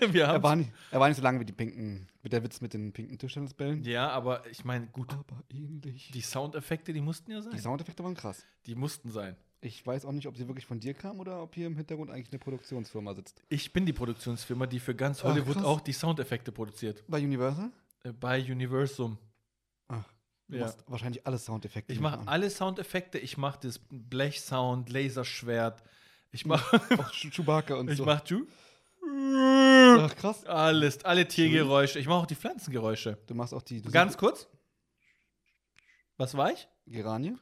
Wir, 0.00 0.12
wir 0.12 0.24
Er 0.24 0.42
war, 0.42 0.56
nicht, 0.56 0.72
er 0.90 0.98
war 0.98 1.08
nicht 1.08 1.16
so 1.16 1.22
lang 1.22 1.38
wie 1.38 1.44
die 1.44 1.52
pinken, 1.52 2.08
mit 2.24 2.32
der 2.32 2.42
Witz 2.42 2.60
mit 2.60 2.74
den 2.74 2.92
pinken 2.92 3.18
Tischtennisbällen. 3.18 3.84
Ja, 3.84 4.08
aber 4.10 4.44
ich 4.50 4.64
meine, 4.64 4.88
gut, 4.88 5.12
Aber 5.12 5.42
ähnlich. 5.48 6.10
die 6.12 6.20
Soundeffekte, 6.22 6.92
die 6.92 7.00
mussten 7.00 7.30
ja 7.30 7.40
sein. 7.40 7.52
Die 7.52 7.60
Soundeffekte 7.60 8.02
waren 8.02 8.14
krass. 8.14 8.44
Die 8.66 8.74
mussten 8.74 9.10
sein. 9.12 9.36
Ich 9.60 9.86
weiß 9.86 10.06
auch 10.06 10.12
nicht, 10.12 10.26
ob 10.26 10.36
sie 10.36 10.48
wirklich 10.48 10.66
von 10.66 10.80
dir 10.80 10.92
kamen 10.92 11.20
oder 11.20 11.40
ob 11.42 11.54
hier 11.54 11.68
im 11.68 11.76
Hintergrund 11.76 12.10
eigentlich 12.10 12.30
eine 12.32 12.40
Produktionsfirma 12.40 13.14
sitzt. 13.14 13.42
Ich 13.48 13.72
bin 13.72 13.86
die 13.86 13.92
Produktionsfirma, 13.92 14.66
die 14.66 14.80
für 14.80 14.94
ganz 14.96 15.20
Ach, 15.20 15.28
Hollywood 15.28 15.54
krass. 15.54 15.64
auch 15.64 15.80
die 15.80 15.92
Soundeffekte 15.92 16.50
produziert. 16.50 17.04
Bei 17.06 17.18
Universal? 17.22 17.70
Äh, 18.02 18.12
bei 18.12 18.42
Universum. 18.42 19.16
Du 20.50 20.56
Ja. 20.56 20.64
machst 20.64 20.84
wahrscheinlich 20.88 21.26
alle 21.26 21.38
Soundeffekte. 21.38 21.92
Ich 21.92 22.00
mache 22.00 22.20
alle 22.26 22.50
Soundeffekte. 22.50 23.18
Ich 23.18 23.36
mache 23.36 23.60
das 23.62 23.80
Blechsound, 23.88 24.90
Laserschwert. 24.90 25.82
Ich 26.32 26.44
mache 26.44 26.80
Chewbacca 27.12 27.74
und 27.76 27.88
ich 27.90 27.96
so. 27.98 28.04
mach 28.04 28.26
Ju 28.26 28.46
Ach, 29.98 30.14
krass. 30.16 30.44
alles, 30.46 31.04
alle 31.04 31.26
Tiergeräusche. 31.26 31.98
Ich 31.98 32.06
mache 32.06 32.18
auch 32.18 32.26
die 32.26 32.34
Pflanzengeräusche. 32.36 33.18
Du 33.26 33.34
machst 33.34 33.54
auch 33.54 33.62
die. 33.62 33.80
Ganz 33.82 34.16
kurz. 34.18 34.48
Was 36.16 36.36
war 36.36 36.52
ich? 36.52 36.68
Geranie? 36.86 37.36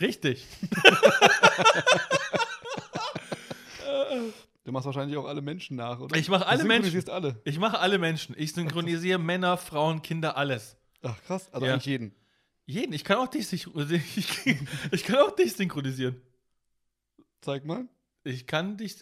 Richtig. 0.00 0.46
Du 4.64 4.72
machst 4.72 4.86
wahrscheinlich 4.86 5.16
auch 5.18 5.26
alle 5.26 5.42
Menschen 5.42 5.76
nach, 5.76 6.00
oder? 6.00 6.16
Ich 6.16 6.28
mache 6.30 6.46
alle 6.46 6.62
du 6.62 6.66
Menschen. 6.66 6.84
synchronisierst 6.90 7.10
alle. 7.10 7.38
Ich 7.44 7.58
mache 7.58 7.78
alle 7.80 7.98
Menschen. 7.98 8.34
Ich 8.38 8.54
synchronisiere 8.54 9.18
Männer, 9.18 9.58
Frauen, 9.58 10.00
Kinder, 10.00 10.38
alles. 10.38 10.76
Ach, 11.02 11.14
krass. 11.26 11.52
Also 11.52 11.66
Ja. 11.66 11.74
eigentlich 11.74 11.84
jeden. 11.84 12.14
Jeden. 12.66 12.92
Ich 12.92 13.04
kann 13.04 13.18
auch 13.18 13.28
dich 13.28 13.46
synchronisieren. 13.46 14.02
Ich, 14.92 15.04
kann 15.04 15.16
auch 15.16 15.34
dich 15.34 15.54
synchronisieren. 15.54 16.20
Zeig 17.40 17.64
mal. 17.64 17.88
Ich 18.24 18.46
kann 18.46 18.76
dich 18.76 18.96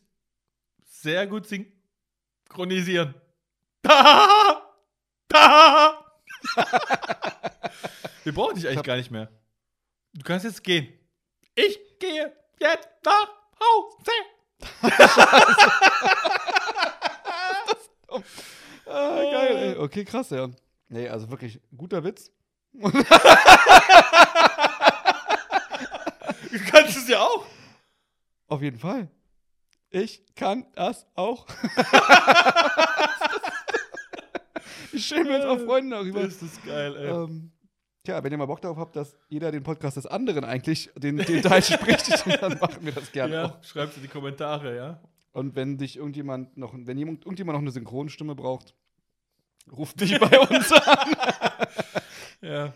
sehr 0.84 1.26
gut 1.26 1.46
synchronisieren. 1.46 3.14
Da! 3.82 4.68
Da! 5.28 6.04
Wir 8.24 8.34
brauchen 8.34 8.56
dich 8.56 8.68
eigentlich 8.68 8.82
gar 8.82 8.96
nicht 8.96 9.10
mehr. 9.10 9.30
Du 10.12 10.22
kannst 10.24 10.44
jetzt 10.44 10.62
gehen. 10.62 10.92
Ich 11.54 11.78
gehe 11.98 12.36
jetzt 12.58 12.88
nach 13.04 13.28
Hause. 13.60 14.12
Ah, 18.84 19.22
geil, 19.22 19.56
ey. 19.56 19.76
Okay, 19.76 20.04
krass, 20.04 20.30
ja. 20.30 20.50
Nee, 20.88 21.08
also 21.08 21.30
wirklich 21.30 21.60
guter 21.74 22.04
Witz. 22.04 22.30
Du 26.52 26.58
kannst 26.66 26.98
es 26.98 27.08
ja 27.08 27.20
auch. 27.20 27.46
Auf 28.46 28.60
jeden 28.60 28.78
Fall. 28.78 29.08
Ich 29.88 30.22
kann 30.34 30.66
das 30.74 31.06
auch. 31.14 31.46
Wie 34.90 35.00
schön 35.00 35.26
wir 35.26 35.36
uns 35.36 35.44
auch 35.46 35.58
freuen 35.64 35.90
darüber. 35.90 36.24
Das 36.24 36.42
ist 36.42 36.62
geil, 36.62 36.94
ey. 36.96 37.08
Ähm, 37.08 37.50
tja, 38.04 38.22
wenn 38.22 38.32
ihr 38.32 38.38
mal 38.38 38.44
Bock 38.44 38.60
darauf 38.60 38.76
habt, 38.76 38.96
dass 38.96 39.16
jeder 39.28 39.50
den 39.50 39.62
Podcast 39.62 39.96
des 39.96 40.06
anderen 40.06 40.44
eigentlich 40.44 40.90
den, 40.96 41.16
den 41.16 41.42
Teil 41.42 41.62
spricht, 41.62 42.26
dann 42.42 42.58
machen 42.58 42.84
wir 42.84 42.92
das 42.92 43.10
gerne 43.12 43.34
ja, 43.34 43.44
auch. 43.46 43.64
schreib's 43.64 43.96
in 43.96 44.02
die 44.02 44.08
Kommentare, 44.08 44.76
ja. 44.76 45.00
Und 45.32 45.56
wenn 45.56 45.78
dich 45.78 45.96
irgendjemand 45.96 46.58
noch, 46.58 46.74
wenn 46.74 46.98
jemand, 46.98 47.24
irgendjemand 47.24 47.54
noch 47.54 47.62
eine 47.62 47.70
Synchronstimme 47.70 48.34
braucht, 48.34 48.74
ruft 49.70 50.00
dich 50.00 50.18
bei 50.20 50.38
uns 50.38 50.70
an. 50.72 51.16
Ja. 52.42 52.72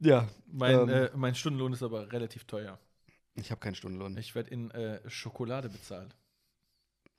Ja. 0.00 0.28
Mein, 0.46 0.74
Ähm. 0.80 0.88
äh, 0.88 1.10
mein 1.14 1.34
Stundenlohn 1.34 1.72
ist 1.72 1.82
aber 1.82 2.10
relativ 2.12 2.44
teuer. 2.44 2.78
Ich 3.34 3.50
habe 3.50 3.60
keinen 3.60 3.74
Stundenlohn. 3.74 4.16
Ich 4.16 4.34
werde 4.34 4.50
in 4.50 4.70
äh, 4.72 5.08
Schokolade 5.08 5.68
bezahlt. 5.68 6.16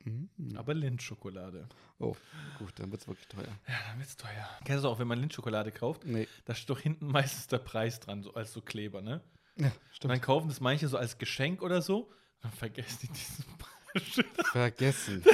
Mhm. 0.04 0.30
Aber 0.58 0.74
Lindschokolade. 0.74 1.69
Oh, 2.00 2.15
gut, 2.58 2.74
dann 2.80 2.91
wird's 2.91 3.08
wirklich 3.08 3.28
teuer. 3.28 3.47
Ja, 3.67 3.76
dann 3.88 4.00
wird's 4.00 4.17
teuer. 4.17 4.50
Kennst 4.65 4.84
du 4.84 4.88
auch, 4.89 4.97
wenn 5.00 5.08
man 5.08 5.19
Lindschokolade 5.19 5.71
kauft, 5.71 6.06
Nee. 6.06 6.28
da 6.45 6.56
steht 6.56 6.71
doch 6.71 6.80
hinten 6.80 7.06
meistens 7.08 7.47
der 7.47 7.60
Preis 7.60 8.00
dran, 8.00 8.24
so 8.24 8.34
als 8.34 8.52
so 8.52 8.62
Kleber, 8.62 9.02
ne? 9.02 9.21
Ja, 9.58 9.67
Und 9.67 9.74
stimmt. 9.91 10.12
dann 10.13 10.21
kaufen 10.21 10.47
das 10.47 10.60
manche 10.60 10.88
so 10.88 10.97
als 10.97 11.17
Geschenk 11.19 11.62
oder 11.62 11.82
so. 11.84 12.12
Dann 12.41 12.52
vergessen 12.52 12.97
die 13.04 13.08
diesen 13.10 13.45
Preis. 13.58 14.47
Vergessen. 14.52 15.24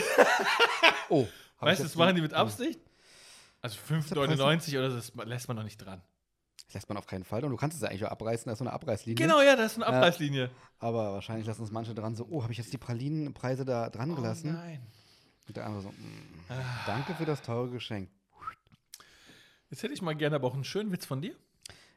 Oh. 1.10 1.26
weißt 1.60 1.80
du, 1.80 1.84
das 1.86 1.96
machen 1.96 2.16
die 2.18 2.22
mit 2.22 2.34
Absicht? 2.34 2.82
Also 3.62 3.78
der 3.90 3.96
Preis? 4.02 4.12
5,99 4.12 4.78
oder 4.78 4.92
so, 4.92 4.98
das 4.98 5.14
lässt 5.26 5.48
man 5.48 5.56
noch 5.56 5.64
nicht 5.64 5.78
dran. 5.78 6.02
Das 6.68 6.74
lässt 6.76 6.90
man 6.90 6.98
auf 6.98 7.08
keinen 7.08 7.24
Fall. 7.24 7.44
Und 7.46 7.52
du 7.52 7.58
kannst 7.58 7.76
es 7.78 7.82
ja 7.84 7.90
eigentlich 7.90 8.06
auch 8.06 8.12
abreißen, 8.12 8.46
da 8.46 8.52
ist 8.54 8.60
so 8.60 8.66
eine 8.66 8.74
Abreißlinie. 8.74 9.16
Genau, 9.16 9.42
ja, 9.42 9.56
das 9.56 9.72
ist 9.74 9.78
eine 9.78 9.88
Abreißlinie. 9.88 10.52
Aber 10.80 11.14
wahrscheinlich 11.14 11.48
lassen 11.48 11.64
es 11.64 11.72
manche 11.72 11.96
dran 11.96 12.16
so, 12.16 12.28
oh, 12.30 12.44
habe 12.44 12.52
ich 12.52 12.58
jetzt 12.60 12.74
die 12.74 12.78
Pralinenpreise 12.78 13.64
da 13.66 13.90
dran 13.90 14.14
gelassen? 14.16 14.50
Oh 14.50 14.54
nein. 14.60 14.86
Und 15.48 15.56
der 15.56 15.66
andere 15.66 15.82
so, 15.84 15.90
mm, 15.90 16.46
danke 16.86 17.16
für 17.16 17.24
das 17.26 17.42
teure 17.42 17.70
Geschenk. 17.70 18.10
Jetzt 19.70 19.82
hätte 19.84 19.94
ich 19.94 20.02
mal 20.02 20.14
gerne 20.16 20.36
aber 20.36 20.48
auch 20.48 20.54
einen 20.54 20.66
schönen 20.66 20.92
Witz 20.92 21.06
von 21.06 21.22
dir. 21.22 21.36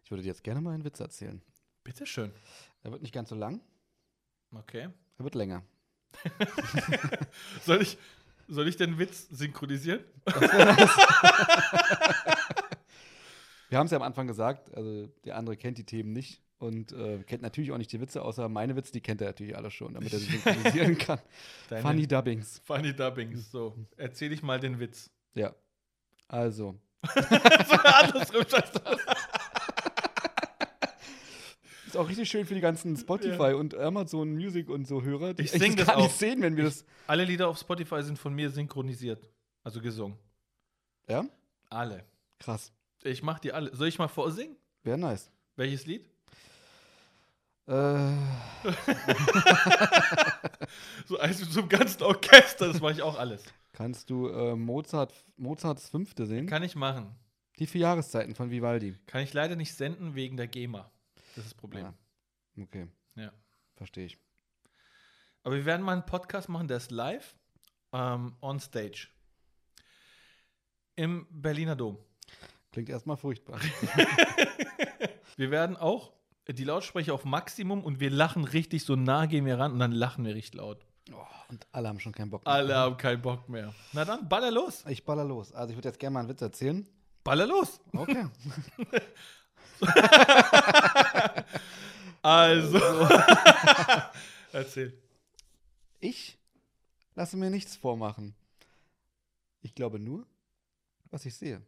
Ich 0.05 0.11
würde 0.13 0.23
dir 0.23 0.29
jetzt 0.29 0.45
gerne 0.45 0.61
mal 0.61 0.73
einen 0.73 0.85
Witz 0.85 1.01
erzählen. 1.01 1.43
Bitte 1.83 2.07
schön. 2.07 2.33
Er 2.83 2.93
wird 2.93 3.03
nicht 3.03 3.13
ganz 3.15 3.29
so 3.29 3.35
lang, 3.35 3.61
Okay. 4.55 4.89
er 5.19 5.25
wird 5.25 5.35
länger. 5.35 5.63
Soll 7.65 7.83
ich, 7.83 7.99
soll 8.49 8.67
ich 8.69 8.77
den 8.77 8.99
Witz 8.99 9.29
synchronisieren? 9.31 10.05
Wir 13.71 13.79
haben 13.79 13.87
es 13.87 13.93
ja 13.93 13.97
am 13.99 14.03
Anfang 14.03 14.27
gesagt, 14.27 14.75
also 14.75 15.07
der 15.25 15.37
andere 15.37 15.57
kennt 15.57 15.79
die 15.79 15.85
Themen 15.85 16.13
nicht 16.13 16.43
und 16.59 16.93
äh, 16.93 17.23
kennt 17.23 17.41
natürlich 17.43 17.71
auch 17.71 17.79
nicht 17.79 17.93
die 17.93 18.01
Witze, 18.01 18.21
außer 18.23 18.49
meine 18.49 18.75
Witze, 18.75 18.91
die 18.93 19.01
kennt 19.01 19.21
er 19.21 19.29
natürlich 19.29 19.57
alle 19.57 19.71
schon, 19.71 19.95
damit 19.95 20.13
er 20.13 20.19
sie 20.19 20.27
synchronisieren 20.39 20.99
kann. 20.99 21.21
Deine 21.69 21.83
Funny 21.83 22.07
Dubbings. 22.09 22.61
Funny 22.65 22.93
Dubbings. 22.93 23.51
So, 23.53 23.77
erzähl 23.97 24.33
ich 24.33 24.43
mal 24.43 24.59
den 24.59 24.81
Witz. 24.81 25.09
Ja. 25.35 25.55
Also, 26.27 26.81
Andersrum, 27.15 28.43
ist 31.87 31.97
auch 31.97 32.09
richtig 32.09 32.29
schön 32.29 32.45
für 32.45 32.55
die 32.55 32.61
ganzen 32.61 32.97
Spotify 32.97 33.55
und 33.55 33.77
Amazon 33.77 34.35
Music 34.35 34.69
und 34.69 34.89
so 34.89 35.03
Hörer, 35.03 35.35
die 35.35 35.45
Ich 35.45 35.53
sing 35.53 35.77
das 35.77 35.87
gar 35.87 35.97
auch. 35.97 36.03
nicht 36.03 36.17
sehen, 36.17 36.43
wenn 36.43 36.57
wir 36.57 36.65
das. 36.65 36.85
Alle 37.07 37.25
Lieder 37.25 37.47
auf 37.49 37.59
Spotify 37.59 38.03
sind 38.03 38.19
von 38.19 38.35
mir 38.35 38.51
synchronisiert. 38.51 39.31
Also 39.63 39.81
gesungen. 39.81 40.19
Ja? 41.09 41.25
Alle. 41.69 42.05
Krass. 42.41 42.73
Ich 43.03 43.23
mach 43.23 43.39
die 43.39 43.53
alle. 43.53 43.75
Soll 43.75 43.89
ich 43.89 43.99
mal 43.99 44.09
vorsingen? 44.09 44.57
Wäre 44.83 44.99
nice. 44.99 45.31
Welches 45.57 45.87
Lied? 45.87 46.07
Äh, 47.67 47.73
So 51.07 51.19
eins 51.19 51.41
mit 51.41 51.51
so 51.53 51.61
einem 51.61 51.69
ganzen 51.69 52.03
Orchester, 52.03 52.69
das 52.69 52.81
mache 52.81 52.93
ich 52.93 53.03
auch 53.03 53.19
alles. 53.19 53.43
kannst 53.73 54.09
du 54.11 54.29
äh, 54.29 54.55
Mozart, 54.55 55.13
Mozarts 55.37 55.89
Fünfte 55.89 56.27
sehen? 56.27 56.47
Kann 56.47 56.63
ich 56.63 56.77
machen. 56.77 57.15
die 57.59 57.67
vier 57.67 57.83
Jahreszeiten 57.83 58.35
von 58.35 58.51
Vivaldi. 58.51 58.97
Kann 59.07 59.23
ich 59.23 59.33
leider 59.33 59.57
nicht 59.57 59.75
senden 59.75 60.15
wegen 60.15 60.37
der 60.37 60.47
GEMA. 60.47 60.91
Das 61.15 61.39
ist 61.39 61.47
das 61.47 61.55
Problem. 61.55 61.85
Ja. 62.57 62.63
Okay, 62.65 62.87
Ja. 63.17 63.33
verstehe 63.77 64.07
ich. 64.07 64.19
Aber 65.43 65.57
wir 65.57 65.65
werden 65.65 65.83
mal 65.83 65.93
einen 65.93 66.07
Podcast 66.07 66.49
machen, 66.49 66.69
der 66.69 66.77
ist 66.79 66.91
live 66.91 67.35
ähm, 67.93 68.37
on 68.41 68.61
stage. 68.61 69.09
Im 70.97 71.27
Berliner 71.31 71.77
Dom. 71.77 71.99
Klingt 72.73 72.89
erstmal 72.89 73.17
furchtbar. 73.17 73.59
Wir 75.37 75.51
werden 75.51 75.77
auch 75.77 76.13
die 76.49 76.65
Lautsprecher 76.65 77.15
auf 77.15 77.25
Maximum 77.25 77.85
und 77.85 78.01
wir 78.01 78.11
lachen 78.11 78.45
richtig 78.45 78.85
so 78.85 78.97
nah 78.97 79.27
gehen 79.27 79.47
wir 79.47 79.59
ran 79.59 79.71
und 79.73 79.79
dann 79.79 79.93
lachen 79.93 80.25
wir 80.25 80.35
richtig 80.35 80.55
laut. 80.55 80.85
Oh, 81.13 81.25
und 81.49 81.65
alle 81.71 81.89
haben 81.89 82.01
schon 82.01 82.13
keinen 82.13 82.31
Bock 82.31 82.45
mehr. 82.45 82.53
Alle 82.53 82.75
haben 82.75 82.97
keinen 82.97 83.23
Bock 83.23 83.49
mehr. 83.49 83.73
Na 83.93 84.05
dann, 84.05 84.29
baller 84.29 84.51
los. 84.51 84.85
Ich 84.89 85.05
baller 85.05 85.25
los. 85.25 85.53
Also 85.53 85.71
ich 85.71 85.77
würde 85.77 85.89
jetzt 85.89 86.01
gerne 86.01 86.15
mal 86.15 86.21
einen 86.21 86.29
Witz 86.29 86.43
erzählen. 86.43 86.89
Baller 87.23 87.47
los. 87.47 87.81
Okay. 87.93 88.27
Also. 92.23 92.79
Erzähl. 94.53 94.93
Ich 96.01 96.39
lasse 97.15 97.37
mir 97.37 97.51
nichts 97.51 97.77
vormachen. 97.77 98.35
Ich 99.63 99.75
glaube 99.75 99.99
nur, 99.99 100.27
was 101.11 101.25
ich 101.25 101.35
sehe. 101.35 101.63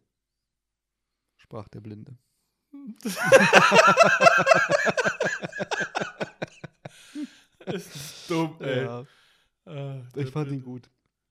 Sprach 1.43 1.69
der 1.69 1.81
Blinde. 1.81 2.17
Das 7.65 7.87
ist 7.95 8.31
dumm, 8.31 8.57
ey. 8.61 8.85
Ja, 8.85 9.05
Ah, 9.65 10.01
ich 10.17 10.31
fand 10.31 10.49
ihn 10.49 10.63
Blinde. 10.63 10.65
gut. 10.65 10.91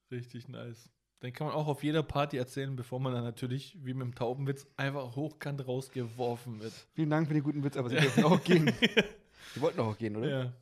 Richtig 0.09 0.47
nice. 0.47 0.89
Den 1.21 1.33
kann 1.33 1.47
man 1.47 1.55
auch 1.55 1.67
auf 1.67 1.83
jeder 1.83 2.01
Party 2.03 2.37
erzählen, 2.37 2.75
bevor 2.75 2.99
man 2.99 3.13
dann 3.13 3.23
natürlich, 3.23 3.75
wie 3.83 3.93
mit 3.93 4.05
dem 4.07 4.15
Taubenwitz, 4.15 4.65
einfach 4.77 5.15
hochkant 5.15 5.67
rausgeworfen 5.67 6.61
wird. 6.61 6.73
Vielen 6.93 7.09
Dank 7.09 7.27
für 7.27 7.33
den 7.33 7.43
guten 7.43 7.63
Witz, 7.63 7.77
aber 7.77 7.89
Sie 7.89 7.97
dürfen 7.97 8.23
auch 8.23 8.43
gehen. 8.43 8.73
Sie 9.53 9.61
wollten 9.61 9.79
auch 9.81 9.97
gehen, 9.97 10.15
oder? 10.15 10.29
Ja. 10.29 10.53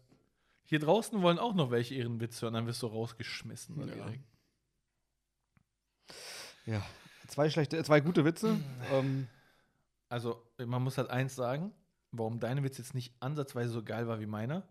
Hier 0.65 0.79
draußen 0.79 1.21
wollen 1.21 1.39
auch 1.39 1.53
noch 1.55 1.71
welche 1.71 1.95
ihren 1.95 2.19
Witz 2.19 2.41
hören, 2.41 2.53
dann 2.55 2.65
wirst 2.67 2.81
du 2.83 2.87
rausgeschmissen. 2.87 3.77
dann 3.79 3.97
Ja. 3.97 4.11
Ja. 6.65 6.85
Zwei 7.27 7.49
schlechte, 7.49 7.81
zwei 7.83 8.01
gute 8.01 8.25
Witze. 8.25 8.59
ähm, 8.91 9.27
Also, 10.09 10.43
man 10.57 10.81
muss 10.83 10.97
halt 10.97 11.09
eins 11.09 11.35
sagen, 11.35 11.71
warum 12.11 12.39
deine 12.39 12.63
Witz 12.63 12.77
jetzt 12.77 12.93
nicht 12.95 13.13
ansatzweise 13.19 13.69
so 13.69 13.83
geil 13.83 14.07
war 14.07 14.19
wie 14.19 14.25
meiner, 14.25 14.67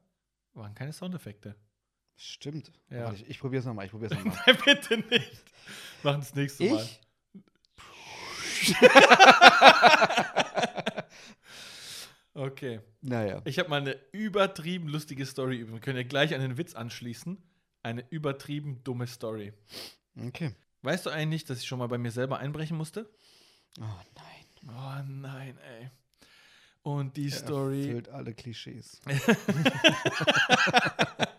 waren 0.54 0.74
keine 0.74 0.92
Soundeffekte. 0.92 1.54
stimmt. 2.16 2.72
Ja. 2.90 3.04
Warte, 3.04 3.22
ich 3.22 3.30
ich 3.30 3.38
probiere 3.38 3.60
es 3.60 3.66
nochmal. 3.66 3.86
Ich 3.86 3.92
probiere 3.92 4.12
es 4.14 4.18
nochmal. 4.18 4.38
Nein, 4.46 4.58
bitte 4.64 4.98
nicht. 4.98 5.42
Machen 6.02 6.20
das 6.20 6.34
nächste 6.34 6.64
Mal. 6.64 6.82
Ich? 6.82 7.00
Okay. 12.34 12.80
Naja. 13.00 13.42
Ich 13.46 13.58
habe 13.58 13.68
mal 13.68 13.80
eine 13.80 13.98
übertrieben 14.12 14.86
lustige 14.86 15.26
Story. 15.26 15.66
Wir 15.68 15.80
können 15.80 15.96
ja 15.96 16.04
gleich 16.04 16.34
an 16.36 16.40
den 16.40 16.56
Witz 16.56 16.74
anschließen. 16.76 17.36
Eine 17.82 18.04
übertrieben 18.10 18.84
dumme 18.84 19.08
Story. 19.08 19.52
Okay. 20.16 20.54
Weißt 20.82 21.06
du 21.06 21.10
eigentlich, 21.10 21.44
dass 21.46 21.58
ich 21.58 21.66
schon 21.66 21.80
mal 21.80 21.88
bei 21.88 21.98
mir 21.98 22.12
selber 22.12 22.38
einbrechen 22.38 22.76
musste? 22.76 23.10
Oh 23.80 23.82
nein. 24.14 24.37
Oh 24.68 25.02
nein, 25.06 25.56
ey. 25.58 25.90
Und 26.82 27.16
die 27.16 27.30
Story. 27.30 27.86
Erfüllt 27.86 28.08
alle 28.08 28.34
Klischees. 28.34 29.00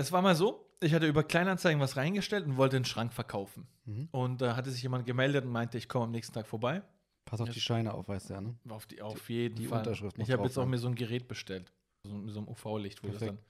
Es 0.00 0.10
war 0.12 0.22
mal 0.22 0.34
so, 0.34 0.66
ich 0.80 0.94
hatte 0.94 1.06
über 1.06 1.22
Kleinanzeigen 1.22 1.78
was 1.78 1.98
reingestellt 1.98 2.46
und 2.46 2.56
wollte 2.56 2.76
den 2.76 2.86
Schrank 2.86 3.12
verkaufen. 3.12 3.68
Mhm. 3.84 4.08
Und 4.12 4.40
da 4.40 4.56
hatte 4.56 4.70
sich 4.70 4.82
jemand 4.82 5.04
gemeldet 5.04 5.44
und 5.44 5.52
meinte, 5.52 5.76
ich 5.76 5.90
komme 5.90 6.06
am 6.06 6.10
nächsten 6.10 6.32
Tag 6.32 6.46
vorbei. 6.46 6.80
Pass 7.26 7.42
auf 7.42 7.48
Ja, 7.48 7.52
die 7.52 7.60
Scheine 7.60 7.92
auf, 7.92 8.08
weißt 8.08 8.30
du 8.30 8.34
ja, 8.34 8.40
ne? 8.40 8.54
Auf, 8.70 8.86
die, 8.86 9.02
auf 9.02 9.28
jeden 9.28 9.56
die 9.56 9.66
Fall. 9.66 9.80
Unterschrift 9.80 10.16
ich 10.18 10.30
habe 10.30 10.44
jetzt 10.44 10.56
auch 10.56 10.62
sein. 10.62 10.70
mir 10.70 10.78
so 10.78 10.88
ein 10.88 10.94
Gerät 10.94 11.28
bestellt. 11.28 11.70
So, 12.06 12.14
mit 12.14 12.32
so 12.32 12.38
einem 12.38 12.48
UV-Licht, 12.48 13.02
wo 13.02 13.08
das 13.08 13.18
dann. 13.18 13.36
Perfekt. 13.36 13.44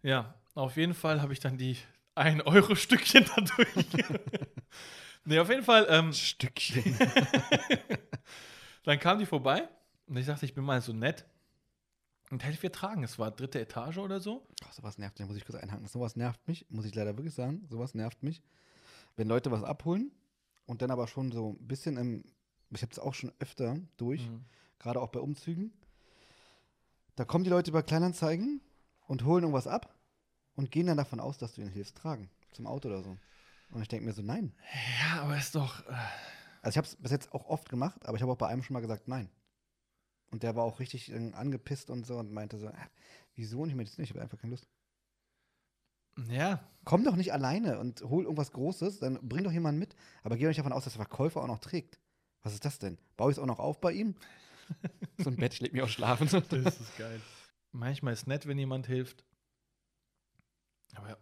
Ja, 0.00 0.34
auf 0.54 0.78
jeden 0.78 0.94
Fall 0.94 1.20
habe 1.20 1.34
ich 1.34 1.40
dann 1.40 1.58
die 1.58 1.76
1-Euro-Stückchen 2.16 3.26
dadurch. 3.36 3.86
Nee, 5.24 5.38
auf 5.38 5.48
jeden 5.48 5.62
Fall. 5.64 5.86
Ähm, 5.88 6.12
Stückchen. 6.12 6.96
dann 8.84 8.98
kam 8.98 9.18
die 9.18 9.26
vorbei 9.26 9.68
und 10.06 10.16
ich 10.16 10.26
dachte, 10.26 10.44
ich 10.46 10.54
bin 10.54 10.64
mal 10.64 10.80
so 10.80 10.92
nett 10.92 11.24
und 12.30 12.42
helfe 12.44 12.66
ihr 12.66 12.72
tragen. 12.72 13.02
Es 13.02 13.18
war 13.18 13.30
dritte 13.30 13.60
Etage 13.60 13.98
oder 13.98 14.20
so. 14.20 14.46
Oh, 14.64 14.72
sowas 14.72 14.98
nervt 14.98 15.18
mich, 15.18 15.28
muss 15.28 15.36
ich 15.36 15.44
kurz 15.44 15.58
einhaken. 15.60 15.86
Sowas 15.86 16.16
nervt 16.16 16.46
mich, 16.48 16.66
muss 16.70 16.84
ich 16.84 16.94
leider 16.94 17.16
wirklich 17.16 17.34
sagen. 17.34 17.66
Sowas 17.68 17.94
nervt 17.94 18.22
mich. 18.22 18.42
Wenn 19.16 19.28
Leute 19.28 19.50
was 19.50 19.64
abholen 19.64 20.10
und 20.66 20.82
dann 20.82 20.90
aber 20.90 21.06
schon 21.08 21.32
so 21.32 21.56
ein 21.60 21.66
bisschen 21.66 21.96
im, 21.96 22.24
ich 22.70 22.82
habe 22.82 22.92
es 22.92 22.98
auch 22.98 23.14
schon 23.14 23.32
öfter 23.40 23.76
durch, 23.96 24.26
Mhm. 24.28 24.44
gerade 24.78 25.00
auch 25.00 25.08
bei 25.08 25.20
Umzügen. 25.20 25.72
Da 27.16 27.24
kommen 27.24 27.44
die 27.44 27.50
Leute 27.50 27.70
über 27.70 27.82
Kleinanzeigen 27.82 28.60
und 29.06 29.24
holen 29.24 29.42
irgendwas 29.42 29.66
ab 29.66 29.94
und 30.54 30.70
gehen 30.70 30.86
dann 30.86 30.96
davon 30.96 31.20
aus, 31.20 31.36
dass 31.38 31.54
du 31.54 31.60
ihnen 31.60 31.70
hilfst 31.70 31.96
tragen. 31.96 32.30
Zum 32.52 32.66
Auto 32.66 32.88
oder 32.88 33.02
so. 33.02 33.16
Und 33.70 33.82
ich 33.82 33.88
denke 33.88 34.04
mir 34.06 34.12
so, 34.12 34.22
nein. 34.22 34.52
Ja, 35.00 35.22
aber 35.22 35.36
ist 35.36 35.54
doch. 35.54 35.86
äh, 35.88 35.92
Also 36.62 36.70
ich 36.70 36.76
habe 36.78 36.86
es 36.86 36.96
bis 36.96 37.10
jetzt 37.12 37.32
auch 37.32 37.46
oft 37.46 37.68
gemacht, 37.68 38.04
aber 38.06 38.16
ich 38.16 38.22
habe 38.22 38.32
auch 38.32 38.36
bei 38.38 38.48
einem 38.48 38.62
schon 38.62 38.74
mal 38.74 38.80
gesagt, 38.80 39.08
nein. 39.08 39.30
Und 40.32 40.42
der 40.42 40.54
war 40.56 40.64
auch 40.64 40.80
richtig 40.80 41.10
äh, 41.12 41.32
angepisst 41.32 41.90
und 41.90 42.06
so 42.06 42.16
und 42.18 42.32
meinte 42.32 42.58
so, 42.58 42.68
ah, 42.68 42.90
wieso? 43.34 43.60
Und 43.62 43.70
ich 43.70 43.74
meinte, 43.76 43.92
nicht, 44.00 44.10
ich 44.10 44.14
habe 44.14 44.22
einfach 44.22 44.38
keine 44.40 44.52
Lust. 44.52 44.68
Ja, 46.28 46.60
Komm 46.84 47.04
doch 47.04 47.14
nicht 47.16 47.32
alleine 47.32 47.78
und 47.78 48.00
hol 48.02 48.24
irgendwas 48.24 48.52
Großes, 48.52 49.00
dann 49.00 49.18
bring 49.28 49.44
doch 49.44 49.52
jemanden 49.52 49.78
mit. 49.78 49.94
Aber 50.22 50.36
geh 50.36 50.44
doch 50.44 50.48
nicht 50.48 50.58
davon 50.58 50.72
aus, 50.72 50.84
dass 50.84 50.94
der 50.94 51.04
Verkäufer 51.04 51.42
auch 51.42 51.46
noch 51.46 51.58
trägt. 51.58 52.00
Was 52.42 52.54
ist 52.54 52.64
das 52.64 52.78
denn? 52.78 52.98
Baue 53.16 53.30
ich 53.30 53.36
es 53.36 53.42
auch 53.42 53.46
noch 53.46 53.58
auf 53.58 53.80
bei 53.80 53.92
ihm? 53.92 54.14
so 55.18 55.28
ein 55.30 55.36
Bett, 55.36 55.52
ich 55.54 55.60
leg 55.60 55.72
mich 55.74 55.82
auch 55.82 55.88
schlafen. 55.88 56.26
das 56.30 56.80
ist 56.80 56.96
geil. 56.96 57.20
Manchmal 57.72 58.14
ist 58.14 58.26
nett, 58.26 58.46
wenn 58.46 58.58
jemand 58.58 58.86
hilft. 58.86 59.24
Aber 60.94 61.18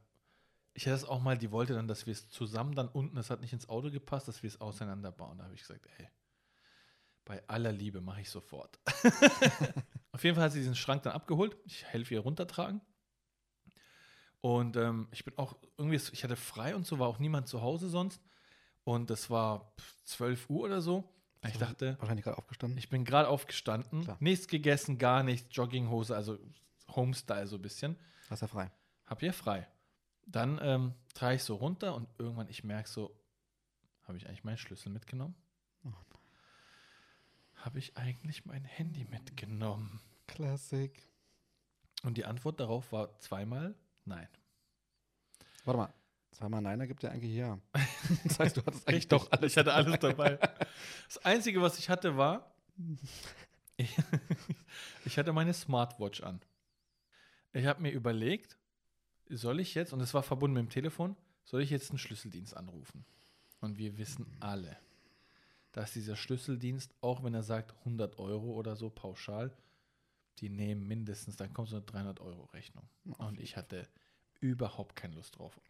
ich 0.79 0.87
hatte 0.87 0.95
es 0.95 1.05
auch 1.05 1.21
mal, 1.21 1.37
die 1.37 1.51
wollte 1.51 1.75
dann, 1.75 1.89
dass 1.89 2.07
wir 2.07 2.13
es 2.13 2.31
zusammen 2.31 2.77
dann 2.77 2.87
unten, 2.87 3.17
das 3.17 3.31
hat 3.31 3.41
nicht 3.41 3.53
ins 3.53 3.69
Auto 3.69 3.91
gepasst, 3.91 4.29
dass 4.29 4.45
wir 4.45 4.49
es 4.49 4.61
auseinanderbauen. 4.61 5.37
Da 5.39 5.43
habe 5.45 5.55
ich 5.55 5.63
gesagt, 5.63 5.85
ey, 5.99 6.09
bei 7.25 7.43
aller 7.49 7.73
Liebe 7.73 8.01
mache 8.01 8.21
ich 8.21 8.31
sofort. 8.31 8.79
Auf 10.13 10.23
jeden 10.23 10.37
Fall 10.37 10.45
hat 10.45 10.53
sie 10.53 10.61
diesen 10.61 10.77
Schrank 10.77 11.03
dann 11.03 11.15
abgeholt. 11.15 11.57
Ich 11.65 11.85
helfe 11.85 12.15
ihr 12.15 12.21
runtertragen. 12.21 12.81
Und 14.41 14.77
ähm, 14.77 15.09
ich 15.11 15.25
bin 15.25 15.37
auch 15.37 15.57
irgendwie, 15.79 15.97
ich 15.97 16.23
hatte 16.23 16.37
frei 16.37 16.77
und 16.77 16.87
so, 16.87 17.01
war 17.01 17.09
auch 17.09 17.19
niemand 17.19 17.49
zu 17.49 17.61
Hause 17.61 17.89
sonst. 17.89 18.23
Und 18.85 19.11
es 19.11 19.31
war 19.31 19.75
12 20.05 20.49
Uhr 20.49 20.67
oder 20.67 20.81
so. 20.81 21.13
Ich 21.45 21.59
dachte, 21.59 21.97
Wahrscheinlich 21.99 22.25
gerade 22.25 22.39
aufgestanden. 22.39 22.79
ich 22.79 22.89
bin 22.89 23.05
gerade 23.05 23.27
aufgestanden, 23.27 24.05
Klar. 24.05 24.17
nichts 24.21 24.47
gegessen, 24.47 24.97
gar 24.99 25.25
nichts, 25.25 25.49
Jogginghose, 25.57 26.15
also 26.15 26.39
Homestyle 26.95 27.49
so 27.49 27.57
ein 27.57 27.63
bisschen. 27.63 27.97
Hast 28.31 28.43
ja 28.43 28.47
frei. 28.47 28.71
Hab 29.07 29.19
hier 29.19 29.33
frei. 29.33 29.67
Dann 30.31 30.59
ähm, 30.63 30.95
trage 31.15 31.37
ich 31.37 31.43
so 31.43 31.57
runter 31.57 31.95
und 31.95 32.09
irgendwann 32.19 32.49
ich 32.49 32.63
merke 32.63 32.89
so, 32.89 33.19
habe 34.05 34.19
ich 34.19 34.27
eigentlich 34.27 34.45
meinen 34.45 34.59
Schlüssel 34.59 34.91
mitgenommen? 34.91 35.35
Oh 35.85 35.93
Habe 37.57 37.79
ich 37.79 37.97
eigentlich 37.97 38.45
mein 38.45 38.65
Handy 38.65 39.05
mitgenommen? 39.05 40.01
Classic. 40.27 40.93
Und 42.03 42.17
die 42.17 42.27
Antwort 42.27 42.61
darauf 42.61 42.93
war 42.93 43.19
zweimal 43.19 43.75
nein. 44.05 44.29
Warte 45.65 45.79
mal. 45.79 45.95
Zweimal 46.33 46.61
Nein 46.63 46.79
ergibt 46.79 47.03
ja 47.03 47.11
eigentlich 47.11 47.35
ja. 47.35 47.59
Das 48.25 48.39
heißt, 48.39 48.57
du 48.57 48.61
hattest 48.65 48.87
eigentlich 48.87 49.05
Richtig, 49.05 49.09
doch 49.09 49.33
alles. 49.33 49.53
Ich 49.53 49.59
hatte 49.59 49.73
alles 49.73 49.99
dabei. 49.99 50.39
Das 51.09 51.19
Einzige, 51.25 51.61
was 51.61 51.79
ich 51.79 51.89
hatte, 51.89 52.17
war, 52.17 52.55
ich, 53.77 53.97
ich 55.05 55.19
hatte 55.19 55.33
meine 55.33 55.53
Smartwatch 55.53 56.23
an. 56.23 56.41
Ich 57.53 57.67
habe 57.67 57.83
mir 57.83 57.91
überlegt, 57.91 58.57
soll 59.31 59.61
ich 59.61 59.75
jetzt, 59.75 59.93
und 59.93 60.01
es 60.01 60.15
war 60.15 60.23
verbunden 60.23 60.55
mit 60.55 60.67
dem 60.67 60.71
Telefon, 60.71 61.17
soll 61.45 61.63
ich 61.63 61.71
jetzt 61.71 61.91
einen 61.91 61.99
Schlüsseldienst 61.99 62.57
anrufen? 62.57 63.05
Und 63.61 63.79
wir 63.79 63.99
wissen 63.99 64.27
alle, 64.41 64.77
dass 65.73 65.93
dieser 65.93 66.17
Schlüsseldienst, 66.17 66.95
auch 67.01 67.23
wenn 67.25 67.35
er 67.35 67.43
sagt 67.43 67.77
100 67.81 68.19
Euro 68.19 68.53
oder 68.53 68.77
so 68.77 68.91
pauschal, 68.91 69.57
die 70.39 70.49
nehmen 70.49 70.87
mindestens, 70.87 71.37
dann 71.37 71.53
kommt 71.53 71.69
so 71.69 71.77
eine 71.77 71.85
300 71.85 72.21
Euro 72.21 72.45
Rechnung. 72.53 72.89
Und 73.19 73.41
ich 73.41 73.57
hatte 73.57 73.89
überhaupt 74.41 74.95
keine 74.95 75.15
Lust 75.15 75.39
drauf. 75.39 75.61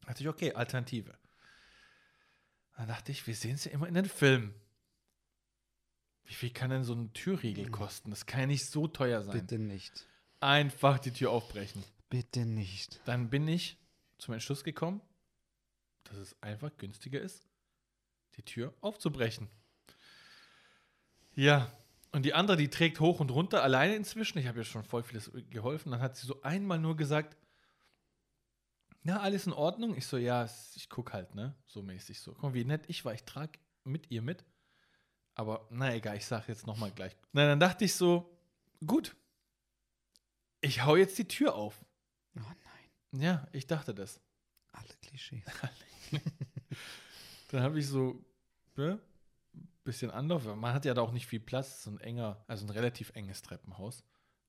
Da 0.00 0.08
dachte 0.08 0.22
ich, 0.22 0.28
okay, 0.28 0.52
Alternative. 0.54 1.16
Dann 2.76 2.88
dachte 2.88 3.12
ich, 3.12 3.26
wir 3.26 3.34
sehen 3.34 3.54
es 3.54 3.64
ja 3.64 3.72
immer 3.72 3.88
in 3.88 3.94
den 3.94 4.06
Filmen. 4.06 4.54
Wie 6.24 6.34
viel 6.34 6.50
kann 6.50 6.70
denn 6.70 6.84
so 6.84 6.94
ein 6.94 7.12
Türriegel 7.12 7.70
kosten? 7.70 8.10
Das 8.10 8.26
kann 8.26 8.40
ja 8.40 8.46
nicht 8.46 8.66
so 8.66 8.86
teuer 8.86 9.22
sein. 9.22 9.40
Bitte 9.40 9.58
nicht. 9.58 10.06
Einfach 10.40 10.98
die 10.98 11.12
Tür 11.12 11.30
aufbrechen. 11.30 11.82
Bitte 12.08 12.46
nicht. 12.46 13.00
Dann 13.04 13.30
bin 13.30 13.46
ich 13.48 13.78
zum 14.18 14.34
Entschluss 14.34 14.64
gekommen, 14.64 15.00
dass 16.04 16.16
es 16.16 16.42
einfach 16.42 16.76
günstiger 16.76 17.20
ist, 17.20 17.46
die 18.36 18.42
Tür 18.42 18.74
aufzubrechen. 18.80 19.48
Ja, 21.34 21.72
und 22.10 22.24
die 22.24 22.34
andere, 22.34 22.56
die 22.56 22.70
trägt 22.70 23.00
hoch 23.00 23.20
und 23.20 23.30
runter 23.30 23.62
alleine 23.62 23.94
inzwischen. 23.94 24.38
Ich 24.38 24.46
habe 24.46 24.58
ihr 24.58 24.64
schon 24.64 24.84
voll 24.84 25.02
vieles 25.02 25.30
geholfen. 25.50 25.92
Dann 25.92 26.00
hat 26.00 26.16
sie 26.16 26.26
so 26.26 26.40
einmal 26.42 26.78
nur 26.78 26.96
gesagt, 26.96 27.36
na, 29.02 29.20
alles 29.20 29.46
in 29.46 29.52
Ordnung? 29.52 29.96
Ich 29.96 30.06
so, 30.06 30.16
ja, 30.16 30.48
ich 30.74 30.88
guck 30.88 31.12
halt, 31.12 31.34
ne? 31.34 31.54
So 31.66 31.82
mäßig 31.82 32.20
so. 32.20 32.34
Mal, 32.40 32.54
wie 32.54 32.64
nett 32.64 32.84
ich 32.88 33.04
war. 33.04 33.14
Ich 33.14 33.24
trage 33.24 33.58
mit 33.84 34.10
ihr 34.10 34.22
mit. 34.22 34.44
Aber 35.34 35.68
na 35.70 35.94
egal, 35.94 36.16
ich 36.16 36.26
sag 36.26 36.48
jetzt 36.48 36.66
nochmal 36.66 36.90
gleich. 36.90 37.16
Na, 37.32 37.46
dann 37.46 37.60
dachte 37.60 37.84
ich 37.84 37.94
so, 37.94 38.36
gut. 38.84 39.14
Ich 40.60 40.84
hau 40.84 40.96
jetzt 40.96 41.16
die 41.18 41.28
Tür 41.28 41.54
auf. 41.54 41.84
Oh 42.38 42.52
nein. 43.12 43.22
Ja, 43.22 43.48
ich 43.52 43.66
dachte 43.66 43.94
das. 43.94 44.20
Alle 44.72 44.94
Klischees. 45.02 45.44
Dann 47.50 47.62
habe 47.62 47.78
ich 47.78 47.86
so 47.86 48.24
ne, 48.76 49.00
bisschen 49.84 50.10
Anlauf. 50.10 50.44
Man 50.54 50.74
hat 50.74 50.84
ja 50.84 50.94
da 50.94 51.00
auch 51.00 51.12
nicht 51.12 51.26
viel 51.26 51.40
Platz, 51.40 51.84
so 51.84 51.90
ein 51.90 52.00
enger, 52.00 52.44
also 52.46 52.66
ein 52.66 52.70
relativ 52.70 53.10
enges 53.14 53.42
Treppenhaus. 53.42 54.04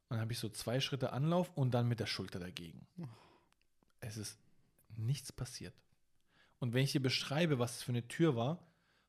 Und 0.09 0.15
dann 0.15 0.21
habe 0.21 0.33
ich 0.33 0.39
so 0.39 0.49
zwei 0.49 0.79
Schritte 0.79 1.13
Anlauf 1.13 1.51
und 1.55 1.71
dann 1.71 1.87
mit 1.87 1.99
der 1.99 2.07
Schulter 2.07 2.39
dagegen. 2.39 2.87
es 3.99 4.17
ist 4.17 4.37
nichts 4.97 5.31
passiert. 5.31 5.73
Und 6.57 6.73
wenn 6.73 6.83
ich 6.83 6.91
dir 6.91 7.01
beschreibe, 7.01 7.59
was 7.59 7.77
es 7.77 7.83
für 7.83 7.91
eine 7.91 8.07
Tür 8.07 8.35
war, 8.35 8.59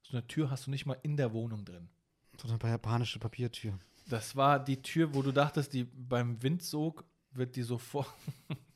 so 0.02 0.12
eine 0.12 0.26
Tür 0.26 0.50
hast 0.50 0.66
du 0.66 0.70
nicht 0.70 0.86
mal 0.86 0.98
in 1.02 1.16
der 1.16 1.32
Wohnung 1.32 1.64
drin. 1.64 1.88
So 2.36 2.48
eine 2.48 2.58
japanische 2.62 3.18
Papiertür. 3.18 3.78
Das 4.08 4.36
war 4.36 4.62
die 4.62 4.82
Tür, 4.82 5.14
wo 5.14 5.22
du 5.22 5.32
dachtest, 5.32 5.72
die 5.72 5.84
beim 5.84 6.42
Windsog 6.42 7.04
wird 7.32 7.56
die 7.56 7.62
so 7.62 7.78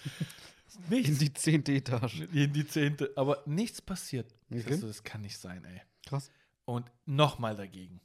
vor. 0.00 0.96
In 0.96 1.18
die 1.18 1.32
zehnte 1.32 1.72
Etage. 1.72 2.20
In 2.32 2.52
die 2.52 2.66
zehnte. 2.66 3.12
Aber 3.16 3.42
nichts 3.46 3.82
passiert. 3.82 4.32
Ich 4.48 4.64
Okay. 4.64 4.74
dachte, 4.74 4.86
das 4.86 5.02
kann 5.02 5.20
nicht 5.20 5.36
sein, 5.38 5.64
ey. 5.64 5.82
Krass. 6.06 6.30
Und 6.64 6.90
nochmal 7.06 7.56
dagegen. 7.56 8.00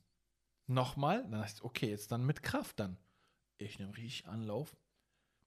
Nochmal. 0.68 1.22
Dann 1.24 1.42
dachte 1.42 1.54
ich, 1.58 1.64
okay, 1.64 1.90
jetzt 1.90 2.12
dann 2.12 2.26
mit 2.26 2.42
Kraft 2.44 2.80
dann. 2.80 2.98
Ich 3.58 3.80
nehme 3.80 3.96
richtig 3.96 4.28
Anlauf. 4.28 4.76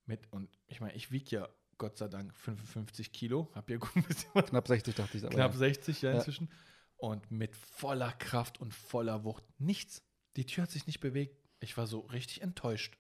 Mit, 0.07 0.33
und 0.33 0.49
ich 0.69 0.81
meine, 0.81 0.95
ich 0.95 1.11
wiege 1.11 1.37
ja 1.37 1.49
Gott 1.77 1.99
sei 1.99 2.09
Dank 2.09 2.35
55 2.35 3.13
Kilo. 3.13 3.51
Hab 3.55 3.69
ja 3.69 3.77
gut 3.77 3.91
ein 3.97 4.05
bisschen 4.05 4.33
Knapp 4.33 4.67
60 4.69 4.95
dachte 4.95 5.19
ich. 5.19 5.25
Aber 5.25 5.35
knapp 5.35 5.53
ja. 5.53 5.59
60 5.59 6.03
ja 6.03 6.11
Ja. 6.13 6.17
inzwischen. 6.19 6.51
Und 6.97 7.31
mit 7.31 7.55
voller 7.55 8.13
Kraft 8.13 8.59
und 8.61 8.73
voller 8.75 9.25
Wucht. 9.25 9.45
Nichts. 9.59 10.03
Die 10.37 10.47
Tür 10.47 10.63
hat 10.65 10.71
sich 10.71 10.87
nicht 10.87 11.01
bewegt. 11.01 11.37
Ich 11.61 11.77
war 11.77 11.87
so 11.87 12.01
richtig 12.01 12.43
enttäuscht. 12.43 12.97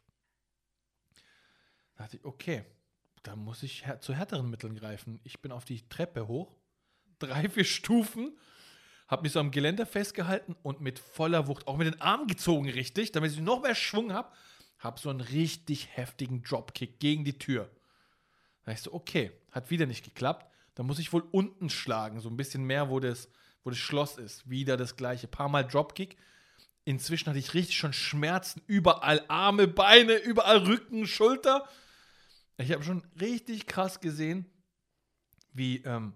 Da 1.95 2.05
dachte 2.05 2.17
ich, 2.19 2.25
okay, 2.25 2.65
da 3.23 3.37
muss 3.37 3.63
ich 3.63 3.87
här- 3.87 4.01
zu 4.01 4.15
härteren 4.15 4.51
Mitteln 4.51 4.75
greifen. 4.77 5.21
Ich 5.25 5.41
bin 5.41 5.53
auf 5.53 5.65
die 5.65 5.89
Treppe 5.89 6.29
hoch, 6.29 6.55
drei, 7.19 7.49
vier 7.49 7.65
Stufen, 7.65 8.37
habe 9.09 9.23
mich 9.23 9.33
so 9.33 9.41
am 9.41 9.51
Geländer 9.51 9.87
festgehalten 9.87 10.55
und 10.63 10.81
mit 10.81 10.99
voller 10.99 11.47
Wucht, 11.49 11.67
auch 11.67 11.77
mit 11.77 11.87
den 11.87 12.01
Armen 12.01 12.27
gezogen, 12.27 12.69
richtig, 12.69 13.13
damit 13.13 13.33
ich 13.33 13.41
noch 13.41 13.63
mehr 13.63 13.75
Schwung 13.75 14.13
habe, 14.13 14.31
habe 14.79 15.01
so 15.01 15.11
einen 15.11 15.21
richtig 15.21 15.89
heftigen 15.97 16.43
Dropkick 16.43 17.01
gegen 17.01 17.25
die 17.25 17.39
Tür. 17.39 17.71
Da 18.65 18.73
ich 18.73 18.81
so, 18.83 18.93
okay, 18.93 19.33
hat 19.51 19.71
wieder 19.71 19.87
nicht 19.87 20.05
geklappt. 20.05 20.47
Da 20.75 20.83
muss 20.85 20.99
ich 21.01 21.13
wohl 21.13 21.25
unten 21.33 21.71
schlagen, 21.71 22.21
so 22.21 22.29
ein 22.29 22.37
bisschen 22.37 22.65
mehr, 22.65 22.89
wo 22.91 23.01
das, 23.01 23.29
wo 23.65 23.71
das 23.71 23.79
Schloss 23.79 24.19
ist. 24.19 24.49
Wieder 24.49 24.77
das 24.77 24.95
gleiche. 24.95 25.27
Paar 25.27 25.49
Mal 25.49 25.65
Dropkick. 25.67 26.17
Inzwischen 26.85 27.27
hatte 27.29 27.39
ich 27.41 27.55
richtig 27.55 27.77
schon 27.77 27.93
Schmerzen. 27.93 28.63
Überall 28.67 29.25
Arme, 29.27 29.67
Beine, 29.67 30.17
überall 30.19 30.59
Rücken, 30.59 31.07
Schulter. 31.07 31.69
Ich 32.59 32.73
habe 32.73 32.83
schon 32.83 33.05
richtig 33.21 33.67
krass 33.67 34.01
gesehen, 34.01 34.45
wie 35.53 35.79
ähm, 35.85 36.13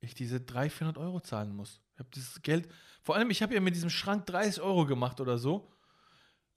ich 0.00 0.14
diese 0.14 0.40
300, 0.40 0.72
400 0.72 0.98
Euro 0.98 1.20
zahlen 1.20 1.54
muss. 1.54 1.80
Ich 1.94 2.00
habe 2.00 2.10
dieses 2.14 2.42
Geld, 2.42 2.68
vor 3.02 3.16
allem, 3.16 3.30
ich 3.30 3.42
habe 3.42 3.54
ja 3.54 3.60
mit 3.60 3.74
diesem 3.74 3.90
Schrank 3.90 4.26
30 4.26 4.62
Euro 4.62 4.86
gemacht 4.86 5.20
oder 5.20 5.38
so. 5.38 5.68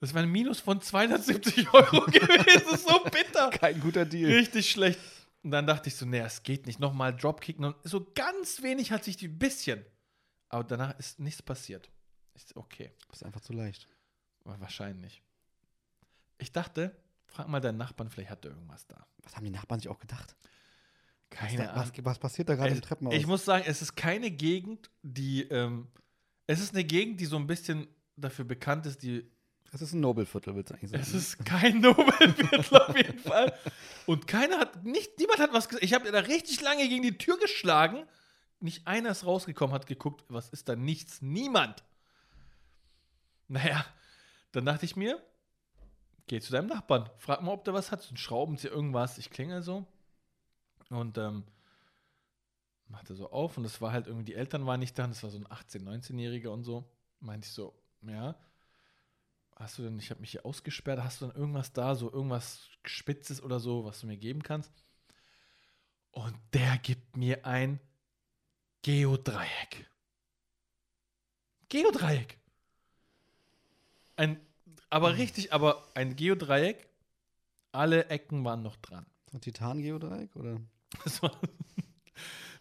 Das 0.01 0.13
war 0.13 0.21
ein 0.21 0.29
Minus 0.29 0.59
von 0.59 0.81
270 0.81 1.69
Euro 1.73 2.05
gewesen. 2.05 2.77
So 2.77 3.03
bitter. 3.05 3.49
Kein 3.51 3.79
guter 3.79 4.05
Deal. 4.05 4.31
Richtig 4.31 4.69
schlecht. 4.69 4.99
Und 5.41 5.51
dann 5.51 5.65
dachte 5.65 5.89
ich 5.89 5.95
so, 5.95 6.05
nee, 6.05 6.19
es 6.19 6.43
geht 6.43 6.65
nicht. 6.65 6.79
Nochmal 6.79 7.15
Dropkicken. 7.15 7.65
Und 7.65 7.75
so 7.83 8.11
ganz 8.13 8.61
wenig 8.61 8.91
hat 8.91 9.03
sich 9.03 9.15
die 9.15 9.27
ein 9.27 9.39
bisschen. 9.39 9.85
Aber 10.49 10.63
danach 10.63 10.97
ist 10.99 11.19
nichts 11.19 11.41
passiert. 11.41 11.89
So, 12.35 12.59
okay, 12.59 12.91
ist 13.11 13.23
einfach 13.23 13.41
zu 13.41 13.53
leicht. 13.53 13.87
wahrscheinlich. 14.43 15.23
Ich 16.37 16.51
dachte, 16.51 16.95
frag 17.27 17.47
mal 17.47 17.59
deinen 17.59 17.77
Nachbarn, 17.77 18.09
vielleicht 18.09 18.29
hat 18.29 18.45
er 18.45 18.51
irgendwas 18.51 18.87
da. 18.87 19.05
Was 19.23 19.35
haben 19.35 19.45
die 19.45 19.51
Nachbarn 19.51 19.79
sich 19.79 19.89
auch 19.89 19.99
gedacht? 19.99 20.35
Keine 21.29 21.63
was, 21.63 21.69
Ahnung. 21.69 21.91
was, 21.97 22.05
was 22.05 22.19
passiert 22.19 22.49
da 22.49 22.55
gerade 22.55 22.71
im 22.71 22.81
Treppenhaus? 22.81 23.15
Ich 23.15 23.27
muss 23.27 23.43
sagen, 23.43 23.65
es 23.67 23.81
ist 23.81 23.95
keine 23.95 24.31
Gegend, 24.31 24.89
die. 25.01 25.43
Ähm, 25.43 25.87
es 26.47 26.59
ist 26.59 26.73
eine 26.73 26.83
Gegend, 26.83 27.19
die 27.19 27.25
so 27.25 27.37
ein 27.37 27.47
bisschen 27.47 27.87
dafür 28.15 28.45
bekannt 28.45 28.85
ist, 28.85 29.01
die 29.01 29.29
es 29.75 29.81
ist 29.81 29.93
ein 29.93 29.99
Nobelviertel, 29.99 30.55
willst 30.55 30.69
du 30.69 30.75
eigentlich 30.75 30.91
sagen. 30.91 31.03
Es 31.03 31.13
ist 31.13 31.45
kein 31.45 31.79
Nobelviertel 31.81 32.77
auf 32.77 32.95
jeden 32.95 33.19
Fall. 33.19 33.53
Und 34.05 34.25
keiner 34.25 34.57
hat, 34.57 34.85
nicht, 34.85 35.19
niemand 35.19 35.39
hat 35.39 35.51
was 35.51 35.67
gesagt. 35.67 35.83
Ich 35.83 35.93
habe 35.93 36.09
da 36.09 36.19
richtig 36.19 36.61
lange 36.61 36.87
gegen 36.87 37.03
die 37.03 37.17
Tür 37.17 37.37
geschlagen. 37.39 38.05
Nicht 38.61 38.87
einer 38.87 39.09
ist 39.11 39.25
rausgekommen, 39.25 39.73
hat 39.73 39.85
geguckt, 39.85 40.23
was 40.29 40.47
ist 40.47 40.69
da? 40.69 40.77
Nichts. 40.77 41.21
Niemand. 41.21 41.83
Naja, 43.49 43.85
dann 44.53 44.65
dachte 44.65 44.85
ich 44.85 44.95
mir, 44.95 45.21
geh 46.27 46.39
zu 46.39 46.51
deinem 46.51 46.67
Nachbarn. 46.67 47.09
Frag 47.17 47.41
mal, 47.41 47.51
ob 47.51 47.63
der 47.65 47.73
was 47.73 47.91
hat. 47.91 48.01
So 48.01 48.13
ein 48.13 48.17
Schraubenzieher, 48.17 48.71
irgendwas. 48.71 49.17
Ich 49.17 49.29
klingel 49.29 49.61
so. 49.61 49.85
Und 50.89 51.17
ähm, 51.17 51.43
machte 52.87 53.15
so 53.15 53.31
auf. 53.31 53.57
Und 53.57 53.63
das 53.63 53.81
war 53.81 53.91
halt 53.91 54.07
irgendwie, 54.07 54.25
die 54.25 54.35
Eltern 54.35 54.65
waren 54.65 54.79
nicht 54.79 54.97
da. 54.97 55.07
Das 55.07 55.23
war 55.23 55.29
so 55.29 55.37
ein 55.37 55.47
18-, 55.47 55.83
19-Jähriger 55.83 56.49
und 56.49 56.63
so. 56.63 56.85
Meinte 57.19 57.47
ich 57.47 57.53
so, 57.53 57.73
ja 58.01 58.35
hast 59.55 59.77
du 59.77 59.83
denn, 59.83 59.97
ich 59.99 60.09
habe 60.09 60.21
mich 60.21 60.31
hier 60.31 60.45
ausgesperrt, 60.45 61.01
hast 61.01 61.21
du 61.21 61.27
denn 61.27 61.35
irgendwas 61.35 61.71
da, 61.73 61.95
so 61.95 62.11
irgendwas 62.11 62.69
Spitzes 62.83 63.41
oder 63.41 63.59
so, 63.59 63.85
was 63.85 64.01
du 64.01 64.07
mir 64.07 64.17
geben 64.17 64.43
kannst? 64.43 64.71
Und 66.11 66.37
der 66.53 66.77
gibt 66.77 67.17
mir 67.17 67.45
ein 67.45 67.79
Geodreieck. 68.81 69.89
Geodreieck. 71.69 72.37
Ein, 74.15 74.39
aber 74.89 75.17
richtig, 75.17 75.53
aber 75.53 75.83
ein 75.95 76.15
Geodreieck, 76.15 76.87
alle 77.71 78.05
Ecken 78.09 78.43
waren 78.45 78.61
noch 78.63 78.75
dran. 78.77 79.05
So 79.31 79.37
ein 79.37 79.41
Titan-Geodreieck? 79.41 80.35
Oder? 80.35 80.59
Das 81.03 81.21
war, 81.21 81.31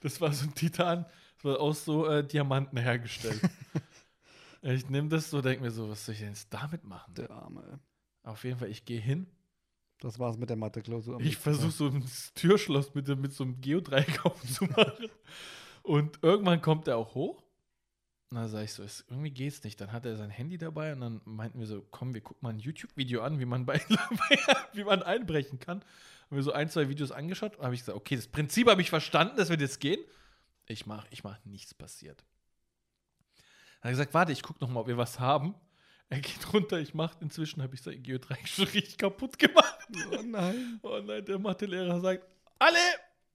das 0.01 0.21
war 0.21 0.33
so 0.33 0.47
ein 0.47 0.55
Titan, 0.55 1.07
das 1.37 1.45
war 1.45 1.61
aus 1.61 1.85
so 1.85 2.07
äh, 2.09 2.27
Diamanten 2.27 2.79
hergestellt. 2.79 3.41
ich 4.63 4.89
nehme 4.89 5.09
das 5.09 5.31
so, 5.31 5.41
denke 5.41 5.63
mir 5.63 5.71
so, 5.71 5.89
was 5.89 6.05
soll 6.05 6.15
ich 6.15 6.21
denn 6.21 6.31
jetzt 6.31 6.53
damit 6.53 6.83
machen? 6.85 7.15
Der 7.15 7.31
Arme. 7.31 7.79
Auf 8.25 8.43
jeden 8.43 8.59
Fall, 8.59 8.71
ich 8.71 8.85
gehe 8.85 9.01
hin, 9.01 9.27
Das 10.01 10.19
war's 10.19 10.37
mit 10.37 10.49
der 10.51 10.57
Mathe-Klausur. 10.57 11.21
Ich 11.21 11.37
versuche 11.37 11.71
so 11.71 11.87
ein 11.87 12.05
Türschloss 12.35 12.93
mit, 12.95 13.07
dem- 13.07 13.21
mit 13.21 13.33
so 13.33 13.45
einem 13.45 13.61
Geodreieck 13.61 14.25
aufzumachen. 14.25 15.09
Und 15.83 16.19
irgendwann 16.23 16.61
kommt 16.61 16.89
er 16.89 16.97
auch 16.97 17.15
hoch. 17.15 17.44
Und 18.35 18.41
dann 18.41 18.49
sage 18.49 18.65
ich 18.65 18.73
so, 18.73 18.83
es, 18.83 19.05
irgendwie 19.09 19.31
geht's 19.31 19.63
nicht. 19.63 19.81
Dann 19.81 19.93
hat 19.93 20.05
er 20.05 20.17
sein 20.17 20.29
Handy 20.29 20.59
dabei 20.59 20.93
und 20.93 21.03
dann 21.03 21.21
meinten 21.25 21.61
wir 21.61 21.69
so, 21.69 21.87
komm, 21.93 22.15
wir 22.15 22.21
gucken 22.21 22.41
mal 22.43 22.49
ein 22.49 22.59
YouTube-Video 22.59 23.23
an, 23.23 23.39
wie 23.39 23.45
man, 23.45 23.65
bei, 23.65 23.81
wie 24.73 24.83
man 24.83 25.05
einbrechen 25.05 25.61
kann. 25.61 25.85
Haben 26.25 26.37
wir 26.37 26.43
so 26.43 26.51
ein, 26.51 26.69
zwei 26.69 26.89
Videos 26.89 27.13
angeschaut. 27.13 27.57
habe 27.61 27.77
ich 27.77 27.83
gesagt, 27.83 27.97
okay, 27.97 28.17
das 28.17 28.27
Prinzip 28.27 28.69
habe 28.69 28.83
ich 28.83 28.91
verstanden, 28.91 29.37
das 29.37 29.51
wird 29.51 29.61
jetzt 29.61 29.79
gehen. 29.79 30.01
Ich 30.67 30.85
mache, 30.85 31.07
ich 31.13 31.23
mach 31.23 31.39
nichts 31.45 31.75
passiert. 31.75 32.25
Dann 33.35 33.83
hat 33.83 33.85
er 33.85 33.91
gesagt, 33.91 34.15
warte, 34.15 34.33
ich 34.33 34.43
gucke 34.43 34.59
noch 34.61 34.69
mal, 34.69 34.81
ob 34.81 34.89
wir 34.89 34.97
was 34.97 35.21
haben. 35.21 35.55
Er 36.09 36.19
geht 36.19 36.53
runter, 36.53 36.81
ich 36.81 36.93
mache, 36.93 37.17
inzwischen 37.21 37.63
habe 37.63 37.77
ich 37.77 37.83
sein 37.83 38.03
Geodreieck 38.03 38.49
schon 38.49 38.65
richtig 38.65 38.99
kaputt 38.99 39.39
gemacht. 39.39 39.79
Oh 40.11 40.23
nein. 40.25 40.81
Oh 40.83 40.99
nein, 40.99 41.25
der 41.25 41.39
Mathelehrer 41.39 42.01
sagt, 42.01 42.27
alle 42.59 42.81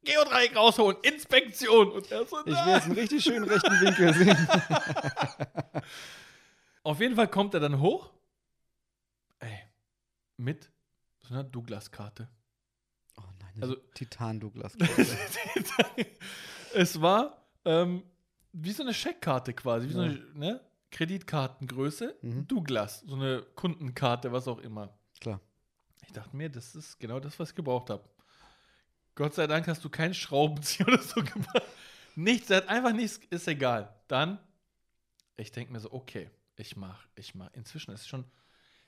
Geodreieck 0.03 0.55
rausholen, 0.55 0.97
Inspektion. 1.03 1.91
Und 1.91 2.11
er 2.11 2.25
so, 2.25 2.39
Ich 2.45 2.45
will 2.45 2.73
jetzt 2.73 2.85
einen 2.85 2.93
richtig 2.93 3.23
schönen 3.23 3.43
rechten 3.49 3.71
Winkel 3.81 4.13
sehen. 4.13 4.47
Auf 6.83 6.99
jeden 7.01 7.15
Fall 7.15 7.27
kommt 7.27 7.53
er 7.53 7.59
dann 7.59 7.79
hoch. 7.79 8.11
Ey, 9.39 9.59
mit 10.37 10.71
so 11.19 11.33
einer 11.33 11.43
Douglas-Karte. 11.43 12.29
Oh 13.17 13.23
nein, 13.39 13.51
Also- 13.61 13.75
also 13.75 13.87
Titan-Douglas. 13.93 14.73
es 16.73 17.01
war 17.01 17.45
ähm, 17.65 18.03
wie 18.53 18.71
so 18.71 18.83
eine 18.83 18.93
Scheckkarte 18.93 19.53
quasi, 19.53 19.89
wie 19.89 19.93
so 19.93 20.01
Ja. 20.03 20.09
eine 20.09 20.19
ne? 20.33 20.61
Kreditkartengröße. 20.91 22.15
Mhm. 22.21 22.47
Douglas, 22.47 23.01
so 23.01 23.15
eine 23.15 23.43
Kundenkarte, 23.55 24.31
was 24.31 24.47
auch 24.47 24.59
immer. 24.59 24.97
Klar. 25.19 25.39
Ich 26.07 26.13
dachte 26.13 26.35
mir, 26.35 26.49
das 26.49 26.73
ist 26.75 26.97
genau 26.99 27.19
das, 27.19 27.37
was 27.39 27.49
ich 27.49 27.55
gebraucht 27.55 27.89
habe. 27.91 28.03
Gott 29.19 29.35
sei 29.35 29.47
Dank 29.47 29.67
hast 29.67 29.83
du 29.83 29.89
keinen 29.89 30.13
Schraubenzieher 30.13 30.87
oder 30.87 31.03
so 31.03 31.21
gemacht. 31.21 31.61
Nichts, 32.15 32.49
hat 32.51 32.69
einfach 32.69 32.93
nichts, 32.93 33.19
ist 33.29 33.49
egal. 33.49 33.93
Dann, 34.07 34.39
ich 35.35 35.51
denke 35.51 35.73
mir 35.73 35.81
so, 35.81 35.91
okay, 35.91 36.31
ich 36.55 36.77
mach, 36.77 37.05
ich 37.15 37.35
mach. 37.35 37.51
Inzwischen 37.51 37.91
ist 37.91 38.07
schon, 38.07 38.23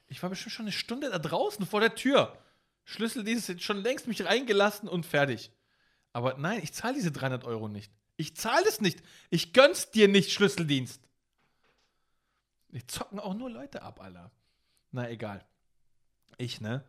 ich 0.08 0.24
war 0.24 0.30
bestimmt 0.30 0.54
schon 0.54 0.68
eine 0.68 0.72
Stunde 0.72 1.10
da 1.10 1.20
draußen 1.20 1.66
vor 1.66 1.82
der 1.82 1.96
Tür. 1.96 2.42
Schlüsseldienst 2.86 3.50
hat 3.50 3.62
schon 3.62 3.84
längst 3.84 4.08
mich 4.08 4.24
reingelassen 4.24 4.88
und 4.88 5.06
fertig. 5.06 5.52
Aber 6.14 6.38
nein, 6.38 6.62
ich 6.64 6.72
zahle 6.72 6.94
diese 6.94 7.12
300 7.12 7.44
Euro 7.44 7.68
nicht. 7.68 7.92
Ich 8.16 8.38
zahle 8.38 8.66
es 8.70 8.80
nicht. 8.80 9.04
Ich 9.32 9.52
gönn's 9.52 9.92
dir 9.92 10.08
nicht, 10.08 10.32
Schlüsseldienst. 10.32 11.02
Die 12.70 12.88
zocken 12.88 13.20
auch 13.20 13.34
nur 13.34 13.50
Leute 13.50 13.82
ab, 13.82 14.00
Alter. 14.00 14.32
Na, 14.92 15.10
egal. 15.10 15.46
Ich, 16.38 16.62
ne? 16.62 16.86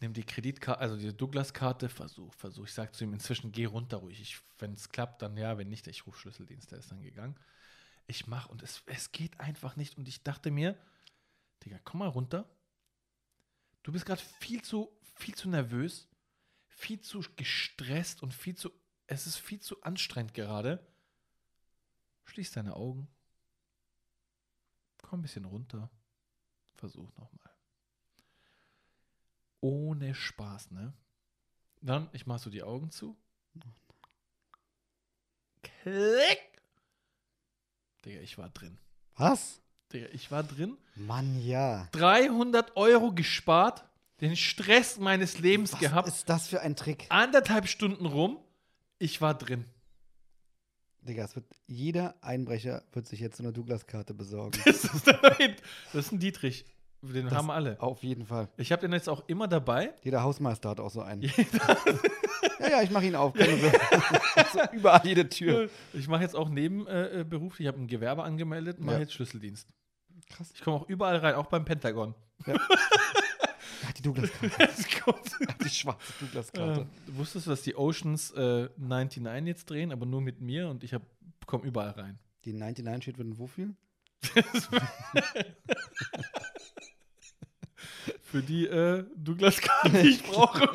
Nimm 0.00 0.14
die 0.14 0.24
Kreditkarte, 0.24 0.80
also 0.80 0.96
diese 0.96 1.12
Douglas-Karte, 1.12 1.90
versuch, 1.90 2.32
versuch. 2.34 2.64
Ich 2.64 2.72
sag 2.72 2.94
zu 2.94 3.04
ihm 3.04 3.12
inzwischen, 3.12 3.52
geh 3.52 3.66
runter 3.66 3.98
ruhig. 3.98 4.40
Wenn 4.58 4.72
es 4.72 4.88
klappt, 4.88 5.20
dann 5.20 5.36
ja, 5.36 5.58
wenn 5.58 5.68
nicht, 5.68 5.86
ich 5.86 6.06
rufe 6.06 6.18
Schlüsseldienst, 6.18 6.72
der 6.72 6.78
ist 6.78 6.90
dann 6.90 7.02
gegangen. 7.02 7.38
Ich 8.06 8.26
mach 8.26 8.48
und 8.48 8.62
es, 8.62 8.82
es 8.86 9.12
geht 9.12 9.38
einfach 9.38 9.76
nicht. 9.76 9.98
Und 9.98 10.08
ich 10.08 10.22
dachte 10.22 10.50
mir, 10.50 10.78
Digga, 11.62 11.78
komm 11.84 12.00
mal 12.00 12.08
runter. 12.08 12.48
Du 13.82 13.92
bist 13.92 14.06
gerade 14.06 14.22
viel 14.40 14.62
zu, 14.62 14.90
viel 15.16 15.34
zu 15.34 15.50
nervös, 15.50 16.08
viel 16.68 17.00
zu 17.00 17.22
gestresst 17.36 18.22
und 18.22 18.32
viel 18.32 18.54
zu, 18.54 18.70
es 19.06 19.26
ist 19.26 19.36
viel 19.36 19.60
zu 19.60 19.82
anstrengend 19.82 20.32
gerade. 20.32 20.86
Schließ 22.24 22.52
deine 22.52 22.74
Augen. 22.74 23.06
Komm 25.02 25.20
ein 25.20 25.22
bisschen 25.22 25.44
runter. 25.44 25.90
Versuch 26.74 27.10
nochmal. 27.16 27.49
Ohne 29.60 30.14
Spaß, 30.14 30.70
ne? 30.70 30.92
Dann, 31.82 32.08
ich 32.12 32.26
mach 32.26 32.38
so 32.38 32.50
die 32.50 32.62
Augen 32.62 32.90
zu. 32.90 33.16
Klick! 35.62 36.38
Digga, 38.04 38.20
ich 38.20 38.38
war 38.38 38.48
drin. 38.50 38.78
Was? 39.16 39.60
Digga, 39.92 40.06
ich 40.12 40.30
war 40.30 40.42
drin. 40.42 40.76
Mann, 40.94 41.42
ja. 41.44 41.88
300 41.92 42.76
Euro 42.76 43.12
gespart, 43.12 43.84
den 44.20 44.36
Stress 44.36 44.98
meines 44.98 45.38
Lebens 45.38 45.72
Was 45.74 45.80
gehabt, 45.80 46.08
ist 46.08 46.28
das 46.28 46.48
für 46.48 46.60
ein 46.60 46.76
Trick? 46.76 47.06
anderthalb 47.10 47.68
Stunden 47.68 48.06
rum, 48.06 48.38
ich 48.98 49.20
war 49.20 49.34
drin. 49.36 49.64
Digga, 51.02 51.24
es 51.24 51.34
wird, 51.34 51.46
jeder 51.66 52.14
Einbrecher 52.22 52.84
wird 52.92 53.06
sich 53.06 53.20
jetzt 53.20 53.38
so 53.38 53.42
eine 53.42 53.52
Douglas-Karte 53.52 54.12
besorgen. 54.14 54.58
Das 54.64 54.84
ist, 54.84 55.06
das 55.06 56.06
ist 56.06 56.12
ein 56.12 56.18
Dietrich. 56.18 56.64
Den 57.02 57.26
Das- 57.26 57.34
haben 57.34 57.50
alle. 57.50 57.80
Auf 57.80 58.02
jeden 58.02 58.26
Fall. 58.26 58.48
Ich 58.58 58.72
habe 58.72 58.82
den 58.82 58.92
jetzt 58.92 59.08
auch 59.08 59.24
immer 59.26 59.48
dabei. 59.48 59.94
Jeder 60.02 60.22
Hausmeister 60.22 60.68
hat 60.70 60.80
auch 60.80 60.90
so 60.90 61.00
einen. 61.00 61.22
Jeder, 61.36 61.78
Ja, 62.60 62.68
ja, 62.68 62.82
ich 62.82 62.90
mache 62.90 63.06
ihn 63.06 63.16
auf. 63.16 63.34
So 64.52 64.60
überall 64.72 65.00
jede 65.04 65.28
Tür. 65.28 65.70
ich 65.92 66.08
mache 66.08 66.22
jetzt 66.22 66.34
auch 66.36 66.48
nebenberuflich, 66.48 67.60
äh, 67.60 67.62
ich 67.62 67.68
habe 67.68 67.78
ein 67.80 67.86
Gewerbe 67.86 68.22
angemeldet, 68.24 68.80
mache 68.80 68.96
Ja. 68.96 69.00
jetzt 69.02 69.12
Schlüsseldienst. 69.14 69.68
Krass. 70.28 70.50
Ich 70.54 70.60
komme 70.62 70.76
auch 70.76 70.88
überall 70.88 71.16
rein, 71.16 71.34
auch 71.34 71.46
beim 71.46 71.64
Pentagon. 71.64 72.14
Er 72.46 72.54
hat 73.88 73.98
die 73.98 74.02
Douglas-Karte. 74.02 75.20
Die 75.64 75.68
schwarze 75.68 76.12
Douglas-Karte. 76.20 76.80
Ähm, 76.80 77.16
wusstest 77.16 77.46
du, 77.46 77.50
dass 77.50 77.62
die 77.62 77.76
Oceans 77.76 78.32
äh, 78.32 78.68
99 78.76 79.46
jetzt 79.46 79.70
drehen, 79.70 79.92
aber 79.92 80.04
nur 80.06 80.20
mit 80.20 80.40
mir 80.40 80.68
und 80.68 80.82
ich 80.84 80.94
komme 81.46 81.64
überall 81.64 81.90
rein. 81.90 82.18
Die 82.44 82.52
99 82.52 83.02
steht 83.04 83.16
für 83.16 83.24
den 83.24 83.38
wofür? 83.38 83.68
Für 88.30 88.42
die 88.42 88.66
äh, 88.66 89.04
Douglas-Karte, 89.16 90.02
die 90.02 90.08
ich 90.08 90.22
brauche. 90.30 90.68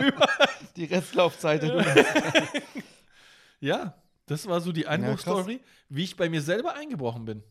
Die 0.75 0.85
Restlaufzeit 0.85 1.63
der 1.63 1.69
Douglas. 1.71 2.05
ja, 3.61 3.95
das 4.25 4.45
war 4.47 4.59
so 4.59 4.71
die 4.71 4.87
Einbruchstory, 4.87 5.61
wie 5.89 6.03
ich 6.03 6.17
bei 6.17 6.27
mir 6.29 6.41
selber 6.41 6.73
eingebrochen 6.75 7.25
bin. 7.25 7.43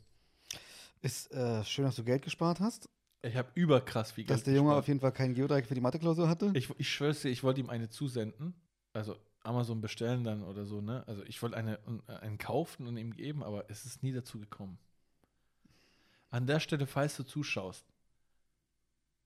Ist 1.00 1.32
äh, 1.32 1.64
schön, 1.64 1.84
dass 1.86 1.96
du 1.96 2.04
Geld 2.04 2.22
gespart 2.22 2.60
hast. 2.60 2.88
Ich 3.22 3.36
habe 3.36 3.48
überkrass 3.54 4.12
viel 4.12 4.24
Geld 4.24 4.36
Dass 4.38 4.44
der 4.44 4.54
Junge 4.54 4.68
gespart. 4.68 4.82
auf 4.82 4.88
jeden 4.88 5.00
Fall 5.00 5.12
keinen 5.12 5.34
Geodreieck 5.34 5.66
für 5.66 5.74
die 5.74 5.80
Mathe-Klausur 5.80 6.28
hatte. 6.28 6.52
Ich, 6.54 6.68
ich 6.78 6.88
schwör's 6.92 7.22
dir, 7.22 7.30
ich 7.30 7.42
wollte 7.42 7.60
ihm 7.60 7.70
eine 7.70 7.88
zusenden. 7.88 8.54
Also 8.92 9.16
Amazon 9.42 9.80
bestellen 9.80 10.24
dann 10.24 10.42
oder 10.42 10.66
so, 10.66 10.80
ne? 10.82 11.02
Also 11.06 11.22
ich 11.24 11.40
wollte 11.42 11.56
eine, 11.56 11.78
äh, 12.08 12.12
einen 12.20 12.36
kaufen 12.36 12.86
und 12.86 12.96
ihm 12.98 13.14
geben, 13.14 13.42
aber 13.42 13.70
es 13.70 13.86
ist 13.86 14.02
nie 14.02 14.12
dazu 14.12 14.38
gekommen. 14.38 14.78
An 16.30 16.46
der 16.46 16.60
Stelle, 16.60 16.86
falls 16.86 17.16
du 17.16 17.22
zuschaust, 17.22 17.86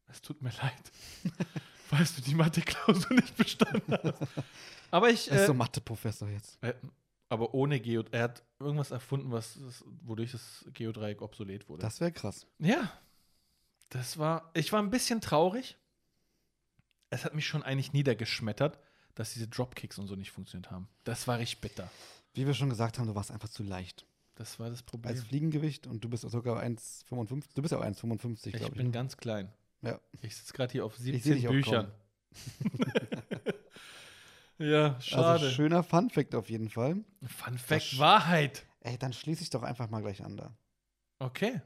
es 0.09 0.21
tut 0.23 0.43
mir 0.43 0.51
leid, 0.63 0.93
falls 1.87 2.17
du 2.17 2.23
die 2.23 2.35
Mathe-Klausur 2.35 3.15
nicht 3.15 3.37
bestanden 3.37 3.97
hast. 4.03 4.45
Aber 4.91 5.11
ich, 5.11 5.31
Er 5.31 5.37
ist 5.37 5.43
äh, 5.43 5.47
so 5.47 5.55
Mathe-Professor 5.55 6.29
jetzt. 6.29 6.63
äh, 6.63 6.75
aber 7.29 7.53
ohne 7.55 7.79
Geo, 7.79 8.05
er 8.11 8.23
hat 8.23 8.43
irgendwas 8.59 8.91
erfunden, 8.91 9.31
was, 9.31 9.59
wodurch 10.03 10.33
das 10.33 10.65
Geodreieck 10.73 11.21
obsolet 11.21 11.69
wurde. 11.69 11.83
Das 11.83 12.01
wäre 12.01 12.11
krass. 12.11 12.47
Ja, 12.59 12.91
das 13.91 14.19
war, 14.19 14.51
ich 14.55 14.73
war 14.73 14.83
ein 14.83 14.91
bisschen 14.91 15.21
traurig. 15.21 15.77
Es 17.11 17.25
hat 17.25 17.35
mich 17.35 17.47
schon 17.47 17.63
eigentlich 17.63 17.93
niedergeschmettert, 17.93 18.79
dass 19.15 19.33
diese 19.33 19.49
Dropkicks 19.49 19.99
und 19.99 20.07
so 20.07 20.15
nicht 20.15 20.31
funktioniert 20.31 20.71
haben. 20.71 20.89
Das 21.05 21.27
war 21.27 21.39
richtig 21.39 21.61
bitter. 21.61 21.91
Wie 22.35 22.47
wir 22.47 22.55
schon 22.55 22.71
gesagt 22.71 22.99
haben, 22.99 23.07
du 23.07 23.15
warst 23.15 23.31
einfach 23.31 23.49
zu 23.49 23.63
leicht. 23.63 24.07
Das 24.35 24.59
war 24.61 24.71
das 24.71 24.83
Problem. 24.83 25.13
Als 25.13 25.25
Fliegengewicht 25.25 25.87
und 25.87 26.05
du 26.05 26.09
bist 26.09 26.23
sogar 26.23 26.63
1,55. 26.63 27.45
Du 27.55 27.63
bist 27.63 27.73
ja 27.73 27.79
auch 27.79 27.85
1,55, 27.85 28.47
ich 28.47 28.53
glaube 28.53 28.67
ich. 28.67 28.77
bin 28.77 28.87
ne? 28.87 28.93
ganz 28.93 29.17
klein. 29.17 29.53
Ja. 29.83 29.99
Ich 30.23 30.37
sitze 30.37 30.53
gerade 30.53 30.73
hier 30.73 30.85
auf 30.85 30.97
seh 30.97 31.13
17 31.13 31.35
dich 31.35 31.49
auch 31.49 31.53
Büchern. 31.53 31.93
ja, 34.59 35.01
schade. 35.01 35.27
Also 35.45 35.51
schöner 35.51 35.83
Fun-Fact 35.83 36.35
auf 36.35 36.51
jeden 36.51 36.69
Fall. 36.69 36.97
Fun 37.27 37.59
Fact, 37.59 37.93
Das- 37.93 37.99
Wahrheit. 37.99 38.65
Ey, 38.81 38.99
dann 38.99 39.13
schließe 39.13 39.43
ich 39.43 39.51
doch 39.51 39.63
einfach 39.63 39.91
mal 39.91 40.01
gleich 40.01 40.25
an 40.25 40.37
da. 40.37 40.57
Okay. 41.19 41.61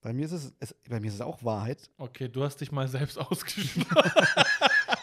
Bei 0.00 0.12
mir 0.12 0.26
ist 0.26 0.32
es, 0.32 0.52
es, 0.60 0.74
bei 0.88 1.00
mir 1.00 1.08
ist 1.08 1.14
es 1.14 1.20
auch 1.20 1.42
Wahrheit. 1.42 1.90
Okay, 1.96 2.28
du 2.28 2.44
hast 2.44 2.60
dich 2.60 2.70
mal 2.70 2.86
selbst 2.86 3.18
ausgeschlossen. 3.18 3.86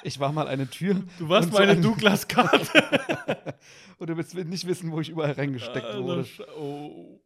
Ich 0.04 0.20
war 0.20 0.32
mal 0.32 0.48
eine 0.48 0.70
Tür 0.70 1.04
Du 1.18 1.30
warst 1.30 1.48
Und 1.48 1.54
so 1.54 1.60
meine 1.60 1.72
ein- 1.74 1.82
Douglas-Karte. 1.82 3.56
und 3.98 4.10
du 4.10 4.16
willst 4.18 4.36
nicht 4.36 4.68
wissen, 4.68 4.92
wo 4.92 5.02
ich 5.02 5.10
überall 5.10 5.32
reingesteckt 5.32 5.86
Alter, 5.86 6.04
wurde. 6.04 6.28
Oh. 6.58 7.22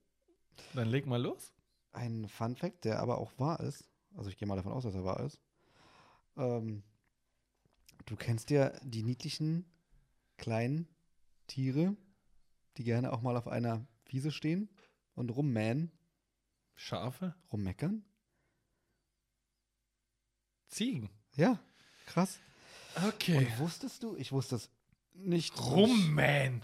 Dann 0.73 0.87
leg 0.87 1.05
mal 1.05 1.21
los. 1.21 1.53
Ein 1.91 2.27
Fun-Fact, 2.27 2.85
der 2.85 2.99
aber 2.99 3.17
auch 3.17 3.31
wahr 3.37 3.59
ist. 3.59 3.87
Also 4.17 4.29
ich 4.31 4.37
gehe 4.37 4.47
mal 4.47 4.55
davon 4.55 4.71
aus, 4.73 4.83
dass 4.83 4.95
er 4.95 5.03
wahr 5.05 5.19
ist. 5.21 5.39
Ähm, 6.35 6.83
du 8.07 8.15
kennst 8.15 8.49
ja 8.49 8.71
die 8.81 9.03
niedlichen 9.03 9.65
kleinen 10.37 10.87
Tiere, 11.45 11.95
die 12.77 12.83
gerne 12.83 13.13
auch 13.13 13.21
mal 13.21 13.37
auf 13.37 13.47
einer 13.47 13.85
Wiese 14.05 14.31
stehen 14.31 14.69
und 15.13 15.29
rummähen, 15.29 15.91
Schafe? 16.75 17.35
rummeckern. 17.51 18.03
Ziegen. 20.67 21.09
Ja, 21.35 21.59
krass. 22.07 22.39
Okay. 23.07 23.37
Und 23.37 23.59
wusstest 23.59 24.03
du? 24.03 24.15
Ich 24.15 24.31
wusste 24.31 24.55
es 24.55 24.69
nicht. 25.13 25.59
Rummähen. 25.59 26.63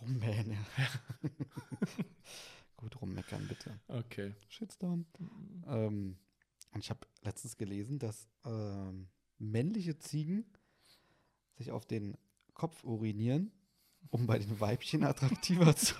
Rummähen, 0.00 0.52
ja. 0.52 1.28
Gut, 2.76 3.00
rummeckern, 3.00 3.46
bitte. 3.48 3.78
Okay. 3.88 4.34
Shitstorm. 4.48 5.06
Ähm, 5.66 6.18
und 6.72 6.84
ich 6.84 6.90
habe 6.90 7.06
letztens 7.22 7.56
gelesen, 7.56 7.98
dass 7.98 8.28
ähm, 8.44 9.08
männliche 9.38 9.98
Ziegen 9.98 10.44
sich 11.56 11.70
auf 11.70 11.86
den 11.86 12.16
Kopf 12.54 12.84
urinieren, 12.84 13.52
um 14.10 14.26
bei 14.26 14.38
den 14.38 14.60
Weibchen 14.60 15.04
attraktiver 15.04 15.74
zu 15.76 15.94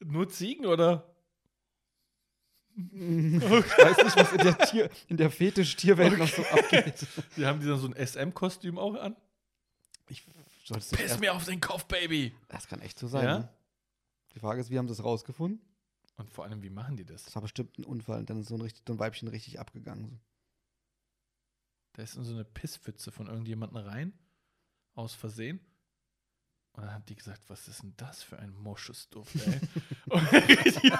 Nur 0.00 0.28
Ziegen 0.28 0.66
oder? 0.66 1.14
Ich 2.76 2.92
weiß 2.92 3.96
nicht, 4.04 4.16
was 4.16 4.32
in 4.32 4.38
der, 4.38 4.58
Tier, 4.58 4.88
in 5.08 5.16
der 5.16 5.30
Fetisch-Tierwelt 5.32 6.16
noch 6.16 6.28
so 6.28 6.42
abgeht. 6.44 7.06
Die 7.36 7.44
haben 7.44 7.58
die 7.58 7.66
dann 7.66 7.80
so 7.80 7.88
ein 7.88 8.06
SM-Kostüm 8.06 8.78
auch 8.78 8.94
an? 8.94 9.16
Ich, 10.08 10.24
Piss 10.92 11.18
mir 11.18 11.34
auf 11.34 11.44
den 11.44 11.60
Kopf, 11.60 11.86
Baby. 11.86 12.34
das 12.48 12.68
kann 12.68 12.80
echt 12.80 12.98
so 12.98 13.08
sein. 13.08 13.24
Ja? 13.24 13.38
Ne? 13.40 13.48
Die 14.34 14.38
Frage 14.38 14.60
ist, 14.60 14.70
wie 14.70 14.78
haben 14.78 14.86
sie 14.86 14.92
es 14.92 15.02
rausgefunden? 15.02 15.60
Und 16.18 16.30
vor 16.30 16.44
allem, 16.44 16.62
wie 16.62 16.70
machen 16.70 16.96
die 16.96 17.04
das? 17.06 17.22
Das 17.24 17.34
war 17.36 17.42
bestimmt 17.42 17.78
ein 17.78 17.84
Unfall. 17.84 18.18
Und 18.18 18.28
dann 18.30 18.40
ist 18.40 18.48
so 18.48 18.54
ein, 18.56 18.60
richtig, 18.60 18.82
so 18.86 18.92
ein 18.92 18.98
Weibchen 18.98 19.28
richtig 19.28 19.58
abgegangen. 19.60 20.20
Da 21.94 22.02
ist 22.02 22.16
in 22.16 22.24
so 22.24 22.34
eine 22.34 22.44
Pisspfütze 22.44 23.10
von 23.10 23.28
irgendjemandem 23.28 23.78
rein, 23.84 24.12
aus 24.94 25.14
Versehen. 25.14 25.60
Und 26.72 26.82
dann 26.84 26.92
hat 26.94 27.08
die 27.08 27.16
gesagt, 27.16 27.42
was 27.48 27.66
ist 27.68 27.82
denn 27.82 27.94
das 27.96 28.22
für 28.22 28.38
ein 28.38 28.52
Moschusduft, 28.52 29.34
ey? 29.46 29.60
Und 30.10 30.32
richtig 30.32 30.92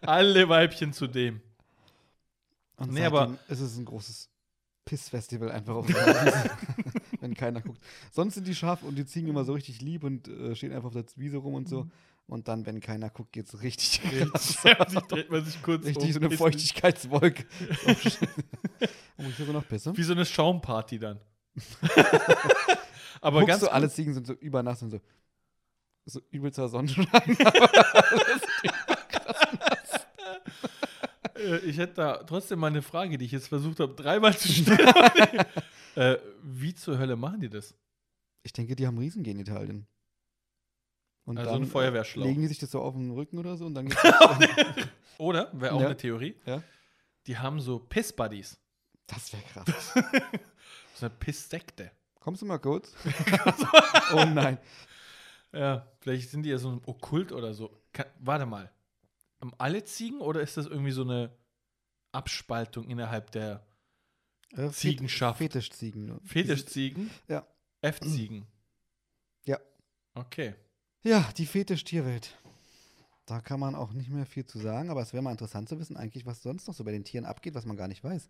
alle 0.00 0.48
Weibchen 0.48 0.92
zu 0.92 1.06
dem. 1.06 1.40
Und 2.76 2.92
Nee, 2.92 3.04
aber- 3.04 3.38
ist 3.48 3.60
es 3.60 3.76
ein 3.76 3.84
großes 3.84 4.30
Pissfestival 4.84 5.52
einfach 5.52 5.74
auf 5.76 5.86
der 5.86 5.94
wenn 7.20 7.34
keiner 7.34 7.60
guckt. 7.60 7.80
Sonst 8.10 8.34
sind 8.34 8.48
die 8.48 8.54
Schafe 8.54 8.84
und 8.84 8.96
die 8.96 9.06
Ziegen 9.06 9.28
immer 9.28 9.44
so 9.44 9.52
richtig 9.52 9.80
lieb 9.80 10.02
und 10.02 10.26
äh, 10.26 10.56
stehen 10.56 10.72
einfach 10.72 10.88
auf 10.88 10.92
der 10.94 11.04
Wiese 11.16 11.36
rum 11.36 11.54
und 11.54 11.68
so. 11.68 11.88
Und 12.26 12.48
dann, 12.48 12.64
wenn 12.64 12.80
keiner 12.80 13.10
guckt, 13.10 13.32
geht's 13.32 13.60
richtig 13.62 14.00
krass. 14.30 14.64
Richtig, 14.64 15.02
dreht 15.08 15.30
man 15.30 15.44
sich 15.44 15.62
kurz 15.62 15.84
Richtig 15.84 16.04
um, 16.04 16.12
so 16.12 16.20
eine 16.20 16.30
Feuchtigkeitswolke. 16.30 17.44
oh, 19.18 19.24
ich 19.28 19.38
noch 19.48 19.68
Pisse. 19.68 19.96
Wie 19.96 20.02
so 20.02 20.12
eine 20.12 20.24
Schaumparty 20.24 20.98
dann. 20.98 21.20
Aber 23.20 23.40
Guckst 23.40 23.48
ganz 23.48 23.60
du, 23.60 23.72
alle 23.72 23.90
Ziegen 23.90 24.14
sind 24.14 24.26
so 24.26 24.32
übernass 24.32 24.82
und 24.82 24.90
so, 24.90 25.00
so 26.06 26.20
übelster 26.30 26.68
Sonnenschein. 26.68 27.36
Äh, 31.42 31.58
ich 31.58 31.78
hätte 31.78 31.94
da 31.94 32.22
trotzdem 32.24 32.58
mal 32.58 32.68
eine 32.68 32.82
Frage, 32.82 33.18
die 33.18 33.24
ich 33.24 33.32
jetzt 33.32 33.48
versucht 33.48 33.80
habe, 33.80 33.94
dreimal 33.94 34.36
zu 34.36 34.48
stellen. 34.48 35.44
äh, 35.96 36.16
wie 36.42 36.74
zur 36.74 36.98
Hölle 36.98 37.16
machen 37.16 37.40
die 37.40 37.50
das? 37.50 37.74
Ich 38.42 38.52
denke, 38.52 38.74
die 38.74 38.86
haben 38.86 38.98
Riesengenitalien. 38.98 39.86
Und 41.24 41.38
Also 41.38 41.52
dann 41.52 41.62
ein 41.62 41.66
Feuerwehrschlauch. 41.68 42.24
legen 42.24 42.40
die 42.42 42.48
sich 42.48 42.58
das 42.58 42.70
so 42.72 42.80
auf 42.82 42.94
den 42.94 43.10
Rücken 43.12 43.38
oder 43.38 43.56
so 43.56 43.66
und 43.66 43.74
dann 43.74 43.88
Oder, 45.18 45.50
wäre 45.52 45.74
auch 45.74 45.80
Ja. 45.80 45.86
eine 45.86 45.96
Theorie, 45.96 46.34
Ja. 46.46 46.62
die 47.26 47.38
haben 47.38 47.60
so 47.60 47.78
Piss-Buddies. 47.78 48.58
Das 49.06 49.32
wäre 49.32 49.42
krass. 49.42 49.94
So 50.94 51.06
eine 51.06 51.14
Piss-Sekte. 51.16 51.90
Kommst 52.20 52.42
du 52.42 52.46
mal 52.46 52.58
kurz? 52.58 52.94
oh 54.12 54.24
nein. 54.24 54.58
Ja, 55.52 55.90
vielleicht 56.00 56.30
sind 56.30 56.42
die 56.44 56.50
ja 56.50 56.58
so 56.58 56.70
ein 56.70 56.80
Okkult 56.86 57.32
oder 57.32 57.54
so. 57.54 57.80
Kann, 57.92 58.06
warte 58.20 58.46
mal. 58.46 58.70
Haben 59.40 59.52
alle 59.58 59.82
Ziegen 59.84 60.20
oder 60.20 60.40
ist 60.40 60.56
das 60.56 60.66
irgendwie 60.66 60.92
so 60.92 61.02
eine 61.02 61.34
Abspaltung 62.12 62.88
innerhalb 62.88 63.30
der 63.32 63.66
Äh, 64.54 64.68
Ziegenschaft. 64.70 65.38
Fetischziegen. 65.38 66.20
Fetischziegen? 66.24 67.10
Ja. 67.26 67.46
F-Ziegen. 67.80 68.46
Ja. 69.44 69.58
Okay. 70.14 70.54
Ja, 71.02 71.28
die 71.36 71.46
Fetisch-Tierwelt. 71.46 72.36
Da 73.26 73.40
kann 73.40 73.60
man 73.60 73.74
auch 73.74 73.92
nicht 73.92 74.10
mehr 74.10 74.26
viel 74.26 74.44
zu 74.46 74.58
sagen, 74.58 74.90
aber 74.90 75.00
es 75.02 75.12
wäre 75.12 75.22
mal 75.22 75.30
interessant 75.30 75.68
zu 75.68 75.78
wissen, 75.78 75.96
eigentlich, 75.96 76.26
was 76.26 76.42
sonst 76.42 76.66
noch 76.66 76.74
so 76.74 76.84
bei 76.84 76.92
den 76.92 77.04
Tieren 77.04 77.24
abgeht, 77.24 77.54
was 77.54 77.64
man 77.64 77.76
gar 77.76 77.88
nicht 77.88 78.02
weiß. 78.02 78.28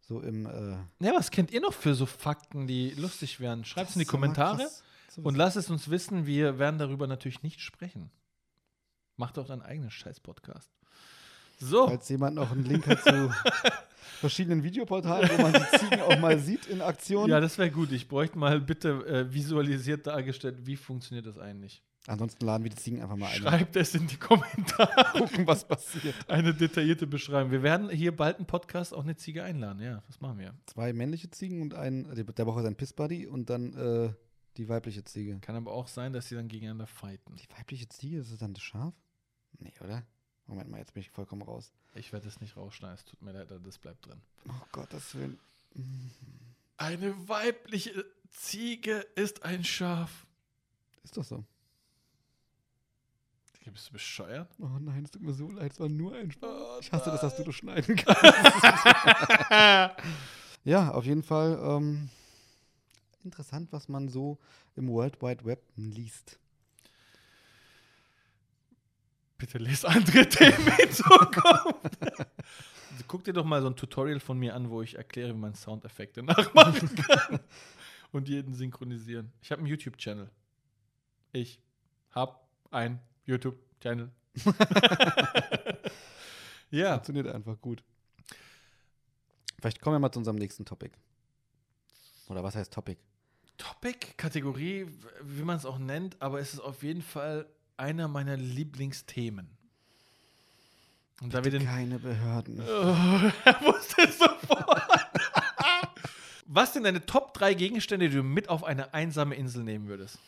So 0.00 0.20
im. 0.20 0.46
Äh, 0.46 0.76
Ja, 1.04 1.14
was 1.14 1.30
kennt 1.30 1.50
ihr 1.50 1.60
noch 1.60 1.72
für 1.72 1.94
so 1.94 2.06
Fakten, 2.06 2.66
die 2.66 2.90
lustig 2.90 3.40
wären? 3.40 3.64
Schreibt 3.64 3.90
es 3.90 3.96
in 3.96 4.00
die 4.00 4.06
Kommentare 4.06 4.68
und 5.16 5.34
lasst 5.36 5.56
es 5.56 5.70
uns 5.70 5.88
wissen. 5.90 6.26
Wir 6.26 6.58
werden 6.58 6.78
darüber 6.78 7.06
natürlich 7.06 7.42
nicht 7.42 7.60
sprechen. 7.60 8.10
Macht 9.16 9.36
doch 9.36 9.46
deinen 9.46 9.62
eigenen 9.62 9.90
Scheiß-Podcast. 9.90 10.70
So, 11.60 11.86
Falls 11.86 12.08
jemand 12.08 12.34
noch 12.36 12.50
einen 12.50 12.64
Link 12.64 12.86
hat 12.86 13.02
zu 13.02 13.32
verschiedenen 14.20 14.62
Videoportalen, 14.62 15.30
wo 15.36 15.42
man 15.42 15.52
die 15.52 15.78
Ziegen 15.78 16.00
auch 16.00 16.18
mal 16.18 16.38
sieht 16.38 16.66
in 16.66 16.80
Aktion. 16.80 17.28
ja, 17.28 17.40
das 17.40 17.58
wäre 17.58 17.70
gut. 17.70 17.92
Ich 17.92 18.08
bräuchte 18.08 18.38
mal 18.38 18.60
bitte 18.60 18.90
äh, 19.06 19.32
visualisiert 19.32 20.06
dargestellt, 20.06 20.66
wie 20.66 20.76
funktioniert 20.76 21.26
das 21.26 21.38
eigentlich. 21.38 21.82
Ansonsten 22.06 22.44
laden 22.44 22.64
wir 22.64 22.70
die 22.70 22.76
Ziegen 22.76 23.00
einfach 23.00 23.16
mal 23.16 23.28
ein. 23.28 23.36
Schreibt 23.36 23.76
es 23.76 23.94
in 23.94 24.06
die 24.06 24.16
Kommentare. 24.18 25.18
Gucken, 25.18 25.46
was 25.46 25.66
passiert. 25.66 26.14
Eine 26.28 26.52
detaillierte 26.52 27.06
Beschreibung. 27.06 27.50
Wir 27.50 27.62
werden 27.62 27.88
hier 27.88 28.14
bald 28.14 28.36
einen 28.36 28.46
Podcast 28.46 28.92
auch 28.92 29.04
eine 29.04 29.16
Ziege 29.16 29.42
einladen. 29.42 29.80
Ja, 29.80 30.02
das 30.06 30.20
machen 30.20 30.38
wir. 30.38 30.54
Zwei 30.66 30.92
männliche 30.92 31.30
Ziegen 31.30 31.62
und 31.62 31.74
ein, 31.74 32.06
der 32.14 32.44
braucht 32.44 32.62
sein 32.62 32.76
Pissbuddy 32.76 33.26
und 33.26 33.48
dann 33.48 33.72
äh, 33.74 34.12
die 34.58 34.68
weibliche 34.68 35.04
Ziege. 35.04 35.38
Kann 35.40 35.56
aber 35.56 35.72
auch 35.72 35.88
sein, 35.88 36.12
dass 36.12 36.28
sie 36.28 36.34
dann 36.34 36.48
gegeneinander 36.48 36.86
fighten. 36.86 37.36
Die 37.36 37.48
weibliche 37.56 37.88
Ziege, 37.88 38.18
ist 38.18 38.30
das 38.30 38.38
dann 38.38 38.52
das 38.52 38.62
Schaf? 38.62 38.94
Nee, 39.58 39.72
oder? 39.82 40.04
Moment 40.46 40.70
mal, 40.70 40.78
jetzt 40.78 40.92
bin 40.92 41.02
ich 41.02 41.10
vollkommen 41.10 41.42
raus. 41.42 41.72
Ich 41.94 42.12
werde 42.12 42.28
es 42.28 42.40
nicht 42.40 42.56
rausschneiden. 42.56 42.96
Es 42.96 43.04
tut 43.04 43.22
mir 43.22 43.32
leid, 43.32 43.48
das 43.64 43.78
bleibt 43.78 44.06
drin. 44.06 44.20
Oh 44.48 44.66
Gott, 44.72 44.92
das 44.92 45.14
will. 45.14 45.38
Eine 46.76 47.28
weibliche 47.28 48.04
Ziege 48.30 49.06
ist 49.14 49.44
ein 49.44 49.64
Schaf. 49.64 50.26
Ist 51.02 51.16
doch 51.16 51.24
so. 51.24 51.44
Bist 53.72 53.88
du 53.88 53.92
bescheuert? 53.92 54.50
Oh 54.58 54.78
nein, 54.78 55.04
es 55.04 55.10
tut 55.10 55.22
mir 55.22 55.32
so 55.32 55.50
leid, 55.50 55.72
es 55.72 55.80
war 55.80 55.88
nur 55.88 56.14
ein 56.14 56.30
Spaß. 56.30 56.50
Oh 56.50 56.78
ich 56.80 56.92
hasse 56.92 57.10
das, 57.10 57.22
dass 57.22 57.36
du 57.36 57.44
das 57.44 57.54
schneiden 57.54 57.96
kannst. 57.96 58.22
ja, 60.64 60.90
auf 60.90 61.06
jeden 61.06 61.22
Fall 61.22 61.58
ähm, 61.60 62.10
interessant, 63.24 63.72
was 63.72 63.88
man 63.88 64.08
so 64.08 64.38
im 64.76 64.88
World 64.88 65.22
Wide 65.22 65.46
Web 65.46 65.62
liest. 65.76 66.38
Bitte 69.44 69.58
lest 69.58 69.84
andere 69.84 70.26
Themen 70.28 70.72
in 70.82 70.90
Zukunft. 70.90 71.98
Guck 73.06 73.24
dir 73.24 73.34
doch 73.34 73.44
mal 73.44 73.60
so 73.60 73.66
ein 73.66 73.76
Tutorial 73.76 74.18
von 74.18 74.38
mir 74.38 74.54
an, 74.54 74.70
wo 74.70 74.80
ich 74.80 74.94
erkläre, 74.94 75.34
wie 75.34 75.38
man 75.38 75.54
Soundeffekte 75.54 76.22
nachmachen 76.24 76.94
kann. 76.94 77.40
Und 78.10 78.30
jeden 78.30 78.54
synchronisieren. 78.54 79.34
Ich 79.42 79.50
habe 79.50 79.58
einen 79.58 79.66
YouTube-Channel. 79.66 80.30
Ich 81.32 81.60
habe 82.12 82.40
einen 82.70 83.00
YouTube-Channel. 83.26 84.10
ja. 86.70 86.94
Funktioniert 86.94 87.26
einfach 87.26 87.60
gut. 87.60 87.84
Vielleicht 89.60 89.82
kommen 89.82 89.96
wir 89.96 90.00
mal 90.00 90.10
zu 90.10 90.20
unserem 90.20 90.36
nächsten 90.36 90.64
Topic. 90.64 90.96
Oder 92.28 92.42
was 92.42 92.56
heißt 92.56 92.72
Topic? 92.72 92.98
Topic, 93.58 94.14
Kategorie, 94.16 94.86
wie 95.20 95.42
man 95.42 95.58
es 95.58 95.66
auch 95.66 95.76
nennt, 95.76 96.16
aber 96.22 96.40
es 96.40 96.54
ist 96.54 96.60
auf 96.60 96.82
jeden 96.82 97.02
Fall 97.02 97.46
einer 97.76 98.08
meiner 98.08 98.36
Lieblingsthemen. 98.36 99.48
Und 101.20 101.32
da 101.32 101.44
wir 101.44 101.50
den. 101.50 101.64
Keine 101.64 101.98
Behörden. 101.98 102.60
Oh, 102.60 102.64
er 103.44 103.60
wusste 103.62 104.10
sofort. 104.10 104.66
Was 106.46 106.72
sind 106.72 106.84
deine 106.84 107.04
Top 107.06 107.34
3 107.34 107.54
Gegenstände, 107.54 108.08
die 108.08 108.16
du 108.16 108.22
mit 108.22 108.48
auf 108.48 108.64
eine 108.64 108.92
einsame 108.92 109.34
Insel 109.34 109.64
nehmen 109.64 109.88
würdest? 109.88 110.18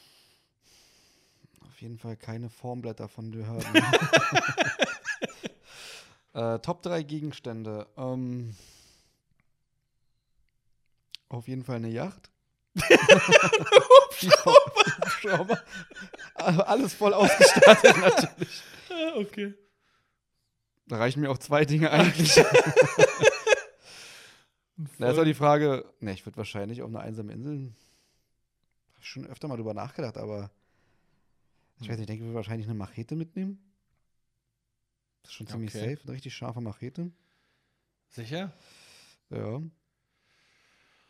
Auf 1.61 1.81
jeden 1.83 1.99
Fall 1.99 2.17
keine 2.17 2.49
Formblätter 2.49 3.09
von 3.09 3.31
Behörden. 3.31 3.75
äh, 6.33 6.59
Top 6.61 6.83
3 6.83 7.03
Gegenstände. 7.03 7.87
Ähm, 7.99 8.57
auf 11.29 11.49
jeden 11.49 11.65
Fall 11.65 11.77
eine 11.77 11.91
Yacht. 11.91 12.31
Hubschrauber. 12.77 14.96
Aber 15.29 15.63
Alles 16.35 16.95
voll 16.95 17.15
ausgestattet 17.15 17.97
natürlich. 18.01 18.63
Ah, 18.91 19.17
okay. 19.17 19.55
Da 20.87 20.99
reichen 20.99 21.21
mir 21.21 21.31
auch 21.31 21.39
zwei 21.39 21.65
Dinge 21.65 21.91
eigentlich. 21.91 22.35
Da 24.99 25.11
ist 25.11 25.19
auch 25.19 25.25
die 25.25 25.33
Frage, 25.33 25.91
ne, 26.01 26.13
ich 26.13 26.27
würde 26.27 26.37
wahrscheinlich 26.37 26.83
auf 26.83 26.89
eine 26.91 27.01
einsame 27.01 27.33
Insel 27.33 27.73
schon 29.01 29.27
öfter 29.27 29.49
mal 29.49 29.57
drüber 29.57 29.73
nachgedacht, 29.73 30.19
aber 30.19 30.51
ich 31.81 31.89
weiß 31.89 31.97
nicht, 31.97 32.01
ich 32.01 32.07
denke, 32.07 32.25
ich 32.25 32.27
würde 32.29 32.35
wahrscheinlich 32.35 32.67
eine 32.67 32.77
Machete 32.77 33.17
mitnehmen. 33.17 33.59
Das 35.23 35.31
ist 35.31 35.37
schon 35.37 35.47
ziemlich 35.47 35.75
Okay. 35.75 35.95
safe, 35.95 36.03
eine 36.03 36.13
richtig 36.13 36.35
scharfe 36.35 36.61
Machete. 36.61 37.11
Sicher? 38.11 38.53
Ja. 39.31 39.63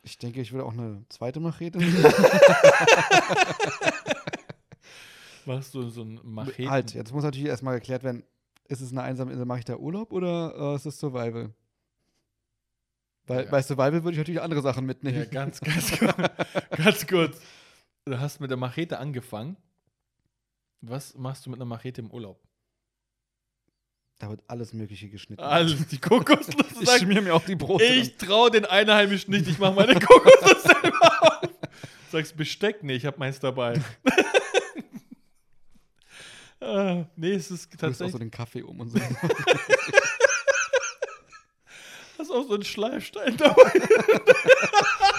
Ich 0.06 0.18
denke, 0.18 0.40
ich 0.40 0.52
würde 0.52 0.64
auch 0.64 0.72
eine 0.72 1.04
zweite 1.08 1.40
Machete 1.40 1.78
mitnehmen. 1.78 2.04
Machst 5.46 5.74
du 5.74 5.88
so 5.90 6.02
ein 6.02 6.20
Macheten? 6.22 6.70
Halt, 6.70 6.94
jetzt 6.94 7.12
muss 7.12 7.24
natürlich 7.24 7.48
erstmal 7.48 7.74
geklärt 7.78 8.04
werden, 8.04 8.22
ist 8.68 8.80
es 8.80 8.92
eine 8.92 9.02
einsame 9.02 9.32
Insel, 9.32 9.46
mache 9.46 9.58
ich 9.60 9.64
da 9.64 9.76
Urlaub 9.76 10.12
oder 10.12 10.54
äh, 10.56 10.76
ist 10.76 10.86
es 10.86 10.98
Survival? 11.00 11.52
Weil 13.26 13.44
Ja. 13.46 13.50
bei 13.50 13.60
Survival 13.62 14.04
würde 14.04 14.12
ich 14.12 14.18
natürlich 14.18 14.40
andere 14.40 14.62
Sachen 14.62 14.86
mitnehmen. 14.86 15.18
Ja, 15.18 15.24
ganz, 15.24 15.60
ganz 15.60 15.98
kurz. 15.98 16.14
ganz 16.76 17.06
kurz. 17.08 17.40
Du 18.04 18.18
hast 18.20 18.40
mit 18.40 18.50
der 18.50 18.56
Machete 18.56 18.98
angefangen. 19.00 19.56
Was 20.82 21.16
machst 21.16 21.46
du 21.46 21.50
mit 21.50 21.58
einer 21.58 21.64
Machete 21.64 22.00
im 22.00 22.12
Urlaub? 22.12 22.40
Da 24.18 24.30
wird 24.30 24.40
alles 24.48 24.72
Mögliche 24.72 25.08
geschnitten. 25.10 25.42
Alles, 25.42 25.86
die 25.88 25.98
Kokosnuss 25.98 26.72
Ich 26.80 26.86
sagt, 26.86 27.00
schmier 27.02 27.20
mir 27.20 27.34
auch 27.34 27.44
die 27.44 27.54
Brote. 27.56 27.84
ich 27.84 28.16
traue 28.16 28.50
den 28.50 28.64
Einheimischen 28.64 29.34
nicht, 29.34 29.46
ich 29.46 29.58
mache 29.58 29.74
meine 29.74 29.94
Kokosnuss 30.00 30.62
selber 30.62 31.22
auf. 31.22 31.40
Sagst 32.10 32.34
Besteck? 32.36 32.82
Nee, 32.82 32.94
ich 32.94 33.04
habe 33.04 33.18
meins 33.18 33.38
dabei. 33.40 33.78
ah, 36.60 37.04
nee, 37.16 37.32
es 37.34 37.50
ist 37.50 37.72
Du 37.74 37.86
rührst 37.86 38.02
auch 38.02 38.08
so 38.08 38.18
tatsächlich. 38.18 38.20
den 38.20 38.30
Kaffee 38.30 38.62
um 38.62 38.80
und 38.80 38.90
so. 38.90 38.98
Hast 42.18 42.30
auch 42.30 42.46
so 42.48 42.54
einen 42.54 42.64
Schleifstein 42.64 43.36
dabei. 43.36 43.72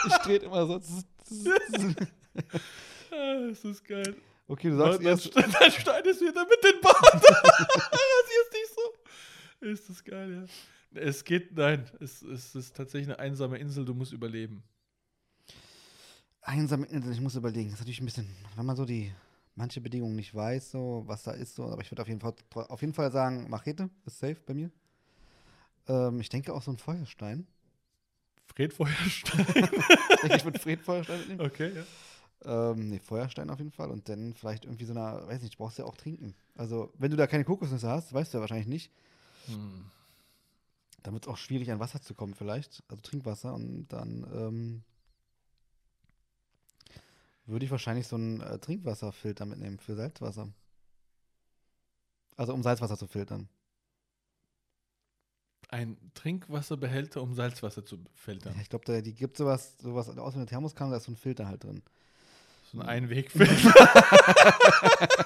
ich 0.08 0.14
drehe 0.24 0.38
immer 0.38 0.66
so. 0.66 0.80
zzz. 0.80 1.48
ah, 3.12 3.48
das 3.50 3.64
ist 3.64 3.86
geil. 3.86 4.16
Okay, 4.48 4.70
du 4.70 4.78
sagst 4.78 5.00
Dann, 5.00 5.06
erst. 5.06 5.36
dann, 5.36 5.52
dann 5.60 5.72
schneidest 5.72 6.22
du 6.22 6.28
wieder 6.28 6.46
mit 6.46 6.64
den 6.64 6.82
Bart. 6.82 7.14
Rasierst 7.14 8.54
dich 8.54 8.76
so. 8.76 9.66
Ist 9.68 9.90
das 9.90 10.04
geil, 10.04 10.34
ja. 10.94 11.02
Es 11.02 11.24
geht, 11.24 11.56
nein, 11.56 11.90
es, 12.00 12.22
es 12.22 12.56
ist 12.56 12.76
tatsächlich 12.76 13.10
eine 13.10 13.20
einsame 13.20 13.58
Insel, 13.58 13.84
du 13.86 13.94
musst 13.94 14.14
überleben. 14.14 14.64
Einsame 16.42 16.86
Insel, 16.86 17.12
ich 17.12 17.20
muss 17.20 17.36
überlegen. 17.36 17.70
Das 17.70 17.76
ist 17.76 17.82
natürlich 17.82 18.02
ein 18.02 18.06
bisschen, 18.06 18.30
wenn 18.56 18.66
man 18.66 18.78
so 18.78 18.86
die 18.86 19.12
manche 19.56 19.82
Bedingungen 19.82 20.16
nicht 20.16 20.34
weiß, 20.34 20.72
so 20.72 21.04
was 21.08 21.24
da 21.24 21.32
ist, 21.32 21.56
so, 21.56 21.66
aber 21.66 21.82
ich 21.82 21.92
würde 21.92 22.04
auf 22.04 22.08
jeden 22.08 22.22
Fall 22.22 22.34
auf 22.54 22.80
jeden 22.82 22.94
Fall 22.94 23.12
sagen, 23.12 23.50
Machete 23.50 23.90
ist 24.06 24.20
safe 24.20 24.38
bei 24.46 24.54
mir. 24.54 24.72
Ähm, 25.88 26.22
ich 26.22 26.30
denke 26.30 26.54
auch 26.54 26.62
so 26.62 26.72
ein 26.72 26.78
Feuerstein. 26.78 27.48
Fred 28.46 28.72
Feuerstein. 28.74 29.46
Ich 30.36 30.44
würde 30.44 30.60
Fred 30.60 30.82
Feuerstein 30.82 31.20
mitnehmen. 31.20 31.42
Okay, 31.42 31.72
ja. 31.76 31.84
Ähm, 32.46 32.90
nee, 32.90 33.00
Feuerstein 33.00 33.50
auf 33.50 33.60
jeden 33.60 33.72
Fall. 33.72 33.90
Und 33.92 34.10
dann 34.10 34.34
vielleicht 34.34 34.66
irgendwie 34.66 34.86
so 34.86 34.94
eine, 34.94 35.28
weiß 35.28 35.42
nicht, 35.42 35.56
du 35.56 35.58
brauchst 35.58 35.78
ja 35.80 35.86
auch 35.86 35.98
trinken. 35.98 36.36
Also, 36.56 36.94
wenn 36.98 37.12
du 37.12 37.18
da 37.18 37.28
keine 37.28 37.44
Kokosnüsse 37.46 37.90
hast, 37.90 38.14
weißt 38.14 38.34
du 38.34 38.38
ja 38.38 38.42
wahrscheinlich 38.42 38.68
nicht, 38.68 38.92
Hm. 39.48 39.92
dann 41.04 41.14
wird 41.14 41.26
es 41.26 41.30
auch 41.30 41.38
schwierig, 41.38 41.72
an 41.72 41.80
Wasser 41.80 42.02
zu 42.02 42.14
kommen, 42.14 42.36
vielleicht. 42.36 42.84
Also 42.90 43.02
Trinkwasser. 43.02 43.54
Und 43.54 43.88
dann 43.90 44.26
ähm, 44.34 44.84
würde 47.46 47.66
ich 47.66 47.72
wahrscheinlich 47.72 48.08
so 48.08 48.16
einen 48.18 48.42
äh, 48.42 48.60
Trinkwasserfilter 48.60 49.46
mitnehmen 49.46 49.80
für 49.80 49.96
Salzwasser. 49.96 50.50
Also, 52.36 52.54
um 52.54 52.62
Salzwasser 52.64 52.98
zu 52.98 53.08
filtern. 53.08 53.50
Ein 55.70 55.98
Trinkwasserbehälter, 56.14 57.22
um 57.22 57.34
Salzwasser 57.34 57.86
zu 57.86 58.00
filtern. 58.14 58.56
Ja, 58.56 58.62
ich 58.62 58.70
glaube, 58.70 58.86
da 58.86 59.02
die 59.02 59.14
gibt 59.14 59.38
sowas, 59.38 59.78
sowas 59.80 60.10
aus 60.18 60.34
wie 60.34 60.38
eine 60.38 60.46
Thermoskanne, 60.46 60.92
da 60.92 60.98
ist 60.98 61.04
so 61.06 61.12
ein 61.12 61.18
Filter 61.18 61.48
halt 61.48 61.64
drin. 61.64 61.84
So 62.72 62.80
ein 62.80 62.86
Einwegfilter. 62.88 63.74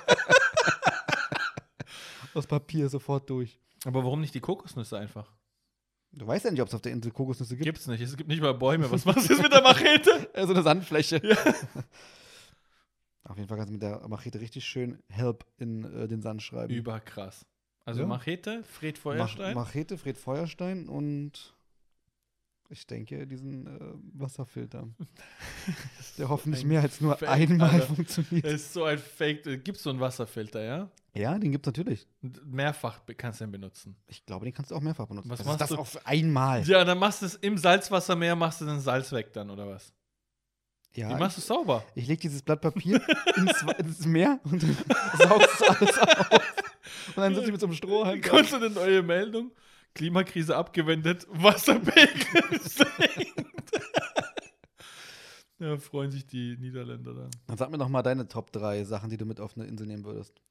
Aus 2.34 2.48
Papier 2.48 2.88
sofort 2.90 3.30
durch. 3.30 3.60
Aber 3.86 4.04
warum 4.04 4.22
nicht 4.22 4.34
die 4.34 4.40
Kokosnüsse 4.40 4.98
einfach? 4.98 5.32
Du 6.14 6.28
weißt 6.28 6.46
ja 6.46 6.52
nicht, 6.52 6.62
ob 6.62 6.68
es 6.68 6.74
auf 6.74 6.82
der 6.82 6.92
Insel 6.92 7.12
Kokosnüsse 7.12 7.56
gibt. 7.56 7.66
Gibt's 7.66 7.88
nicht. 7.88 8.02
Es 8.02 8.16
gibt 8.18 8.30
nicht 8.30 8.42
mal 8.42 8.54
Bäume. 8.54 8.92
Was 8.92 9.06
machst 9.06 9.30
du 9.30 9.34
jetzt 9.34 9.42
mit 9.44 9.52
der 9.52 9.62
Machete? 9.62 10.30
So 10.46 10.54
eine 10.54 10.62
Sandfläche. 10.64 11.22
Ja. 11.24 11.38
Auf 13.24 13.38
jeden 13.38 13.48
Fall 13.48 13.58
kannst 13.58 13.70
du 13.70 13.74
mit 13.74 13.82
der 13.82 14.06
Machete 14.08 14.40
richtig 14.42 14.66
schön 14.66 15.00
Help 15.08 15.46
in 15.58 15.84
äh, 15.86 16.08
den 16.08 16.22
Sand 16.22 16.42
schreiben. 16.42 16.74
Überkrass. 16.74 17.46
Also 17.86 18.02
Ja. 18.02 18.08
Machete, 18.08 18.64
Fred 18.64 18.96
Mach, 18.98 19.02
Feuerstein. 19.04 19.56
Machete, 19.56 19.98
Fred 19.98 20.18
Feuerstein 20.18 20.90
und 20.90 21.54
Ich 22.72 22.88
denke, 22.88 23.28
diesen 23.28 23.68
äh, 23.68 23.80
Wasserfilter. 24.14 24.88
Der 26.18 26.30
hoffentlich 26.30 26.64
mehr 26.64 26.82
als 26.82 27.02
nur 27.02 27.18
Fake, 27.18 27.28
einmal 27.30 27.70
Alter. 27.70 27.86
funktioniert. 27.88 28.46
Das 28.46 28.54
ist 28.54 28.72
so 28.74 28.86
ein 28.86 28.98
Fake. 28.98 29.44
Gibt 29.44 29.76
es 29.78 29.84
so 29.84 29.90
einen 29.90 30.00
Wasserfilter, 30.00 30.64
ja? 30.64 30.90
Ja, 31.14 31.38
den 31.38 31.52
gibt 31.52 31.68
es 31.68 31.70
natürlich. 31.70 32.08
Mehrfach 32.46 33.02
kannst 33.18 33.42
du 33.42 33.46
den 33.46 33.52
benutzen. 33.52 33.98
Ich 34.08 34.26
glaube, 34.26 34.46
den 34.46 34.54
kannst 34.54 34.72
du 34.72 34.76
auch 34.76 34.82
mehrfach 34.82 35.06
benutzen. 35.06 35.30
Was 35.30 35.40
das 35.40 35.48
machst 35.48 35.62
ist 35.62 35.70
das 35.72 35.76
du? 35.76 35.82
auch 35.82 35.88
für 35.88 36.06
einmal. 36.06 36.64
Ja, 36.64 36.86
dann 36.86 36.98
machst 36.98 37.22
du 37.22 37.26
es 37.26 37.36
im 37.36 37.58
Salzwassermeer, 37.58 38.38
machst 38.38 38.62
du 38.62 38.66
den 38.66 38.80
Salz 38.80 39.12
weg 39.12 39.34
dann, 39.34 39.50
oder 39.50 39.68
was? 39.68 39.94
Ja, 40.94 41.10
Wie 41.10 41.20
machst 41.20 41.38
du 41.38 41.42
es 41.42 41.48
sauber? 41.48 41.84
ich, 41.96 42.04
ich 42.04 42.08
lege 42.10 42.22
dieses 42.22 42.42
Blatt 42.42 42.62
Papier 42.62 43.02
ins, 43.36 43.66
ins 43.80 44.06
Meer 44.06 44.40
und 44.46 44.62
saugst 45.18 45.70
alles 45.70 45.98
auf. 45.98 46.30
Und 47.08 47.18
dann 47.18 47.34
sitze 47.36 47.48
ich 47.48 47.52
mit 47.52 47.60
so 47.62 47.68
einem 47.68 47.76
Strohhalm. 47.76 48.22
Kommst 48.22 48.54
du 48.54 48.58
eine 48.58 48.70
neue 48.70 49.04
Meldung? 49.04 49.52
Klimakrise 49.94 50.56
abgewendet, 50.56 51.28
Wasserpegel 51.30 52.60
sinkt. 52.62 53.72
ja, 55.60 55.78
freuen 55.78 56.12
sich 56.12 56.26
die 56.26 56.58
Niederländer 56.58 57.14
dann. 57.14 57.32
Dann 57.48 57.58
sag 57.58 57.70
mir 57.72 57.78
doch 57.78 57.90
mal 57.90 58.02
deine 58.02 58.28
Top 58.28 58.52
3 58.52 58.84
Sachen, 58.86 59.10
die 59.10 59.18
du 59.18 59.26
mit 59.26 59.40
auf 59.40 59.56
eine 59.58 59.66
Insel 59.68 59.88
nehmen 59.88 60.06
würdest. 60.06 60.42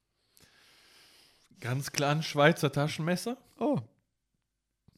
Ganz 1.61 1.93
klar 1.93 2.12
ein 2.12 2.22
Schweizer 2.22 2.70
Taschenmesser. 2.72 3.36
Oh. 3.59 3.78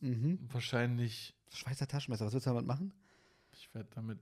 Mhm. 0.01 0.39
Wahrscheinlich, 0.53 1.35
Schweizer 1.53 1.87
Taschenmesser, 1.89 2.27
was 2.27 2.33
willst 2.33 2.47
du 2.47 2.51
damit 2.51 2.67
machen? 2.67 2.93
ich 3.55 3.73
werde 3.75 3.89
damit, 3.95 4.19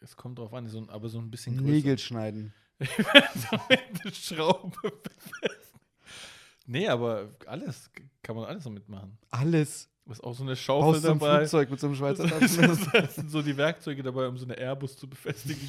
es 0.00 0.16
kommt 0.16 0.38
drauf 0.38 0.54
an, 0.54 0.66
so 0.68 0.88
aber 0.88 1.08
so 1.08 1.18
ein 1.18 1.30
bisschen 1.30 1.56
größer. 1.56 1.70
Nägel 1.70 1.98
schneiden. 1.98 2.52
Ich 2.82 2.98
werde 2.98 3.28
damit 3.50 4.00
eine 4.04 4.14
Schraube 4.14 4.70
befestigen. 5.02 5.59
Nee, 6.70 6.86
aber 6.86 7.30
alles, 7.46 7.90
kann 8.22 8.36
man 8.36 8.44
alles 8.44 8.62
damit 8.62 8.88
machen. 8.88 9.18
Alles. 9.30 9.88
Ist 10.08 10.22
auch 10.22 10.34
so 10.34 10.44
eine 10.44 10.54
Schaufel 10.54 11.00
du 11.00 11.08
ein 11.10 11.18
dabei. 11.18 11.38
Flugzeug 11.38 11.70
mit 11.70 11.80
so 11.80 11.88
einem 11.88 11.96
Schweizer 11.96 12.26
Das, 12.28 12.38
Taschenmesser. 12.56 12.90
das 12.92 13.14
sind 13.16 13.28
so 13.30 13.42
die 13.42 13.56
Werkzeuge 13.56 14.02
dabei, 14.04 14.28
um 14.28 14.36
so 14.38 14.44
eine 14.44 14.54
Airbus 14.54 14.96
zu 14.96 15.08
befestigen. 15.08 15.68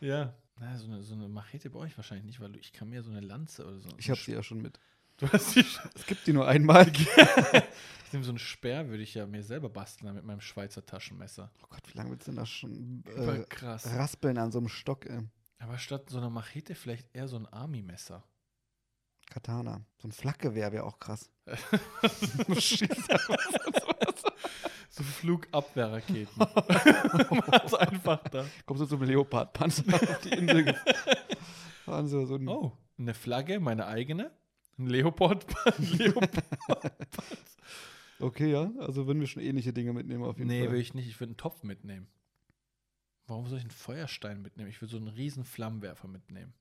die 0.00 0.06
ja. 0.06 0.34
Na, 0.60 0.76
so, 0.76 0.86
eine, 0.86 1.02
so 1.02 1.14
eine 1.14 1.28
Machete 1.28 1.70
brauche 1.70 1.86
ich 1.86 1.96
wahrscheinlich 1.96 2.26
nicht, 2.26 2.40
weil 2.40 2.52
du- 2.52 2.58
ich 2.58 2.72
kann 2.72 2.88
mir 2.90 3.02
so 3.02 3.10
eine 3.10 3.20
Lanze 3.20 3.64
oder 3.66 3.78
so. 3.78 3.88
Ich 3.96 4.10
habe 4.10 4.20
sie 4.20 4.32
ja 4.32 4.42
schon 4.42 4.60
mit. 4.60 4.78
Du 5.16 5.26
hast 5.30 5.54
die 5.56 5.64
schon. 5.64 5.90
Es 5.94 6.04
gibt 6.06 6.26
die 6.26 6.32
nur 6.34 6.46
einmal. 6.46 6.86
Ich 6.88 8.12
nehme 8.12 8.24
so 8.24 8.30
einen 8.30 8.38
Speer, 8.38 8.88
würde 8.88 9.02
ich 9.02 9.14
ja 9.14 9.26
mir 9.26 9.42
selber 9.42 9.68
basteln 9.68 10.14
mit 10.14 10.24
meinem 10.24 10.40
Schweizer 10.40 10.84
Taschenmesser. 10.84 11.50
Oh 11.62 11.66
Gott, 11.70 11.82
wie 11.92 11.96
lange 11.96 12.10
willst 12.10 12.26
du 12.26 12.32
denn 12.32 12.36
da 12.38 12.46
schon 12.46 13.04
äh, 13.06 13.44
krass. 13.48 13.86
raspeln 13.86 14.36
an 14.38 14.52
so 14.52 14.58
einem 14.58 14.68
Stock? 14.68 15.06
Ey. 15.06 15.20
Aber 15.58 15.78
statt 15.78 16.08
so 16.10 16.18
einer 16.18 16.30
Machete 16.30 16.74
vielleicht 16.74 17.14
eher 17.14 17.28
so 17.28 17.36
ein 17.36 17.46
Army-Messer. 17.46 18.22
Katana. 19.30 19.84
So 19.98 20.08
ein 20.08 20.12
Flakgewehr 20.12 20.72
wäre 20.72 20.84
auch 20.84 20.98
krass. 20.98 21.30
So 24.90 25.04
Flugabwehrraketen. 25.04 26.32
Mach's 26.38 27.74
einfach 27.74 28.22
da. 28.30 28.46
Kommst 28.66 28.82
du 28.82 28.86
zum 28.86 29.02
Leopardpanzer 29.02 29.84
auf 29.94 30.20
die 30.22 30.30
Insel 30.30 30.64
gefahren? 30.64 32.08
So, 32.08 32.24
so 32.26 32.34
ein 32.36 32.48
Oh, 32.48 32.72
eine 32.98 33.14
Flagge, 33.14 33.60
meine 33.60 33.86
eigene. 33.86 34.32
Ein 34.78 34.86
Leopard. 34.86 35.46
Leopard. 35.78 36.42
Okay, 38.18 38.50
ja. 38.50 38.70
Also 38.78 39.06
würden 39.06 39.20
wir 39.20 39.26
schon 39.28 39.42
ähnliche 39.42 39.72
Dinge 39.72 39.92
mitnehmen 39.92 40.24
auf 40.24 40.38
jeden 40.38 40.48
Nee, 40.48 40.64
Fall. 40.64 40.72
will 40.72 40.80
ich 40.80 40.94
nicht. 40.94 41.06
Ich 41.08 41.20
würde 41.20 41.30
einen 41.32 41.36
Topf 41.36 41.62
mitnehmen. 41.62 42.08
Warum 43.26 43.46
soll 43.46 43.58
ich 43.58 43.64
einen 43.64 43.70
Feuerstein 43.70 44.40
mitnehmen? 44.42 44.70
Ich 44.70 44.80
würde 44.80 44.90
so 44.92 44.96
einen 44.96 45.08
riesen 45.08 45.44
Flammenwerfer 45.44 46.08
mitnehmen. 46.08 46.54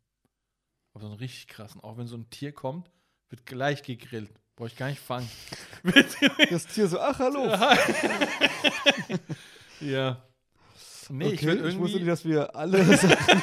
Aber 0.97 1.05
so 1.05 1.11
einen 1.11 1.19
richtig 1.19 1.47
krassen. 1.47 1.79
Auch 1.81 1.95
wenn 1.99 2.07
so 2.07 2.17
ein 2.17 2.27
Tier 2.31 2.51
kommt, 2.51 2.89
wird 3.29 3.45
gleich 3.45 3.83
gegrillt. 3.83 4.31
Brauche 4.55 4.69
ich 4.69 4.75
gar 4.75 4.89
nicht 4.89 4.99
fangen. 4.99 5.29
Das 6.49 6.65
Tier 6.65 6.87
so, 6.87 6.99
ach 6.99 7.19
hallo. 7.19 7.51
ja. 9.79 10.23
Nee, 11.09 11.27
ich 11.27 11.33
okay, 11.35 11.45
würde 11.45 11.69
ich, 11.69 11.77
wusste 11.77 11.99
irgendwie. 11.99 11.99
nicht, 11.99 12.07
dass 12.07 12.25
wir 12.25 12.55
alle 12.55 12.83
Sachen, 12.97 13.41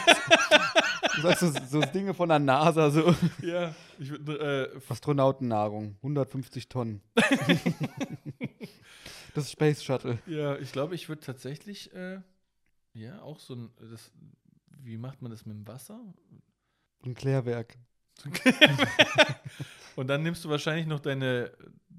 sagst 1.23 1.41
so, 1.41 1.53
so 1.71 1.81
Dinge 1.81 2.13
von 2.13 2.29
der 2.29 2.39
NASA, 2.39 2.91
so 2.91 3.15
ja, 3.41 3.75
ich 3.99 4.11
würde. 4.11 4.73
Äh, 4.75 4.93
Astronautennahrung, 4.93 5.97
150 6.03 6.69
Tonnen. 6.69 7.01
das 9.35 9.51
Space 9.51 9.83
Shuttle. 9.83 10.19
ja, 10.27 10.59
ich 10.59 10.73
glaube, 10.73 10.95
ich 10.95 11.09
würde 11.09 11.23
tatsächlich. 11.23 11.95
Äh, 11.95 12.21
ja, 12.93 13.23
auch 13.23 13.39
so 13.39 13.55
ein. 13.55 13.71
Das, 13.81 14.11
wie 14.83 14.99
macht 14.99 15.23
man 15.23 15.31
das 15.31 15.47
mit 15.47 15.57
dem 15.57 15.67
Wasser? 15.67 16.01
Ein 17.05 17.15
Klärwerk. 17.15 17.77
Und 19.97 20.09
dann 20.09 20.23
nimmst 20.23 20.45
du 20.45 20.49
wahrscheinlich 20.49 20.87
noch 20.87 21.01
deine, 21.01 21.53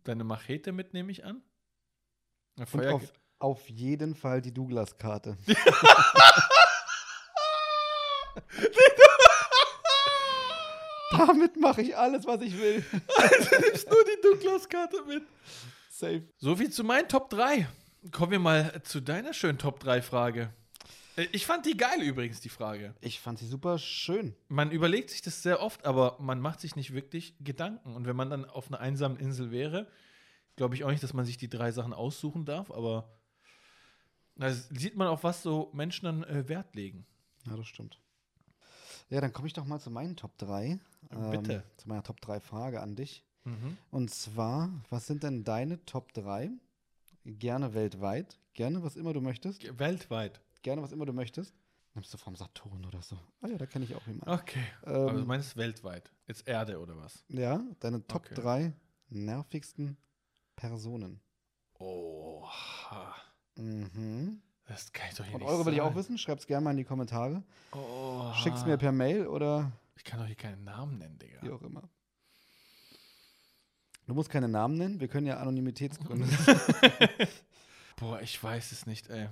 deine 0.04 0.24
Machete 0.24 0.72
mit, 0.72 0.94
nehme 0.94 1.12
ich 1.12 1.26
an. 1.26 1.42
Und 2.58 2.88
auf, 2.88 3.14
auf 3.40 3.70
jeden 3.70 4.16
Fall 4.16 4.42
die 4.42 4.54
Douglas-Karte. 4.54 5.38
Damit 11.12 11.58
mache 11.58 11.82
ich 11.82 11.96
alles, 11.98 12.26
was 12.26 12.42
ich 12.42 12.58
will. 12.58 12.84
du 12.92 13.60
nimmst 13.62 13.90
nur 13.90 14.04
die 14.04 14.22
Douglas-Karte 14.22 15.04
mit. 15.08 15.24
Safe. 15.90 16.24
So 16.38 16.56
viel 16.56 16.72
zu 16.72 16.84
meinen 16.84 17.08
Top 17.08 17.30
3. 17.30 17.68
Kommen 18.12 18.32
wir 18.32 18.40
mal 18.40 18.82
zu 18.84 19.00
deiner 19.02 19.34
schönen 19.34 19.58
Top 19.58 19.82
3-Frage. 19.82 20.54
Ich 21.32 21.46
fand 21.46 21.66
die 21.66 21.78
geil 21.78 22.02
übrigens, 22.02 22.42
die 22.42 22.50
Frage. 22.50 22.94
Ich 23.00 23.20
fand 23.22 23.40
sie 23.40 23.48
super 23.48 23.80
schön. 23.80 24.36
Man 24.50 24.72
überlegt 24.72 25.10
sich 25.10 25.22
das 25.22 25.42
sehr 25.42 25.62
oft, 25.62 25.86
aber 25.86 26.18
man 26.20 26.42
macht 26.42 26.60
sich 26.60 26.76
nicht 26.76 26.94
wirklich 26.94 27.36
Gedanken. 27.40 27.96
Und 27.96 28.06
wenn 28.06 28.16
man 28.16 28.30
dann 28.30 28.46
auf 28.46 28.68
einer 28.68 28.80
einsamen 28.80 29.18
Insel 29.18 29.52
wäre, 29.52 29.88
glaube 30.58 30.76
ich 30.76 30.84
auch 30.84 30.90
nicht, 30.90 31.04
dass 31.04 31.14
man 31.14 31.26
sich 31.26 31.38
die 31.38 31.50
drei 31.50 31.72
Sachen 31.72 31.94
aussuchen 31.94 32.44
darf, 32.46 32.70
aber 32.72 33.10
da 34.36 34.52
sieht 34.52 34.98
man 34.98 35.08
auf 35.08 35.24
was 35.24 35.42
so 35.42 35.70
Menschen 35.74 36.06
dann 36.06 36.24
äh, 36.24 36.50
Wert 36.50 36.76
legen. 36.76 37.06
Ja, 37.46 37.56
das 37.56 37.68
stimmt. 37.68 38.00
Ja, 39.10 39.22
dann 39.22 39.32
komme 39.32 39.48
ich 39.48 39.54
doch 39.54 39.66
mal 39.66 39.80
zu 39.80 39.92
meinen 39.92 40.16
Top 40.18 40.38
3. 40.38 40.80
Bitte. 41.32 41.64
zu 41.78 41.88
meiner 41.88 42.04
Top 42.04 42.20
3 42.20 42.40
Frage 42.40 42.82
an 42.82 42.96
dich. 42.96 43.24
Mhm. 43.44 43.78
Und 43.92 44.10
zwar, 44.10 44.70
was 44.90 45.08
sind 45.08 45.24
denn 45.24 45.44
deine 45.44 45.86
Top 45.86 46.14
3? 46.14 46.50
Gerne 47.24 47.74
weltweit, 47.74 48.38
gerne 48.54 48.84
was 48.84 48.96
immer 48.96 49.14
du 49.14 49.22
möchtest, 49.22 49.80
Weltweit. 49.80 50.42
Gerne 50.66 50.82
was 50.82 50.92
immer 50.92 51.06
du 51.06 51.14
möchtest. 51.14 51.54
Nimmst 51.94 52.14
du 52.14 52.18
vom 52.18 52.36
Saturn 52.36 52.84
oder 52.86 53.02
so? 53.02 53.18
Ah 53.42 53.48
ja, 53.48 53.58
da 53.58 53.66
kenne 53.66 53.86
ich 53.86 53.96
auch 53.96 54.06
jemanden. 54.06 54.30
Okay. 54.30 54.64
aber 54.82 55.14
du 55.14 55.20
Ähm, 55.20 55.28
meinst 55.28 55.56
weltweit. 55.56 56.12
Jetzt 56.28 56.46
Erde 56.48 56.80
oder 56.80 56.98
was? 56.98 57.24
ja, 57.30 57.62
deine 57.80 58.06
Top 58.06 58.26
Okay. 58.26 58.36
3 58.36 58.74
nervigsten 59.10 59.96
Personen. 60.58 61.22
Oha. 61.80 63.16
Mhm. 63.56 64.42
Das 64.66 64.92
kann 64.92 65.08
ich 65.10 65.16
doch 65.16 65.24
hier 65.26 65.36
Und 65.36 65.42
nicht 65.42 65.50
eure 65.50 65.66
will 65.66 65.74
ich 65.74 65.82
auch 65.82 65.96
wissen. 65.96 66.18
Schreibt's 66.18 66.48
gerne 66.48 66.64
mal 66.66 66.72
in 66.72 66.78
die 66.78 66.84
Kommentare. 66.84 67.44
Oha. 67.72 68.34
Schickt's 68.36 68.66
mir 68.66 68.78
per 68.78 68.92
Mail 68.92 69.28
oder 69.28 69.72
Ich 69.96 70.04
kann 70.04 70.20
doch 70.20 70.26
hier 70.26 70.36
keinen 70.36 70.64
Namen 70.64 70.98
nennen, 70.98 71.18
Digga. 71.20 71.42
wie 71.44 71.52
auch 71.52 71.62
immer. 71.62 71.88
Du 74.08 74.14
musst 74.14 74.30
keine 74.30 74.48
Namen 74.48 74.78
nennen. 74.78 75.00
Wir 75.00 75.08
können 75.08 75.28
ja 75.28 75.38
Anonymitätsgründe. 75.38 76.28
Boah, 77.96 78.22
ich 78.22 78.42
weiß 78.44 78.72
es 78.72 78.86
nicht, 78.86 79.08
ey. 79.10 79.30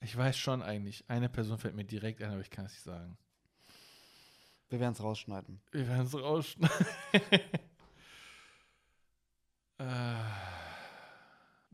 Ich 0.00 0.16
weiß 0.16 0.36
schon 0.38 0.62
eigentlich. 0.62 1.04
Eine 1.08 1.28
Person 1.28 1.58
fällt 1.58 1.74
mir 1.74 1.84
direkt 1.84 2.22
ein, 2.22 2.30
aber 2.30 2.40
ich 2.40 2.50
kann 2.50 2.64
es 2.64 2.72
nicht 2.72 2.82
sagen. 2.82 3.16
Wir 4.70 4.80
werden 4.80 4.92
es 4.92 5.02
rausschneiden. 5.02 5.60
Wir 5.72 5.86
werden 5.88 6.06
es 6.06 6.14
rausschneiden. 6.14 6.86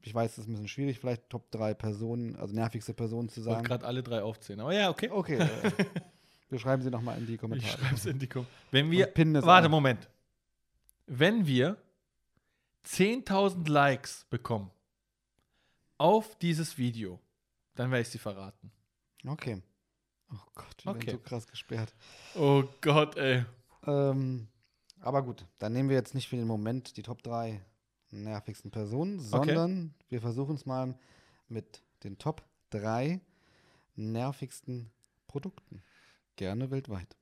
Ich 0.03 0.14
weiß, 0.14 0.33
es 0.33 0.39
ist 0.39 0.47
ein 0.47 0.53
bisschen 0.53 0.68
schwierig, 0.68 1.01
vielleicht 1.01 1.29
Top 1.29 1.51
3 1.51 1.74
Personen, 1.74 2.37
also 2.37 2.55
nervigste 2.55 2.95
Personen 2.95 3.29
zu 3.29 3.41
ich 3.41 3.47
sagen. 3.47 3.64
gerade 3.64 3.85
alle 3.85 4.03
drei 4.05 4.22
aufzählen. 4.22 4.61
Aber 4.61 4.72
ja, 4.72 4.89
okay. 4.89 5.11
Okay, 5.11 5.39
äh, 5.39 5.72
wir 6.49 6.59
schreiben 6.61 6.83
sie 6.83 6.91
nochmal 6.91 7.18
in 7.18 7.27
die 7.27 7.35
ich 7.35 7.41
Kommentare. 7.41 7.77
schreibe 7.77 7.95
es 7.97 8.07
in 8.07 8.18
die 8.18 8.29
Kom 8.29 8.47
Wenn 8.70 8.91
wir. 8.91 9.12
Warte, 9.45 9.66
an. 9.66 9.70
Moment. 9.70 10.09
Wenn 11.07 11.47
wir 11.47 11.77
10.000 12.87 13.68
Likes 13.68 14.27
bekommen 14.31 14.70
auf 15.99 16.37
dieses 16.39 16.79
Video, 16.79 17.18
dann 17.77 17.91
werde 17.91 18.03
ich 18.03 18.09
sie 18.09 18.18
verraten. 18.18 18.72
Okay. 19.27 19.62
Oh 20.33 20.37
Gott, 20.55 20.85
wir 20.85 20.93
Okay. 20.93 21.07
werden 21.07 21.18
so 21.18 21.22
krass 21.22 21.47
gesperrt. 21.47 21.95
Oh 22.35 22.64
Gott, 22.81 23.16
ey. 23.16 23.45
Ähm, 23.87 24.49
aber 25.01 25.22
gut, 25.22 25.47
dann 25.59 25.72
nehmen 25.72 25.89
wir 25.89 25.97
jetzt 25.97 26.14
nicht 26.14 26.29
für 26.29 26.37
den 26.37 26.47
Moment 26.47 26.97
die 26.97 27.03
Top 27.03 27.22
3 27.22 27.64
nervigsten 28.11 28.70
Personen, 28.70 29.20
sondern 29.20 29.95
wir 30.09 30.20
versuchen 30.20 30.57
es 30.57 30.66
mal 30.66 30.99
mit 31.49 31.83
den 32.03 32.18
Top 32.18 32.43
3 32.70 33.20
nervigsten 33.95 34.91
Produkten. 35.29 35.83
Gerne 36.37 36.70
weltweit. 36.70 37.16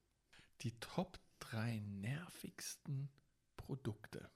Die 0.62 0.72
Top 0.80 1.18
3 1.40 1.82
nervigsten 1.86 3.08
Produkte. 3.56 4.28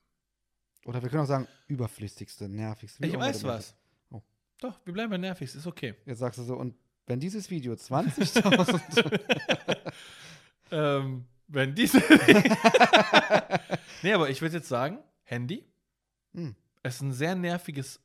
Oder 0.84 1.02
wir 1.02 1.10
können 1.10 1.22
auch 1.22 1.26
sagen, 1.26 1.48
überflüssigste, 1.66 2.48
nervigste. 2.48 3.06
Ich 3.06 3.18
weiß 3.18 3.44
was. 3.44 3.74
Doch, 4.60 4.80
wir 4.84 4.92
bleiben 4.92 5.10
bei 5.10 5.18
nervig, 5.18 5.54
ist 5.54 5.66
okay. 5.66 5.94
Jetzt 6.06 6.18
sagst 6.18 6.38
du 6.38 6.42
so, 6.44 6.56
und 6.56 6.74
wenn 7.06 7.20
dieses 7.20 7.50
Video 7.50 7.72
20.000 7.74 9.92
ähm, 10.70 11.26
wenn 11.46 11.74
diese. 11.74 11.98
nee, 14.02 14.12
aber 14.12 14.30
ich 14.30 14.40
würde 14.42 14.56
jetzt 14.56 14.68
sagen, 14.68 14.98
Handy. 15.22 15.64
Hm. 16.34 16.54
Es 16.82 16.96
ist 16.96 17.00
ein 17.02 17.12
sehr 17.12 17.34
nerviges 17.34 18.00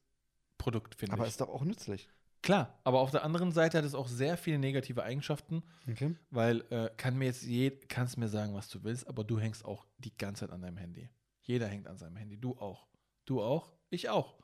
Produkt, 0.58 0.96
finde 0.96 1.14
Aber 1.14 1.24
ich. 1.24 1.30
ist 1.32 1.42
doch 1.42 1.50
auch 1.50 1.64
nützlich. 1.64 2.10
Klar, 2.42 2.78
aber 2.84 3.00
auf 3.00 3.12
der 3.12 3.24
anderen 3.24 3.52
Seite 3.54 3.78
hat 3.78 3.86
es 3.86 3.96
auch 3.96 4.08
sehr 4.08 4.38
viele 4.38 4.60
negative 4.60 5.04
Eigenschaften, 5.04 5.64
Okay. 5.90 6.16
weil 6.30 6.62
äh, 6.72 6.90
kann 6.98 7.18
mir 7.18 7.26
jetzt 7.26 7.44
je, 7.44 7.72
kannst 7.72 8.18
mir 8.18 8.28
sagen, 8.28 8.54
was 8.54 8.68
du 8.70 8.84
willst, 8.84 9.08
aber 9.08 9.24
du 9.24 9.40
hängst 9.40 9.64
auch 9.64 9.86
die 9.98 10.16
ganze 10.18 10.42
Zeit 10.42 10.52
an 10.54 10.62
deinem 10.62 10.78
Handy. 10.78 11.10
Jeder 11.42 11.68
hängt 11.68 11.88
an 11.88 11.98
seinem 11.98 12.18
Handy, 12.18 12.38
du 12.38 12.58
auch. 12.58 12.88
Du 13.26 13.42
auch, 13.42 13.72
ich 13.90 14.10
auch. 14.10 14.36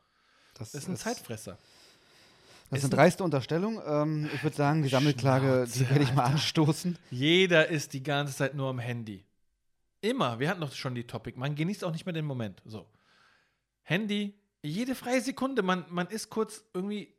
Das, 0.53 0.71
Das 0.71 0.83
ist 0.83 0.89
ein 0.89 0.95
Zeitfresser. 0.95 1.57
Das 2.69 2.79
Ist 2.79 2.85
eine 2.85 2.95
dreiste 2.95 3.23
Unterstellung. 3.23 3.81
Ähm, 3.85 4.29
ich 4.33 4.43
würde 4.43 4.55
sagen, 4.55 4.83
die 4.83 4.89
Sammelklage, 4.89 5.65
die 5.65 5.71
Schnauze, 5.71 5.89
werde 5.89 6.03
ich 6.03 6.13
mal 6.13 6.25
anstoßen. 6.25 6.97
Jeder 7.09 7.67
ist 7.67 7.93
die 7.93 8.03
ganze 8.03 8.35
Zeit 8.35 8.53
nur 8.53 8.69
am 8.69 8.79
Handy. 8.79 9.25
Immer. 10.01 10.39
Wir 10.39 10.49
hatten 10.49 10.61
doch 10.61 10.71
schon 10.71 10.93
die 10.93 11.05
Topic. 11.05 11.37
Man 11.37 11.55
genießt 11.55 11.83
auch 11.83 11.91
nicht 11.91 12.05
mehr 12.05 12.13
den 12.13 12.25
Moment. 12.25 12.61
So. 12.65 12.87
Handy, 13.81 14.35
jede 14.61 14.93
freie 14.93 15.21
Sekunde. 15.21 15.63
Man, 15.63 15.85
man 15.89 16.07
ist 16.07 16.29
kurz 16.29 16.63
irgendwie 16.73 17.15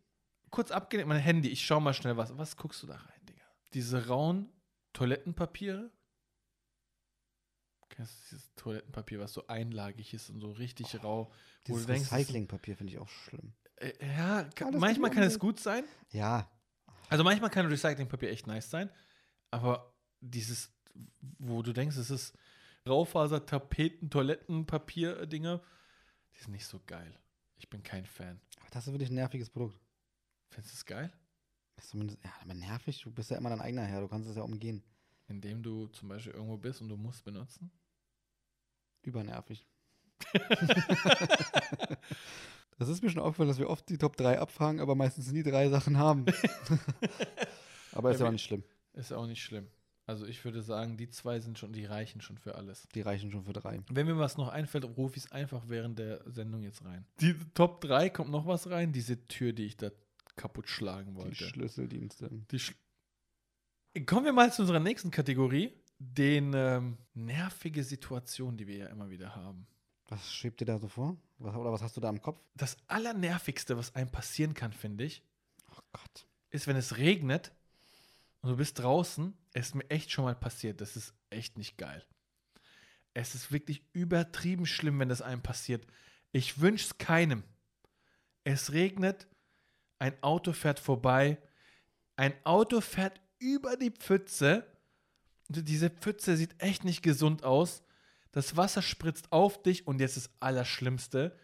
kurz 0.51 0.71
abgelenkt. 0.71 1.09
Mein 1.09 1.21
Handy, 1.21 1.49
ich 1.49 1.65
schau 1.65 1.81
mal 1.81 1.95
schnell 1.95 2.17
was. 2.17 2.37
Was 2.39 2.57
guckst 2.57 2.83
du 2.85 2.87
da 2.87 2.95
rein, 2.95 3.21
Digga? 3.29 3.45
Diese 3.75 4.07
rauen 4.07 4.49
Toilettenpapiere. 4.93 5.91
Kennst 7.89 8.13
du 8.13 8.37
dieses 8.37 8.55
Toilettenpapier, 8.55 9.19
was 9.19 9.33
so 9.33 9.47
einlagig 9.49 10.15
ist 10.15 10.31
und 10.31 10.41
so 10.41 10.53
richtig 10.53 11.03
rau? 11.03 11.33
Wo 11.67 11.75
Dieses 11.75 11.89
Recyclingpapier 11.89 12.77
finde 12.77 12.93
ich 12.93 12.99
auch 13.01 13.09
schlimm. 13.09 13.53
Äh, 13.81 13.93
ja, 14.07 14.45
ka- 14.55 14.67
Alles 14.67 14.81
manchmal 14.81 15.11
kann 15.11 15.23
es 15.25 15.39
gut 15.39 15.59
sein. 15.61 15.85
Ja, 16.11 16.49
Also 17.09 17.25
manchmal 17.25 17.51
kann 17.51 17.67
Recyclingpapier 17.67 18.31
echt 18.31 18.47
nice 18.47 18.71
sein, 18.71 18.89
aber 19.51 19.93
dieses, 20.21 20.71
wo 21.39 21.63
du 21.63 21.73
denkst, 21.73 21.97
es 21.97 22.11
ist 22.11 22.37
Raufaser, 22.87 23.45
Tapeten, 23.45 24.09
Toilettenpapier, 24.11 25.27
Dinger, 25.27 25.61
die 26.37 26.41
sind 26.43 26.53
nicht 26.53 26.67
so 26.67 26.81
geil. 26.87 27.19
Ich 27.57 27.69
bin 27.69 27.83
kein 27.83 28.07
Fan. 28.07 28.41
aber 28.61 28.71
das 28.71 28.87
ist 28.87 28.93
wirklich 28.93 29.11
ein 29.11 29.15
nerviges 29.17 29.51
Produkt. 29.51 29.79
Findest 30.51 30.75
du 30.75 30.77
es 30.79 30.85
geil? 30.87 31.13
Das 31.77 31.85
ist 31.87 31.91
zumindest, 31.91 32.23
ja, 32.25 32.33
aber 32.43 32.55
nervig, 32.55 33.01
du 33.03 33.11
bist 33.11 33.31
ja 33.31 33.37
immer 33.39 33.51
dein 33.51 33.61
eigener 33.61 33.83
Herr, 33.85 34.01
du 34.01 34.09
kannst 34.09 34.29
es 34.29 34.37
ja 34.37 34.43
umgehen. 34.43 34.83
Indem 35.29 35.63
du 35.63 35.87
zum 35.89 36.09
Beispiel 36.09 36.33
irgendwo 36.33 36.57
bist 36.57 36.81
und 36.81 36.89
du 36.89 36.97
musst 36.97 37.25
benutzen? 37.25 37.71
Übernervig. 39.03 39.67
das 42.81 42.89
ist 42.89 43.03
mir 43.03 43.11
schon 43.11 43.21
aufgefallen, 43.21 43.51
dass 43.51 43.59
wir 43.59 43.69
oft 43.69 43.87
die 43.91 43.99
Top 43.99 44.17
3 44.17 44.39
abfragen, 44.39 44.81
aber 44.81 44.95
meistens 44.95 45.31
nie 45.31 45.43
drei 45.43 45.69
Sachen 45.69 45.99
haben. 45.99 46.25
aber 47.93 48.11
ist 48.11 48.19
Ja, 48.19 48.25
ja 48.25 48.29
auch 48.29 48.33
nicht 48.33 48.45
schlimm. 48.45 48.65
Ist 48.95 49.13
auch 49.13 49.27
nicht 49.27 49.43
schlimm. 49.43 49.69
Also 50.07 50.27
ich 50.27 50.43
würde 50.45 50.63
sagen, 50.63 50.97
die 50.97 51.11
zwei 51.11 51.41
sind 51.41 51.59
schon, 51.59 51.75
die 51.75 51.85
reichen 51.85 52.23
schon 52.23 52.39
für 52.39 52.55
alles. 52.55 52.89
Die 52.95 53.03
reichen 53.03 53.31
schon 53.31 53.45
für 53.45 53.53
drei. 53.53 53.81
Wenn 53.91 54.07
mir 54.07 54.19
was 54.19 54.39
noch 54.39 54.49
einfällt, 54.49 54.85
rufe 54.97 55.19
ich 55.19 55.27
es 55.27 55.31
einfach 55.33 55.69
während 55.69 55.99
der 55.99 56.23
Sendung 56.29 56.63
jetzt 56.63 56.83
rein. 56.85 57.05
Die 57.21 57.37
Top 57.53 57.83
3 57.83 58.09
kommt 58.09 58.31
noch 58.31 58.47
was 58.47 58.71
rein, 58.71 58.93
diese 58.93 59.29
Tür, 59.29 59.53
die 59.53 59.67
ich 59.67 59.77
da 59.77 59.91
kaputt 60.37 60.69
schlagen 60.69 61.13
Die 61.13 61.17
wollte. 61.17 61.45
Schlüsseldienste. 61.45 62.31
Die 62.51 62.59
Sch 62.59 62.75
Kommen 64.07 64.25
wir 64.25 64.33
mal 64.33 64.53
zu 64.53 64.63
unserer 64.63 64.81
nächsten 64.81 65.11
Kategorie, 65.11 65.73
den 65.99 66.53
ähm, 66.55 66.97
nervige 67.13 67.85
Situationen, 67.85 68.57
die 68.57 68.67
wir 68.67 68.77
ja 68.77 68.87
immer 68.87 69.11
wieder 69.11 69.35
haben. 69.37 69.67
Was 70.11 70.35
schwebt 70.35 70.61
dir 70.61 70.67
da 70.67 70.79
so 70.79 70.89
vor? 70.89 71.17
Was, 71.39 71.55
oder 71.55 71.73
was 71.73 71.83
hast 71.83 71.97
du 71.97 72.01
da 72.01 72.11
im 72.11 72.21
Kopf? 72.21 72.39
Das 72.55 72.77
Allernervigste, 72.89 73.77
was 73.79 73.95
einem 73.95 74.11
passieren 74.11 74.55
kann, 74.55 74.73
finde 74.73 75.05
ich, 75.05 75.23
Oh 75.71 75.81
Gott. 75.93 76.27
ist, 76.51 76.67
wenn 76.67 76.77
es 76.77 76.97
regnet 76.99 77.53
und 78.43 78.51
du 78.51 78.57
bist 78.57 78.79
draußen. 78.79 79.35
Es 79.53 79.69
ist 79.69 79.75
mir 79.77 79.89
echt 79.89 80.11
schon 80.11 80.25
mal 80.25 80.35
passiert. 80.35 80.81
Das 80.81 80.97
ist 80.97 81.15
echt 81.31 81.57
nicht 81.57 81.79
geil. 81.79 82.05
Es 83.15 83.35
ist 83.35 83.53
wirklich 83.53 83.83
übertrieben 83.93 84.67
schlimm, 84.67 84.99
wenn 84.99 85.09
das 85.09 85.23
einem 85.23 85.43
passiert. 85.43 85.87
Ich 86.33 86.61
wünsche 86.61 86.87
es 86.87 86.99
keinem. 86.99 87.43
Es 88.45 88.73
regnet, 88.73 89.27
ein 89.99 90.21
Auto 90.23 90.53
fährt 90.53 90.81
vorbei, 90.81 91.39
ein 92.17 92.35
Auto 92.45 92.81
fährt 92.81 93.21
über 93.39 93.77
die 93.77 93.91
Pfütze. 93.91 94.67
Diese 95.49 95.91
Pfütze 95.91 96.37
sieht 96.37 96.61
echt 96.63 96.85
nicht 96.85 97.03
gesund 97.03 97.45
aus. 97.45 97.83
Das 98.33 98.57
Wasser 98.57 98.83
spritzt 98.83 99.33
auf 99.33 99.63
dich 99.63 99.87
und 99.87 100.01
jetzt 100.01 100.17
das 100.17 100.31
Allerschlimmste. 100.41 101.37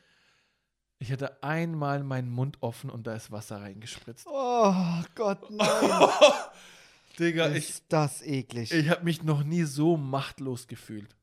Ich 0.99 1.12
hatte 1.12 1.43
einmal 1.43 2.03
meinen 2.03 2.30
Mund 2.30 2.59
offen 2.61 2.91
und 2.91 3.07
da 3.07 3.14
ist 3.14 3.30
Wasser 3.30 3.61
reingespritzt. 3.61 4.26
Oh 4.30 5.03
Gott, 5.14 5.51
nein. 5.51 6.09
Digga, 7.18 7.47
ist 7.47 7.70
ich, 7.70 7.89
das 7.89 8.22
eklig. 8.22 8.72
ich 8.72 8.89
habe 8.91 9.05
mich 9.05 9.22
noch 9.22 9.43
nie 9.43 9.64
so 9.64 9.97
machtlos 9.97 10.66
gefühlt. 10.68 11.16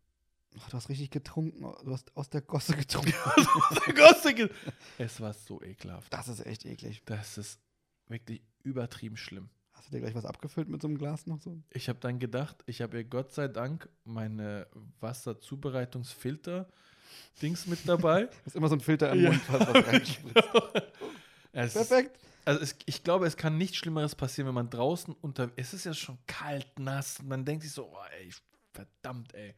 Oh, 0.55 0.61
du 0.69 0.77
hast 0.77 0.89
richtig 0.89 1.11
getrunken. 1.11 1.61
Du 1.61 1.91
hast 1.91 2.15
aus 2.15 2.29
der 2.29 2.41
Gosse 2.41 2.75
getrunken. 2.75 3.13
es 4.97 5.19
war 5.19 5.33
so 5.33 5.61
ekelhaft. 5.61 6.11
Das 6.13 6.27
ist 6.27 6.45
echt 6.45 6.65
eklig. 6.65 7.01
Das 7.05 7.37
ist 7.37 7.59
wirklich 8.07 8.43
übertrieben 8.63 9.17
schlimm. 9.17 9.49
Hast 9.83 9.91
du 9.91 9.97
dir 9.97 10.01
gleich 10.01 10.15
was 10.15 10.23
abgefüllt 10.23 10.69
mit 10.69 10.81
so 10.81 10.87
einem 10.87 10.97
Glas 10.97 11.27
noch 11.27 11.41
so? 11.41 11.61
Ich 11.71 11.89
habe 11.89 11.99
dann 11.99 12.17
gedacht, 12.17 12.55
ich 12.67 12.81
habe 12.81 12.95
ihr 12.97 13.03
Gott 13.03 13.33
sei 13.33 13.49
Dank 13.49 13.89
meine 14.05 14.65
Wasserzubereitungsfilter-Dings 15.01 17.67
mit 17.67 17.79
dabei. 17.87 18.25
Du 18.27 18.31
hast 18.45 18.55
immer 18.55 18.69
so 18.69 18.75
ein 18.75 18.79
Filter 18.79 19.11
im 19.11 19.21
Ja. 19.23 19.31
Mund, 19.31 19.41
was, 19.49 19.67
was 19.73 19.77
es 21.51 21.75
ist, 21.75 21.89
Perfekt. 21.89 22.17
also 22.45 22.61
es, 22.61 22.75
ich 22.85 23.03
glaube, 23.03 23.27
es 23.27 23.35
kann 23.37 23.57
nichts 23.57 23.75
Schlimmeres 23.77 24.15
passieren, 24.15 24.47
wenn 24.47 24.55
man 24.55 24.69
draußen 24.69 25.13
unter. 25.21 25.51
Es 25.57 25.73
ist 25.73 25.83
ja 25.83 25.93
schon 25.93 26.17
kalt, 26.27 26.79
nass 26.79 27.19
und 27.19 27.27
man 27.27 27.43
denkt 27.45 27.63
sich 27.63 27.73
so, 27.73 27.87
oh, 27.91 27.97
ey, 28.19 28.31
verdammt, 28.71 29.33
ey. 29.35 29.53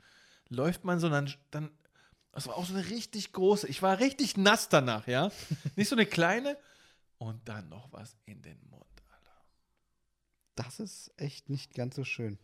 Läuft 0.50 0.84
man 0.84 1.00
so, 1.00 1.08
dann, 1.10 1.32
dann. 1.52 1.70
Das 2.32 2.48
war 2.48 2.58
auch 2.58 2.66
so 2.66 2.74
eine 2.74 2.90
richtig 2.90 3.32
große. 3.32 3.68
Ich 3.68 3.82
war 3.84 4.00
richtig 4.00 4.36
nass 4.38 4.68
danach, 4.70 5.06
ja. 5.08 5.32
Nicht 5.76 5.88
so 5.88 5.96
eine 5.96 6.08
kleine. 6.08 6.58
Und 7.20 7.48
dann 7.48 7.70
noch 7.70 7.92
was 7.94 8.18
in 8.26 8.42
den 8.42 8.58
Mund. 8.70 8.84
Das 10.56 10.80
ist 10.80 11.12
echt 11.18 11.50
nicht 11.50 11.74
ganz 11.76 11.96
so 11.96 12.04
schön. 12.04 12.38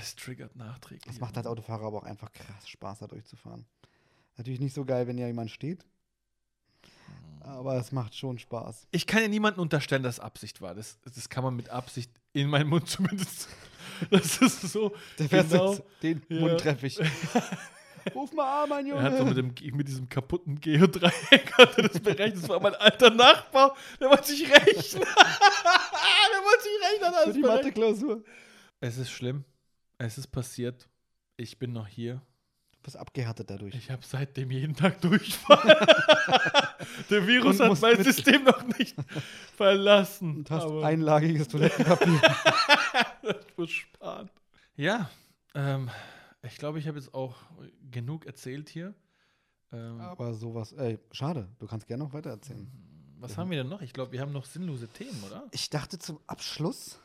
Es 0.00 0.14
triggert 0.16 0.56
nachträglich. 0.56 1.04
Das 1.04 1.20
macht 1.20 1.36
als 1.36 1.46
Autofahrer 1.46 1.84
aber 1.86 1.98
auch 1.98 2.04
einfach 2.04 2.32
krass 2.32 2.68
Spaß, 2.68 3.00
da 3.00 3.06
durchzufahren. 3.06 3.66
Natürlich 4.36 4.60
nicht 4.60 4.74
so 4.74 4.84
geil, 4.84 5.06
wenn 5.06 5.18
ja 5.18 5.26
jemand 5.26 5.50
steht. 5.50 5.84
Aber 7.40 7.76
es 7.76 7.92
macht 7.92 8.14
schon 8.16 8.38
Spaß. 8.38 8.86
Ich 8.90 9.06
kann 9.06 9.20
ja 9.20 9.28
niemandem 9.28 9.60
unterstellen, 9.62 10.02
dass 10.02 10.14
es 10.16 10.20
Absicht 10.20 10.62
war. 10.62 10.74
Das, 10.74 10.98
das 11.02 11.28
kann 11.28 11.44
man 11.44 11.54
mit 11.54 11.68
Absicht 11.68 12.10
in 12.32 12.48
meinen 12.48 12.68
Mund 12.68 12.88
zumindest. 12.88 13.48
Das 14.10 14.38
ist 14.38 14.62
so. 14.62 14.94
Der 15.18 15.28
Genau. 15.28 15.76
den 16.02 16.22
Ja. 16.28 16.40
Mund 16.40 16.60
treffe 16.60 16.86
ich. 16.86 16.98
Ruf 18.14 18.32
mal 18.32 18.64
an, 18.64 18.68
mein 18.68 18.86
Junge. 18.86 19.00
Er 19.00 19.04
hat 19.12 19.18
so 19.18 19.24
mit, 19.24 19.36
dem, 19.36 19.76
mit 19.76 19.86
diesem 19.88 20.08
kaputten 20.08 20.60
Geodreieck 20.60 21.52
hat 21.58 21.78
er 21.78 21.88
das 21.88 22.00
berechnet. 22.00 22.42
Das 22.42 22.48
war 22.48 22.60
mein 22.60 22.74
alter 22.74 23.10
Nachbar. 23.10 23.76
Der 24.00 24.10
wollte 24.10 24.28
sich 24.28 24.50
rechnen. 24.50 25.02
der 25.02 26.40
wollte 26.42 26.62
sich 26.62 27.02
rechnen. 27.02 27.14
Für 27.24 27.32
die. 27.32 27.40
Mathe-Klausur. 27.40 28.24
Es 28.80 28.98
ist 28.98 29.10
schlimm. 29.10 29.44
Es 29.98 30.18
ist 30.18 30.26
passiert. 30.28 30.88
Ich 31.36 31.58
bin 31.58 31.72
noch 31.72 31.86
hier. 31.86 32.20
Du 32.72 32.80
bist 32.82 32.96
abgehärtet 32.96 33.48
dadurch. 33.48 33.74
Ich 33.74 33.90
habe 33.90 34.02
seitdem 34.04 34.50
jeden 34.50 34.74
Tag 34.76 35.00
Durchfall. 35.00 35.86
Der 37.10 37.26
Virus 37.26 37.60
hat 37.60 37.80
mein 37.80 37.96
mit- 37.96 38.04
System 38.04 38.44
noch 38.44 38.62
nicht 38.78 38.94
verlassen. 39.56 40.36
Und 40.38 40.50
hast 40.50 40.64
aber 40.64 40.84
einlagiges 40.84 41.48
Toilettenpapier. 41.48 42.20
ich 43.22 43.56
muss 43.56 43.70
sparen. 43.70 44.28
Ja, 44.76 45.08
ähm, 45.54 45.88
ich 46.46 46.56
glaube, 46.56 46.78
ich 46.78 46.86
habe 46.88 46.98
jetzt 46.98 47.14
auch 47.14 47.36
genug 47.90 48.26
erzählt 48.26 48.68
hier. 48.68 48.94
Ähm, 49.72 50.00
Aber 50.00 50.34
sowas, 50.34 50.72
ey, 50.72 50.98
schade. 51.12 51.48
Du 51.58 51.66
kannst 51.66 51.86
gerne 51.86 52.04
noch 52.04 52.12
weiter 52.12 52.30
erzählen. 52.30 52.70
was 53.18 53.36
haben 53.38 53.50
wir 53.50 53.58
denn 53.58 53.68
noch? 53.68 53.82
Ich 53.82 53.92
glaube, 53.92 54.12
wir 54.12 54.20
haben 54.20 54.32
noch 54.32 54.44
sinnlose 54.44 54.88
Themen, 54.88 55.22
oder? 55.24 55.46
Ich 55.52 55.70
dachte 55.70 55.98
zum 55.98 56.20
Abschluss 56.26 57.00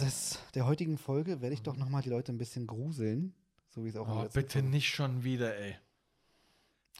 des, 0.00 0.38
der 0.54 0.66
heutigen 0.66 0.98
Folge 0.98 1.40
werde 1.40 1.54
ich 1.54 1.62
doch 1.62 1.76
noch 1.76 1.88
mal 1.88 2.02
die 2.02 2.10
Leute 2.10 2.32
ein 2.32 2.38
bisschen 2.38 2.66
gruseln. 2.66 3.34
So 3.68 3.84
wie 3.84 3.88
es 3.88 3.96
auch 3.96 4.08
Oh, 4.08 4.28
bitte 4.32 4.58
Folge- 4.60 4.68
nicht 4.68 4.88
schon 4.90 5.24
wieder, 5.24 5.56
ey. 5.56 5.76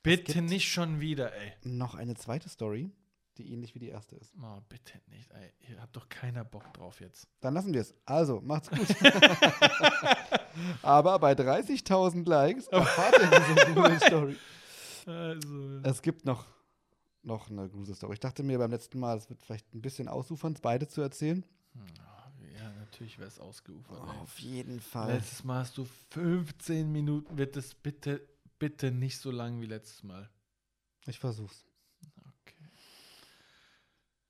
Bitte 0.03 0.43
nicht 0.43 0.71
schon 0.73 1.01
wieder, 1.01 1.33
ey. 1.35 1.53
Noch 1.65 1.95
eine 1.95 2.15
zweite 2.15 2.49
Story, 2.49 2.91
die 3.39 3.53
ähnlich 3.53 3.75
wie 3.75 3.79
die 3.79 3.89
erste 3.89 4.17
ist. 4.17 4.35
Oh, 4.43 4.61
bitte 4.69 5.01
nicht, 5.09 5.31
ey. 5.33 5.53
Hier 5.61 5.81
hat 5.81 5.95
doch 5.97 6.09
keiner 6.09 6.45
Bock 6.45 6.73
drauf 6.75 7.01
jetzt. 7.01 7.27
Dann 7.41 7.55
lassen 7.55 7.73
wir 7.73 7.81
es. 7.81 7.95
Also, 8.05 8.41
macht's 8.41 8.69
gut. 8.71 8.87
Aber 10.83 11.19
bei 11.19 11.33
30.000 11.33 12.29
Likes 12.29 12.67
erfahrt 12.69 13.15
ihr 13.19 13.31
diese 13.41 13.73
Grusel-Story. 13.75 14.37
Also, 15.07 15.81
Es 15.83 16.03
gibt 16.03 16.25
noch, 16.25 16.47
noch 17.23 17.51
eine 17.51 17.69
Grusel-Story. 17.69 18.15
Ich 18.15 18.21
dachte 18.21 18.43
mir 18.43 18.59
beim 18.59 18.71
letzten 18.71 19.01
Mal, 19.01 19.17
es 19.17 19.29
wird 19.31 19.41
vielleicht 19.43 19.73
ein 19.75 19.81
bisschen 19.83 20.09
ausufern, 20.09 20.55
beide 20.61 20.87
zu 20.89 21.01
erzählen. 21.01 21.45
ja, 22.57 22.71
natürlich 22.81 23.19
wäre 23.19 23.29
es 23.29 23.39
ausgeufert, 23.41 23.99
ey. 23.99 24.21
Auf 24.21 24.39
jeden 24.39 24.81
Fall. 24.81 25.15
Letztes 25.15 25.43
Mal 25.45 25.61
hast 25.61 25.79
du 25.79 25.87
15 26.11 26.91
Minuten. 26.93 27.37
Wird 27.39 27.57
es 27.57 27.75
bitte, 27.75 28.21
bitte 28.59 28.91
nicht 28.91 29.19
so 29.19 29.31
lang 29.31 29.61
wie 29.61 29.67
letztes 29.67 30.03
Mal. 30.03 30.29
Ich 31.07 31.19
versuch's. 31.19 31.65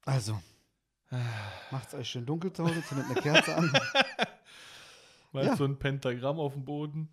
Also, 0.05 0.41
macht's 1.71 1.95
euch 1.95 2.09
schön 2.09 2.27
dunkel 2.27 2.53
zu 2.53 2.65
Hause, 2.65 2.83
zündet 2.85 3.07
eine 3.11 3.21
Kerze 3.21 3.55
an. 3.57 3.73
Mal 5.33 5.47
Ja. 5.47 5.57
so 5.57 5.65
ein 5.65 5.79
Pentagramm 5.79 6.39
auf 6.39 6.53
dem 6.55 6.65
Boden. 6.65 7.09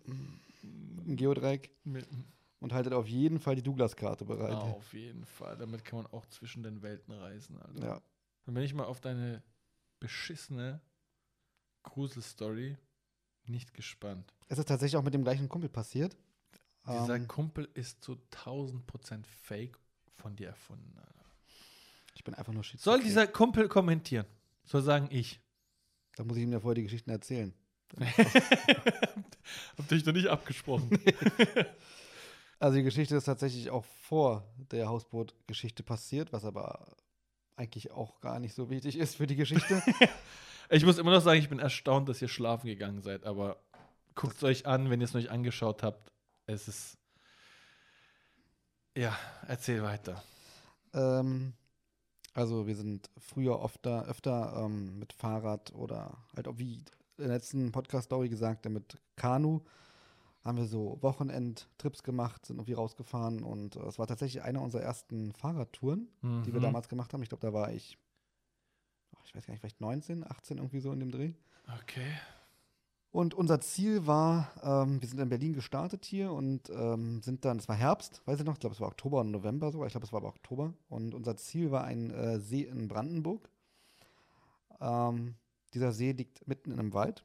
Ein 1.06 1.16
Geodreieck. 1.16 1.70
Und 2.60 2.72
haltet 2.74 2.92
auf 2.92 3.06
jeden 3.08 3.38
Fall 3.38 3.54
die 3.56 3.62
Douglas-Karte 3.62 4.24
bereit. 4.26 4.52
Auf 4.52 4.92
jeden 4.92 5.24
Fall. 5.24 5.56
Damit 5.56 5.84
kann 5.84 6.02
man 6.02 6.06
auch 6.12 6.26
zwischen 6.26 6.62
den 6.62 6.82
Welten 6.82 7.14
reisen. 7.14 7.58
Also. 7.62 7.80
Ja. 7.80 8.00
Dann 8.44 8.54
bin 8.54 8.62
ich 8.64 8.74
mal 8.74 8.84
auf 8.84 9.00
deine 9.00 9.42
beschissene 9.98 10.80
Gruselstory 11.84 12.76
nicht 13.46 13.72
gespannt. 13.72 14.34
Es 14.48 14.58
ist 14.58 14.68
tatsächlich 14.68 14.96
auch 14.98 15.02
mit 15.02 15.14
dem 15.14 15.22
gleichen 15.22 15.48
Kumpel 15.48 15.70
passiert. 15.70 16.16
Dieser 16.86 17.16
Ähm, 17.16 17.28
Kumpel 17.28 17.68
ist 17.74 18.02
zu 18.02 18.18
1000% 18.32 19.24
fake 19.24 19.78
von 20.16 20.36
dir 20.36 20.48
erfunden. 20.48 20.98
Alter. 20.98 21.19
Ich 22.20 22.24
bin 22.24 22.34
einfach 22.34 22.52
nur 22.52 22.62
schizophren. 22.62 23.00
Soll 23.00 23.08
dieser 23.08 23.26
Kumpel 23.26 23.66
kommentieren? 23.66 24.26
Soll 24.64 24.82
sagen 24.82 25.08
ich. 25.10 25.40
Da 26.16 26.24
muss 26.24 26.36
ich 26.36 26.42
ihm 26.42 26.52
ja 26.52 26.60
vorher 26.60 26.74
die 26.74 26.82
Geschichten 26.82 27.08
erzählen. 27.08 27.54
Hab 29.78 29.88
dich 29.88 30.02
doch 30.04 30.12
nicht 30.12 30.28
abgesprochen. 30.28 30.90
Also 32.62 32.76
die 32.76 32.82
Geschichte 32.82 33.16
ist 33.16 33.24
tatsächlich 33.24 33.70
auch 33.70 33.86
vor 34.02 34.46
der 34.70 34.86
Hausboot-Geschichte 34.86 35.82
passiert, 35.82 36.30
was 36.30 36.44
aber 36.44 36.94
eigentlich 37.56 37.90
auch 37.90 38.20
gar 38.20 38.38
nicht 38.38 38.54
so 38.54 38.68
wichtig 38.68 38.98
ist 38.98 39.16
für 39.16 39.26
die 39.26 39.34
Geschichte. 39.34 39.82
ich 40.68 40.84
muss 40.84 40.98
immer 40.98 41.12
noch 41.12 41.22
sagen, 41.22 41.40
ich 41.40 41.48
bin 41.48 41.58
erstaunt, 41.58 42.06
dass 42.10 42.20
ihr 42.20 42.28
schlafen 42.28 42.66
gegangen 42.66 43.00
seid, 43.00 43.24
aber 43.24 43.62
guckt 44.14 44.36
es 44.36 44.44
euch 44.44 44.66
an, 44.66 44.90
wenn 44.90 45.00
ihr 45.00 45.06
es 45.06 45.14
noch 45.14 45.22
nicht 45.22 45.30
angeschaut 45.30 45.82
habt. 45.82 46.12
Es 46.44 46.68
ist. 46.68 46.98
Ja, 48.94 49.18
erzähl 49.48 49.82
weiter. 49.82 50.22
ähm, 50.92 51.54
also 52.34 52.66
wir 52.66 52.76
sind 52.76 53.10
früher 53.18 53.58
oft 53.60 53.84
da, 53.84 54.02
öfter 54.04 54.64
ähm, 54.64 54.98
mit 54.98 55.12
Fahrrad 55.12 55.72
oder 55.74 56.16
halt 56.36 56.48
auch 56.48 56.58
wie 56.58 56.74
in 57.18 57.26
der 57.26 57.28
letzten 57.28 57.70
Podcast-Story 57.72 58.28
gesagt, 58.28 58.68
mit 58.68 58.96
Kanu 59.16 59.60
haben 60.42 60.56
wir 60.56 60.64
so 60.66 60.96
Wochenendtrips 61.02 62.02
gemacht, 62.02 62.46
sind 62.46 62.56
irgendwie 62.56 62.72
rausgefahren 62.72 63.42
und 63.42 63.76
äh, 63.76 63.80
es 63.82 63.98
war 63.98 64.06
tatsächlich 64.06 64.42
eine 64.42 64.60
unserer 64.60 64.82
ersten 64.82 65.32
Fahrradtouren, 65.32 66.08
die 66.22 66.52
wir 66.52 66.60
Mhm. 66.60 66.64
damals 66.64 66.88
gemacht 66.88 67.12
haben. 67.12 67.22
Ich 67.22 67.28
glaube, 67.28 67.46
da 67.46 67.52
war 67.52 67.72
ich, 67.72 67.98
oh, 69.14 69.18
ich 69.26 69.34
weiß 69.34 69.44
gar 69.46 69.52
nicht, 69.52 69.60
vielleicht 69.60 69.80
19, 69.82 70.24
18 70.30 70.56
irgendwie 70.58 70.80
so 70.80 70.92
in 70.92 71.00
dem 71.00 71.10
Dreh. 71.10 71.34
Okay. 71.82 72.06
Und 73.12 73.34
unser 73.34 73.60
Ziel 73.60 74.06
war, 74.06 74.52
ähm, 74.62 75.00
wir 75.00 75.08
sind 75.08 75.18
in 75.18 75.28
Berlin 75.28 75.52
gestartet 75.52 76.04
hier 76.04 76.32
und 76.32 76.70
ähm, 76.70 77.20
sind 77.22 77.44
dann, 77.44 77.58
es 77.58 77.68
war 77.68 77.74
Herbst, 77.74 78.22
weiß 78.24 78.38
ich 78.38 78.46
noch, 78.46 78.54
ich 78.54 78.60
glaube, 78.60 78.74
es 78.74 78.80
war 78.80 78.86
Oktober 78.86 79.20
und 79.20 79.32
November 79.32 79.72
sogar, 79.72 79.88
ich 79.88 79.92
glaube, 79.92 80.06
es 80.06 80.12
war 80.12 80.18
aber 80.18 80.28
Oktober. 80.28 80.74
Und 80.88 81.14
unser 81.14 81.36
Ziel 81.36 81.72
war 81.72 81.84
ein 81.84 82.10
äh, 82.10 82.38
See 82.38 82.62
in 82.62 82.86
Brandenburg. 82.86 83.50
Ähm, 84.80 85.34
dieser 85.74 85.92
See 85.92 86.12
liegt 86.12 86.46
mitten 86.46 86.70
in 86.70 86.78
einem 86.78 86.92
Wald. 86.92 87.24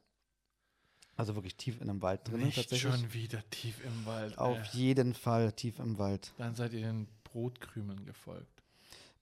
Also 1.17 1.35
wirklich 1.35 1.55
tief 1.55 1.79
in 1.79 1.89
einem 1.89 2.01
Wald 2.01 2.27
drin, 2.27 2.41
Nicht 2.41 2.57
tatsächlich. 2.57 2.93
schon 2.93 3.13
wieder 3.13 3.47
tief 3.49 3.79
im 3.85 4.05
Wald. 4.05 4.37
Auf 4.37 4.57
ey. 4.57 4.79
jeden 4.79 5.13
Fall 5.13 5.51
tief 5.53 5.79
im 5.79 5.97
Wald. 5.97 6.33
Dann 6.37 6.55
seid 6.55 6.73
ihr 6.73 6.81
den 6.81 7.07
Brotkrümeln 7.23 8.05
gefolgt. 8.05 8.63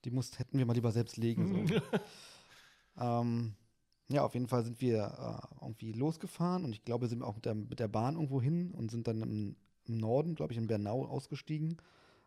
Die 0.04 0.10
musst, 0.10 0.38
hätten 0.38 0.58
wir 0.58 0.66
mal 0.66 0.72
lieber 0.72 0.92
selbst 0.92 1.16
legen 1.18 1.66
sollen. 1.68 1.82
Ähm, 2.96 3.56
ja, 4.08 4.22
auf 4.22 4.34
jeden 4.34 4.48
Fall 4.48 4.64
sind 4.64 4.80
wir 4.80 4.98
äh, 5.04 5.64
irgendwie 5.64 5.92
losgefahren 5.92 6.64
und 6.64 6.72
ich 6.72 6.84
glaube, 6.84 7.08
sind 7.08 7.20
wir 7.20 7.26
auch 7.26 7.36
mit 7.36 7.44
der, 7.44 7.54
mit 7.54 7.80
der 7.80 7.88
Bahn 7.88 8.14
irgendwo 8.14 8.40
hin 8.40 8.72
und 8.72 8.90
sind 8.90 9.08
dann 9.08 9.22
im, 9.22 9.56
im 9.86 9.96
Norden, 9.96 10.34
glaube 10.34 10.52
ich, 10.52 10.58
in 10.58 10.66
Bernau 10.66 11.06
ausgestiegen 11.06 11.78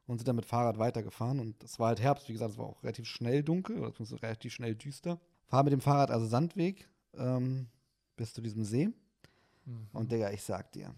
und 0.08 0.18
sind 0.18 0.28
dann 0.28 0.36
mit 0.36 0.46
Fahrrad 0.46 0.80
weitergefahren. 0.80 1.40
Und 1.40 1.64
es 1.64 1.80
war 1.80 1.90
halt 1.90 2.02
Herbst, 2.02 2.30
wie 2.30 2.34
gesagt, 2.34 2.54
es 2.54 2.58
war 2.58 2.66
auch 2.66 2.84
relativ 2.84 3.06
schnell 3.06 3.44
dunkel 3.44 3.78
oder 3.78 3.94
zumindest 3.94 4.24
relativ 4.24 4.54
schnell 4.54 4.76
düster. 4.76 5.20
Fahr 5.46 5.64
mit 5.64 5.74
dem 5.74 5.82
Fahrrad 5.82 6.12
also 6.12 6.26
Sandweg 6.26 6.90
ähm, 7.16 7.68
bis 8.16 8.34
zu 8.34 8.42
diesem 8.42 8.64
See. 8.64 8.88
Mhm. 9.66 9.88
Und 9.94 10.12
Digga, 10.12 10.32
ich 10.32 10.44
sag 10.44 10.72
dir, 10.72 10.96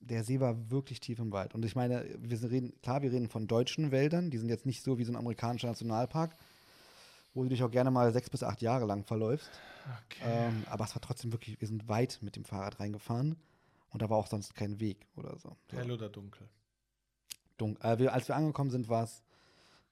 der 0.00 0.24
See 0.24 0.40
war 0.40 0.70
wirklich 0.70 1.00
tief 1.00 1.18
im 1.18 1.32
Wald. 1.32 1.54
Und 1.54 1.64
ich 1.64 1.76
meine, 1.76 2.04
wir 2.18 2.50
reden, 2.50 2.72
klar, 2.82 3.02
wir 3.02 3.12
reden 3.12 3.28
von 3.28 3.46
deutschen 3.46 3.90
Wäldern, 3.90 4.30
die 4.30 4.38
sind 4.38 4.48
jetzt 4.48 4.66
nicht 4.66 4.82
so 4.82 4.98
wie 4.98 5.04
so 5.04 5.12
ein 5.12 5.16
amerikanischer 5.16 5.68
Nationalpark, 5.68 6.36
wo 7.34 7.42
du 7.42 7.48
dich 7.48 7.62
auch 7.62 7.70
gerne 7.70 7.90
mal 7.90 8.12
sechs 8.12 8.30
bis 8.30 8.42
acht 8.42 8.62
Jahre 8.62 8.86
lang 8.86 9.04
verläufst. 9.04 9.50
okay. 10.04 10.22
Ähm, 10.24 10.64
aber 10.68 10.84
es 10.84 10.94
war 10.94 11.02
trotzdem 11.02 11.32
wirklich, 11.32 11.60
wir 11.60 11.68
sind 11.68 11.88
weit 11.88 12.18
mit 12.22 12.36
dem 12.36 12.44
Fahrrad 12.44 12.80
reingefahren 12.80 13.36
und 13.90 14.02
da 14.02 14.10
war 14.10 14.18
auch 14.18 14.26
sonst 14.26 14.54
kein 14.54 14.80
Weg 14.80 15.06
oder 15.16 15.38
so. 15.38 15.56
so 15.70 15.76
Hell 15.76 15.90
oder 15.90 16.08
dunkel? 16.08 16.48
dun 17.58 17.76
äh, 17.80 17.98
wir, 17.98 18.12
als 18.12 18.28
wir 18.28 18.36
angekommen 18.36 18.70
sind, 18.70 18.88
war 18.88 19.04
es 19.04 19.22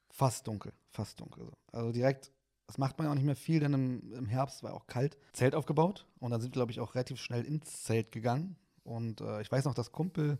fast 0.08 0.46
dunkel, 0.46 0.72
fast 0.88 1.20
dunkel. 1.20 1.46
So. 1.46 1.52
Also 1.72 1.92
direkt, 1.92 2.32
das 2.66 2.78
macht 2.78 2.98
man 2.98 3.06
ja 3.06 3.10
auch 3.10 3.16
nicht 3.16 3.24
mehr 3.24 3.36
viel, 3.36 3.60
denn 3.60 3.72
im, 3.72 4.12
im 4.12 4.26
Herbst 4.26 4.62
war 4.62 4.74
auch 4.74 4.86
kalt. 4.86 5.16
Zelt 5.32 5.54
aufgebaut 5.54 6.06
und 6.18 6.30
dann 6.30 6.40
sind 6.40 6.50
wir, 6.50 6.58
glaube 6.58 6.72
ich, 6.72 6.80
auch 6.80 6.94
relativ 6.94 7.20
schnell 7.20 7.44
ins 7.44 7.84
Zelt 7.84 8.12
gegangen. 8.12 8.56
Und 8.82 9.20
äh, 9.20 9.40
ich 9.40 9.50
weiß 9.50 9.64
noch, 9.64 9.74
dass 9.74 9.92
Kumpel 9.92 10.38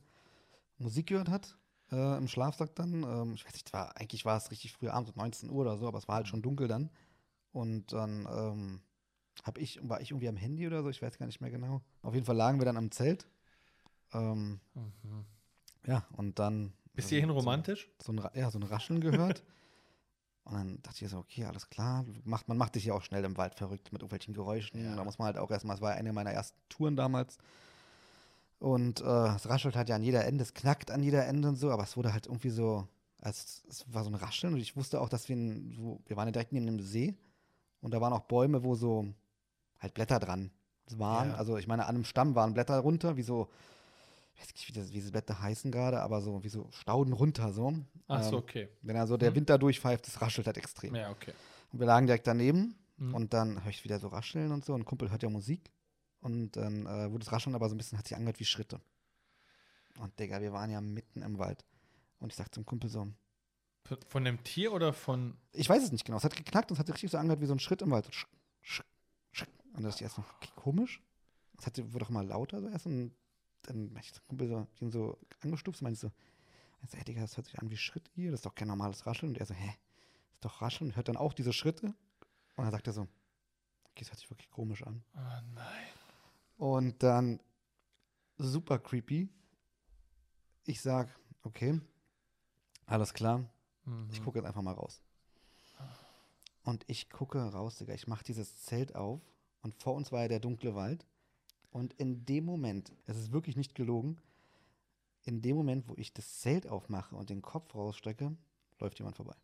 Musik 0.78 1.08
gehört 1.08 1.28
hat 1.28 1.56
äh, 1.92 2.16
im 2.18 2.28
Schlafsack 2.28 2.74
dann. 2.74 3.02
Ähm, 3.02 3.34
ich 3.34 3.44
weiß 3.44 3.52
nicht, 3.52 3.72
war, 3.72 3.96
eigentlich 3.96 4.24
war 4.24 4.36
es 4.36 4.50
richtig 4.50 4.72
früh 4.72 4.88
abends, 4.88 5.10
so 5.14 5.18
19 5.20 5.50
Uhr 5.50 5.60
oder 5.62 5.76
so, 5.78 5.86
aber 5.88 5.98
es 5.98 6.08
war 6.08 6.16
halt 6.16 6.28
schon 6.28 6.42
dunkel 6.42 6.68
dann. 6.68 6.90
Und 7.52 7.92
dann 7.92 8.26
ähm, 8.30 8.80
hab 9.44 9.58
ich, 9.58 9.80
war 9.82 10.00
ich 10.00 10.10
irgendwie 10.10 10.28
am 10.28 10.36
Handy 10.36 10.66
oder 10.66 10.82
so, 10.82 10.88
ich 10.90 11.02
weiß 11.02 11.18
gar 11.18 11.26
nicht 11.26 11.40
mehr 11.40 11.50
genau. 11.50 11.80
Auf 12.02 12.14
jeden 12.14 12.26
Fall 12.26 12.36
lagen 12.36 12.58
wir 12.60 12.64
dann 12.64 12.76
am 12.76 12.90
Zelt. 12.90 13.26
Ähm, 14.12 14.60
Mhm. 14.74 15.24
ja, 15.86 16.04
und 16.16 16.38
dann. 16.38 16.72
Bis 16.94 17.06
ähm, 17.06 17.08
hierhin 17.10 17.28
so- 17.30 17.34
romantisch? 17.36 17.88
so 18.02 18.12
ein, 18.12 18.20
ja, 18.34 18.50
so 18.50 18.58
ein 18.58 18.62
Rascheln 18.64 19.00
gehört. 19.00 19.44
Und 20.44 20.54
dann 20.54 20.82
dachte 20.82 21.04
ich 21.04 21.10
so, 21.10 21.18
okay, 21.18 21.44
alles 21.44 21.68
klar. 21.68 22.04
Macht, 22.24 22.48
man 22.48 22.56
macht 22.56 22.74
sich 22.74 22.84
ja 22.86 22.94
auch 22.94 23.02
schnell 23.02 23.24
im 23.24 23.36
Wald 23.36 23.54
verrückt 23.54 23.92
mit 23.92 24.00
irgendwelchen 24.02 24.34
Geräuschen. 24.34 24.82
Ja. 24.82 24.96
Da 24.96 25.04
muss 25.04 25.18
man 25.18 25.26
halt 25.26 25.36
auch 25.38 25.50
erstmal, 25.50 25.76
es 25.76 25.82
war 25.82 25.92
eine 25.92 26.12
meiner 26.12 26.32
ersten 26.32 26.58
Touren 26.68 26.96
damals. 26.96 27.38
Und 28.60 29.00
äh, 29.00 29.34
es 29.34 29.48
raschelt 29.48 29.74
halt 29.74 29.88
ja 29.88 29.96
an 29.96 30.02
jeder 30.02 30.24
Ende, 30.26 30.42
es 30.44 30.54
knackt 30.54 30.90
an 30.90 31.02
jeder 31.02 31.26
Ende 31.26 31.48
und 31.48 31.56
so, 31.56 31.70
aber 31.70 31.82
es 31.82 31.96
wurde 31.96 32.12
halt 32.12 32.26
irgendwie 32.26 32.50
so, 32.50 32.86
als 33.20 33.62
es 33.68 33.84
war 33.92 34.04
so 34.04 34.10
ein 34.10 34.14
Rascheln 34.14 34.52
und 34.54 34.60
ich 34.60 34.76
wusste 34.76 35.00
auch, 35.00 35.08
dass 35.08 35.28
wir, 35.28 35.36
in, 35.36 35.72
so, 35.72 36.00
wir 36.06 36.16
waren 36.16 36.28
ja 36.28 36.32
direkt 36.32 36.52
neben 36.52 36.66
dem 36.66 36.78
See 36.80 37.14
und 37.80 37.92
da 37.94 38.00
waren 38.02 38.12
auch 38.12 38.20
Bäume, 38.24 38.62
wo 38.62 38.74
so 38.74 39.06
halt 39.78 39.94
Blätter 39.94 40.18
dran 40.18 40.50
waren. 40.90 41.30
Ja. 41.30 41.34
Also 41.36 41.56
ich 41.56 41.66
meine, 41.66 41.84
an 41.86 41.94
einem 41.94 42.04
Stamm 42.04 42.34
waren 42.34 42.52
Blätter 42.52 42.78
runter, 42.80 43.16
wie 43.16 43.22
so, 43.22 43.48
ich 44.34 44.42
weiß 44.42 44.52
nicht, 44.52 44.68
wie, 44.68 44.72
das, 44.72 44.88
wie 44.90 44.94
diese 44.94 45.10
Blätter 45.10 45.40
heißen 45.40 45.72
gerade, 45.72 46.00
aber 46.02 46.20
so 46.20 46.44
wie 46.44 46.48
so 46.50 46.68
Stauden 46.70 47.14
runter 47.14 47.52
so. 47.52 47.72
Ach 48.08 48.22
so, 48.22 48.36
Ähm, 48.36 48.42
okay. 48.42 48.68
wenn 48.82 48.96
also 48.96 49.16
der 49.16 49.30
Mhm. 49.30 49.36
Wind 49.36 49.50
da 49.50 49.56
durchpfeift, 49.56 50.06
das 50.06 50.20
raschelt 50.20 50.46
halt 50.46 50.58
extrem. 50.58 50.94
Ja, 50.94 51.10
okay. 51.10 51.32
Und 51.72 51.78
wir 51.78 51.86
lagen 51.86 52.06
direkt 52.06 52.26
daneben 52.26 52.74
Mhm. 52.98 53.14
und 53.14 53.32
dann 53.32 53.64
höre 53.64 53.70
ich 53.70 53.84
wieder 53.84 53.98
so 53.98 54.08
rascheln 54.08 54.52
und 54.52 54.66
so. 54.66 54.74
Und 54.74 54.82
ein 54.82 54.84
Kumpel 54.84 55.10
hört 55.10 55.22
ja 55.22 55.30
Musik. 55.30 55.70
Und 56.20 56.52
dann 56.52 56.86
äh, 56.86 57.10
wurde 57.10 57.24
das 57.24 57.32
Rascheln 57.32 57.54
aber 57.54 57.68
so 57.68 57.74
ein 57.74 57.78
bisschen, 57.78 57.98
hat 57.98 58.06
sich 58.06 58.16
angehört 58.16 58.40
wie 58.40 58.44
Schritte. 58.44 58.80
Und 59.98 60.18
Digga, 60.18 60.40
wir 60.40 60.52
waren 60.52 60.70
ja 60.70 60.80
mitten 60.80 61.22
im 61.22 61.38
Wald. 61.38 61.64
Und 62.18 62.30
ich 62.30 62.36
sag 62.36 62.54
zum 62.54 62.64
Kumpel 62.66 62.90
so, 62.90 63.08
Von- 64.08 64.24
dem 64.24 64.42
Tier 64.44 64.72
oder 64.72 64.92
von. 64.92 65.36
ich 65.52 65.68
weiß 65.68 65.82
es 65.82 65.92
nicht 65.92 66.04
genau. 66.04 66.18
Es 66.18 66.24
hat 66.24 66.36
geknackt 66.36 66.70
und 66.70 66.74
es 66.76 66.78
hat 66.78 66.86
sich 66.86 66.94
richtig 66.94 67.10
so 67.10 67.18
angehört 67.18 67.40
wie 67.40 67.46
so 67.46 67.54
ein 67.54 67.58
Schritt 67.58 67.82
im 67.82 67.90
Wald. 67.90 68.04
So 68.04 68.12
sch, 68.12 68.26
sch, 68.62 68.82
sch. 69.32 69.44
Und 69.72 69.82
da 69.82 69.88
dachte 69.88 69.96
ich 69.96 70.02
erst 70.02 70.18
noch, 70.18 70.30
okay, 70.36 70.50
komisch. 70.56 71.00
Es 71.58 71.66
hat, 71.66 71.78
wurde 71.78 72.04
doch 72.04 72.10
mal 72.10 72.26
lauter 72.26 72.60
so 72.60 72.68
erst. 72.68 72.86
Und 72.86 73.12
dann 73.62 73.90
hab 73.94 74.02
ich 74.02 74.12
zum 74.12 74.26
Kumpel 74.28 74.48
so, 74.48 74.66
ihn 74.80 74.90
so 74.90 75.18
angestupst 75.40 75.80
und 75.80 75.84
meinte 75.86 76.00
so, 76.00 76.10
ich 76.82 76.90
so, 76.90 76.96
hey 76.98 77.04
Digga, 77.04 77.22
das 77.22 77.36
hört 77.36 77.46
sich 77.46 77.58
an 77.58 77.70
wie 77.70 77.76
Schritt 77.76 78.08
hier. 78.14 78.30
Das 78.30 78.40
ist 78.40 78.46
doch 78.46 78.54
kein 78.54 78.68
normales 78.68 79.06
Rascheln. 79.06 79.32
Und 79.32 79.38
er 79.38 79.46
so, 79.46 79.54
hä? 79.54 79.66
Das 79.68 80.34
ist 80.36 80.44
doch 80.44 80.60
Rascheln. 80.62 80.90
Und 80.90 80.96
hört 80.96 81.08
dann 81.08 81.16
auch 81.16 81.32
diese 81.32 81.52
Schritte. 81.54 81.86
Und 82.56 82.64
dann 82.64 82.70
sagt 82.70 82.86
er 82.86 82.92
so, 82.92 83.02
okay, 83.84 84.00
das 84.00 84.10
hört 84.10 84.18
sich 84.18 84.30
wirklich 84.30 84.50
komisch 84.50 84.82
an. 84.86 85.02
Oh 85.14 85.18
nein. 85.54 85.86
Und 86.60 87.02
dann 87.02 87.40
super 88.36 88.78
creepy. 88.78 89.30
Ich 90.66 90.82
sag, 90.82 91.08
okay, 91.42 91.80
alles 92.84 93.14
klar, 93.14 93.48
Mhm. 93.86 94.08
ich 94.12 94.22
gucke 94.22 94.38
jetzt 94.38 94.46
einfach 94.46 94.60
mal 94.60 94.74
raus. 94.74 95.00
Und 96.64 96.84
ich 96.86 97.08
gucke 97.08 97.38
raus, 97.40 97.78
Digga. 97.78 97.94
Ich 97.94 98.06
mache 98.06 98.24
dieses 98.24 98.62
Zelt 98.62 98.94
auf 98.94 99.22
und 99.62 99.74
vor 99.82 99.94
uns 99.94 100.12
war 100.12 100.20
ja 100.20 100.28
der 100.28 100.40
dunkle 100.40 100.74
Wald. 100.74 101.06
Und 101.70 101.94
in 101.94 102.26
dem 102.26 102.44
Moment, 102.44 102.92
es 103.06 103.16
ist 103.16 103.32
wirklich 103.32 103.56
nicht 103.56 103.74
gelogen, 103.74 104.20
in 105.22 105.40
dem 105.40 105.56
Moment, 105.56 105.88
wo 105.88 105.94
ich 105.96 106.12
das 106.12 106.40
Zelt 106.40 106.66
aufmache 106.66 107.16
und 107.16 107.30
den 107.30 107.40
Kopf 107.40 107.74
rausstrecke, 107.74 108.36
läuft 108.80 108.98
jemand 108.98 109.16
vorbei. 109.16 109.36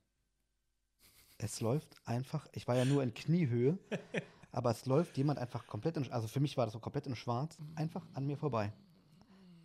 Es 1.38 1.60
läuft 1.62 1.96
einfach, 2.06 2.46
ich 2.52 2.68
war 2.68 2.76
ja 2.76 2.84
nur 2.84 3.02
in 3.02 3.14
Kniehöhe, 3.14 3.78
aber 4.52 4.70
es 4.70 4.86
läuft 4.86 5.16
jemand 5.16 5.38
einfach 5.38 5.66
komplett 5.66 5.96
in, 5.96 6.10
also 6.12 6.28
für 6.28 6.40
mich 6.40 6.56
war 6.56 6.66
das 6.66 6.72
so 6.72 6.80
komplett 6.80 7.06
in 7.06 7.16
schwarz, 7.16 7.58
einfach 7.74 8.06
an 8.14 8.26
mir 8.26 8.36
vorbei. 8.36 8.72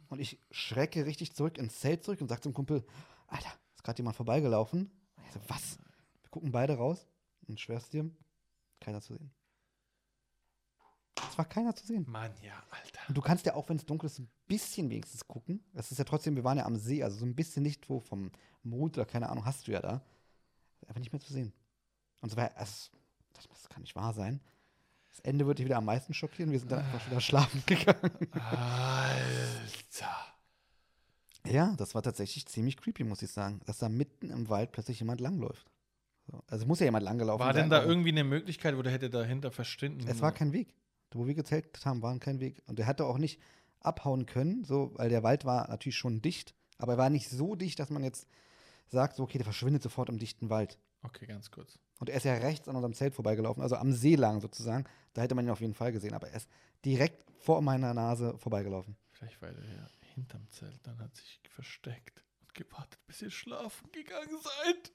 Und 0.09 0.19
ich 0.19 0.37
schrecke 0.51 1.05
richtig 1.05 1.33
zurück 1.33 1.57
ins 1.57 1.79
Zelt 1.79 2.03
zurück 2.03 2.19
und 2.21 2.27
sage 2.27 2.41
zum 2.41 2.53
Kumpel, 2.53 2.83
Alter, 3.27 3.51
ist 3.75 3.83
gerade 3.83 3.99
jemand 3.99 4.17
vorbeigelaufen. 4.17 4.91
Und 5.15 5.25
ich 5.25 5.31
so, 5.31 5.39
was? 5.47 5.77
Wir 6.21 6.29
gucken 6.29 6.51
beide 6.51 6.75
raus 6.75 7.07
und 7.47 7.59
schwör's 7.59 7.89
dir, 7.89 8.09
keiner 8.81 9.01
zu 9.01 9.13
sehen. 9.13 9.31
Es 11.29 11.37
war 11.37 11.45
keiner 11.45 11.73
zu 11.73 11.85
sehen. 11.85 12.05
Mann, 12.09 12.33
ja, 12.41 12.61
Alter. 12.71 12.99
Und 13.07 13.15
du 13.15 13.21
kannst 13.21 13.45
ja 13.45 13.55
auch, 13.55 13.69
wenn 13.69 13.77
es 13.77 13.85
dunkel 13.85 14.07
ist, 14.07 14.19
ein 14.19 14.29
bisschen 14.47 14.89
wenigstens 14.89 15.25
gucken. 15.25 15.63
Das 15.73 15.91
ist 15.91 15.97
ja 15.97 16.03
trotzdem, 16.03 16.35
wir 16.35 16.43
waren 16.43 16.57
ja 16.57 16.65
am 16.65 16.75
See, 16.75 17.03
also 17.03 17.17
so 17.17 17.25
ein 17.25 17.35
bisschen 17.35 17.63
Licht 17.63 17.89
wo 17.89 17.99
vom 18.01 18.31
Mond 18.63 18.97
oder 18.97 19.05
keine 19.05 19.29
Ahnung, 19.29 19.45
hast 19.45 19.67
du 19.67 19.71
ja 19.71 19.79
da. 19.79 20.01
Einfach 20.87 20.99
nicht 20.99 21.13
mehr 21.13 21.21
zu 21.21 21.31
sehen. 21.31 21.53
Und 22.19 22.29
so 22.29 22.37
war 22.37 22.49
das, 22.49 22.91
das 23.33 23.69
kann 23.69 23.81
nicht 23.81 23.95
wahr 23.95 24.13
sein. 24.13 24.41
Das 25.11 25.19
Ende 25.19 25.45
wird 25.45 25.59
dich 25.59 25.65
wieder 25.65 25.77
am 25.77 25.85
meisten 25.85 26.13
schockieren. 26.13 26.51
Wir 26.51 26.59
sind 26.59 26.71
dann 26.71 26.85
einfach 26.85 27.05
wieder 27.07 27.21
schlafen 27.21 27.61
gegangen. 27.65 28.27
Alter. 28.31 30.15
Ja, 31.45 31.75
das 31.77 31.95
war 31.95 32.01
tatsächlich 32.01 32.45
ziemlich 32.47 32.77
creepy, 32.77 33.03
muss 33.03 33.21
ich 33.21 33.31
sagen, 33.31 33.59
dass 33.65 33.79
da 33.79 33.89
mitten 33.89 34.29
im 34.29 34.49
Wald 34.49 34.71
plötzlich 34.71 34.99
jemand 34.99 35.21
langläuft. 35.21 35.69
So. 36.27 36.43
Also 36.47 36.65
muss 36.65 36.79
ja 36.79 36.85
jemand 36.85 37.03
langgelaufen 37.03 37.39
War 37.39 37.53
sein. 37.53 37.63
denn 37.63 37.69
da 37.69 37.83
irgendwie 37.83 38.11
eine 38.11 38.23
Möglichkeit, 38.23 38.77
wo 38.77 38.81
der 38.81 38.93
hätte 38.93 39.09
dahinter 39.09 39.51
verschwinden? 39.51 40.07
Es 40.07 40.21
war 40.21 40.31
kein 40.31 40.53
Weg. 40.53 40.73
Wo 41.13 41.27
wir 41.27 41.33
gezeltet 41.33 41.85
haben, 41.85 42.01
war 42.01 42.17
kein 42.19 42.39
Weg. 42.39 42.61
Und 42.67 42.79
der 42.79 42.85
hätte 42.87 43.05
auch 43.05 43.17
nicht 43.17 43.41
abhauen 43.81 44.25
können, 44.25 44.63
so, 44.63 44.91
weil 44.95 45.09
der 45.09 45.23
Wald 45.23 45.43
war 45.43 45.67
natürlich 45.67 45.97
schon 45.97 46.21
dicht, 46.21 46.53
aber 46.77 46.93
er 46.93 46.97
war 46.97 47.09
nicht 47.09 47.29
so 47.29 47.55
dicht, 47.55 47.79
dass 47.79 47.89
man 47.89 48.03
jetzt 48.03 48.27
sagt, 48.87 49.15
so, 49.15 49.23
okay, 49.23 49.37
der 49.39 49.45
verschwindet 49.45 49.81
sofort 49.81 50.09
im 50.09 50.19
dichten 50.19 50.49
Wald. 50.49 50.77
Okay, 51.03 51.25
ganz 51.25 51.49
kurz. 51.51 51.79
Und 51.99 52.09
er 52.09 52.17
ist 52.17 52.23
ja 52.25 52.33
rechts 52.35 52.67
an 52.67 52.75
unserem 52.75 52.93
Zelt 52.93 53.13
vorbeigelaufen, 53.15 53.61
also 53.63 53.75
am 53.75 53.91
See 53.91 54.15
lang 54.15 54.39
sozusagen. 54.41 54.85
Da 55.13 55.21
hätte 55.21 55.33
man 55.35 55.45
ihn 55.45 55.51
auf 55.51 55.61
jeden 55.61 55.73
Fall 55.73 55.91
gesehen, 55.91 56.13
aber 56.13 56.29
er 56.29 56.37
ist 56.37 56.49
direkt 56.85 57.25
vor 57.39 57.61
meiner 57.61 57.93
Nase 57.93 58.37
vorbeigelaufen. 58.37 58.95
Vielleicht 59.11 59.41
war 59.41 59.49
er 59.49 59.55
ja 59.55 59.87
hinterm 60.13 60.47
Zelt, 60.49 60.79
dann 60.85 60.99
hat 60.99 61.15
sich 61.15 61.39
versteckt 61.49 62.23
und 62.41 62.53
gewartet, 62.53 62.99
bis 63.07 63.21
ihr 63.21 63.31
schlafen 63.31 63.91
gegangen 63.91 64.37
seid. 64.41 64.91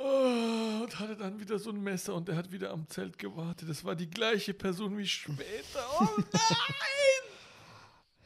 Oh, 0.00 0.82
und 0.84 0.98
hatte 1.00 1.16
dann 1.16 1.40
wieder 1.40 1.58
so 1.58 1.70
ein 1.70 1.82
Messer 1.82 2.14
und 2.14 2.28
er 2.28 2.36
hat 2.36 2.52
wieder 2.52 2.70
am 2.70 2.86
Zelt 2.88 3.18
gewartet. 3.18 3.68
Das 3.68 3.84
war 3.84 3.96
die 3.96 4.08
gleiche 4.08 4.54
Person 4.54 4.96
wie 4.96 5.06
später. 5.06 5.84
Oh 6.00 6.06
nein! 6.16 6.24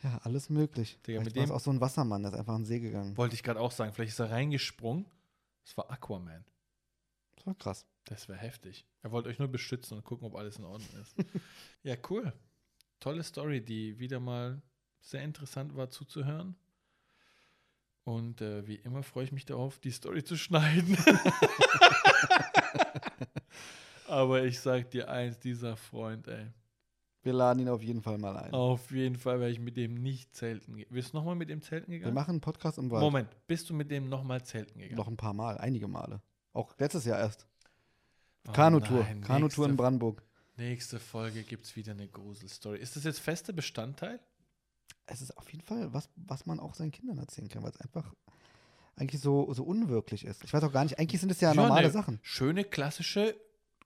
Ja, 0.02 0.18
alles 0.24 0.50
möglich. 0.50 0.98
Digga, 1.06 1.20
Vielleicht 1.20 1.36
mit 1.36 1.44
dem- 1.46 1.52
auch 1.52 1.60
so 1.60 1.70
ein 1.70 1.80
Wassermann, 1.80 2.22
der 2.24 2.32
ist 2.32 2.38
einfach 2.38 2.56
in 2.56 2.62
den 2.62 2.66
See 2.66 2.80
gegangen. 2.80 3.16
Wollte 3.16 3.36
ich 3.36 3.44
gerade 3.44 3.60
auch 3.60 3.70
sagen. 3.70 3.92
Vielleicht 3.92 4.10
ist 4.14 4.18
er 4.18 4.32
reingesprungen. 4.32 5.06
Das 5.64 5.76
war 5.76 5.90
Aquaman. 5.90 6.44
Das 7.36 7.46
war 7.46 7.54
krass. 7.54 7.86
Das 8.04 8.28
wäre 8.28 8.38
heftig. 8.38 8.84
Er 9.02 9.12
wollte 9.12 9.28
euch 9.28 9.38
nur 9.38 9.48
beschützen 9.48 9.96
und 9.96 10.04
gucken, 10.04 10.26
ob 10.26 10.36
alles 10.36 10.58
in 10.58 10.64
Ordnung 10.64 10.90
ist. 11.00 11.14
ja, 11.82 11.96
cool. 12.10 12.32
Tolle 13.00 13.22
Story, 13.22 13.64
die 13.64 13.98
wieder 13.98 14.20
mal 14.20 14.60
sehr 15.00 15.22
interessant 15.22 15.76
war 15.76 15.90
zuzuhören. 15.90 16.56
Und 18.04 18.40
äh, 18.40 18.66
wie 18.66 18.76
immer 18.76 19.02
freue 19.02 19.24
ich 19.24 19.32
mich 19.32 19.44
darauf, 19.44 19.78
die 19.78 19.92
Story 19.92 20.24
zu 20.24 20.36
schneiden. 20.36 20.96
Aber 24.08 24.44
ich 24.44 24.60
sag 24.60 24.90
dir 24.90 25.08
eins, 25.08 25.38
dieser 25.38 25.76
Freund, 25.76 26.26
ey. 26.28 26.50
Wir 27.22 27.32
laden 27.32 27.60
ihn 27.60 27.68
auf 27.68 27.82
jeden 27.82 28.02
Fall 28.02 28.18
mal 28.18 28.36
ein. 28.36 28.52
Auf 28.52 28.90
jeden 28.90 29.16
Fall 29.16 29.38
werde 29.38 29.52
ich 29.52 29.60
mit 29.60 29.76
dem 29.76 29.94
nicht 29.94 30.34
zelten 30.34 30.76
gehen. 30.76 30.88
Bist 30.90 31.12
du 31.12 31.16
nochmal 31.16 31.36
mit 31.36 31.48
dem 31.48 31.62
zelten 31.62 31.90
Wir 31.90 31.98
gegangen? 31.98 32.14
machen 32.14 32.30
einen 32.30 32.40
Podcast 32.40 32.78
im 32.78 32.90
Wald. 32.90 33.00
Moment, 33.00 33.28
bist 33.46 33.70
du 33.70 33.74
mit 33.74 33.90
dem 33.90 34.08
nochmal 34.08 34.42
zelten 34.44 34.78
gegangen? 34.78 34.96
Noch 34.96 35.06
ein 35.06 35.16
paar 35.16 35.32
Mal, 35.32 35.56
einige 35.58 35.86
Male. 35.86 36.20
Auch 36.52 36.76
letztes 36.78 37.04
Jahr 37.04 37.18
erst. 37.18 37.46
Oh 38.48 38.52
Kanutour. 38.52 39.04
nein, 39.04 39.20
Kanutour 39.22 39.68
in 39.68 39.76
Brandenburg. 39.76 40.22
Nächste 40.56 40.98
Folge 40.98 41.44
gibt 41.44 41.64
es 41.64 41.76
wieder 41.76 41.92
eine 41.92 42.08
Gruselstory. 42.08 42.78
Ist 42.78 42.96
das 42.96 43.04
jetzt 43.04 43.20
fester 43.20 43.52
Bestandteil? 43.52 44.18
Es 45.06 45.22
ist 45.22 45.36
auf 45.38 45.50
jeden 45.52 45.64
Fall 45.64 45.92
was, 45.94 46.10
was 46.16 46.46
man 46.46 46.58
auch 46.60 46.74
seinen 46.74 46.90
Kindern 46.90 47.18
erzählen 47.18 47.48
kann, 47.48 47.62
weil 47.62 47.70
es 47.70 47.80
einfach 47.80 48.12
eigentlich 48.96 49.20
so, 49.20 49.52
so 49.54 49.62
unwirklich 49.62 50.24
ist. 50.24 50.44
Ich 50.44 50.52
weiß 50.52 50.62
auch 50.64 50.72
gar 50.72 50.82
nicht, 50.84 50.98
eigentlich 50.98 51.20
sind 51.20 51.30
es 51.30 51.40
ja, 51.40 51.54
normale 51.54 51.86
ne, 51.86 51.92
Sachen. 51.92 52.18
Schöne, 52.22 52.64
klassische, 52.64 53.34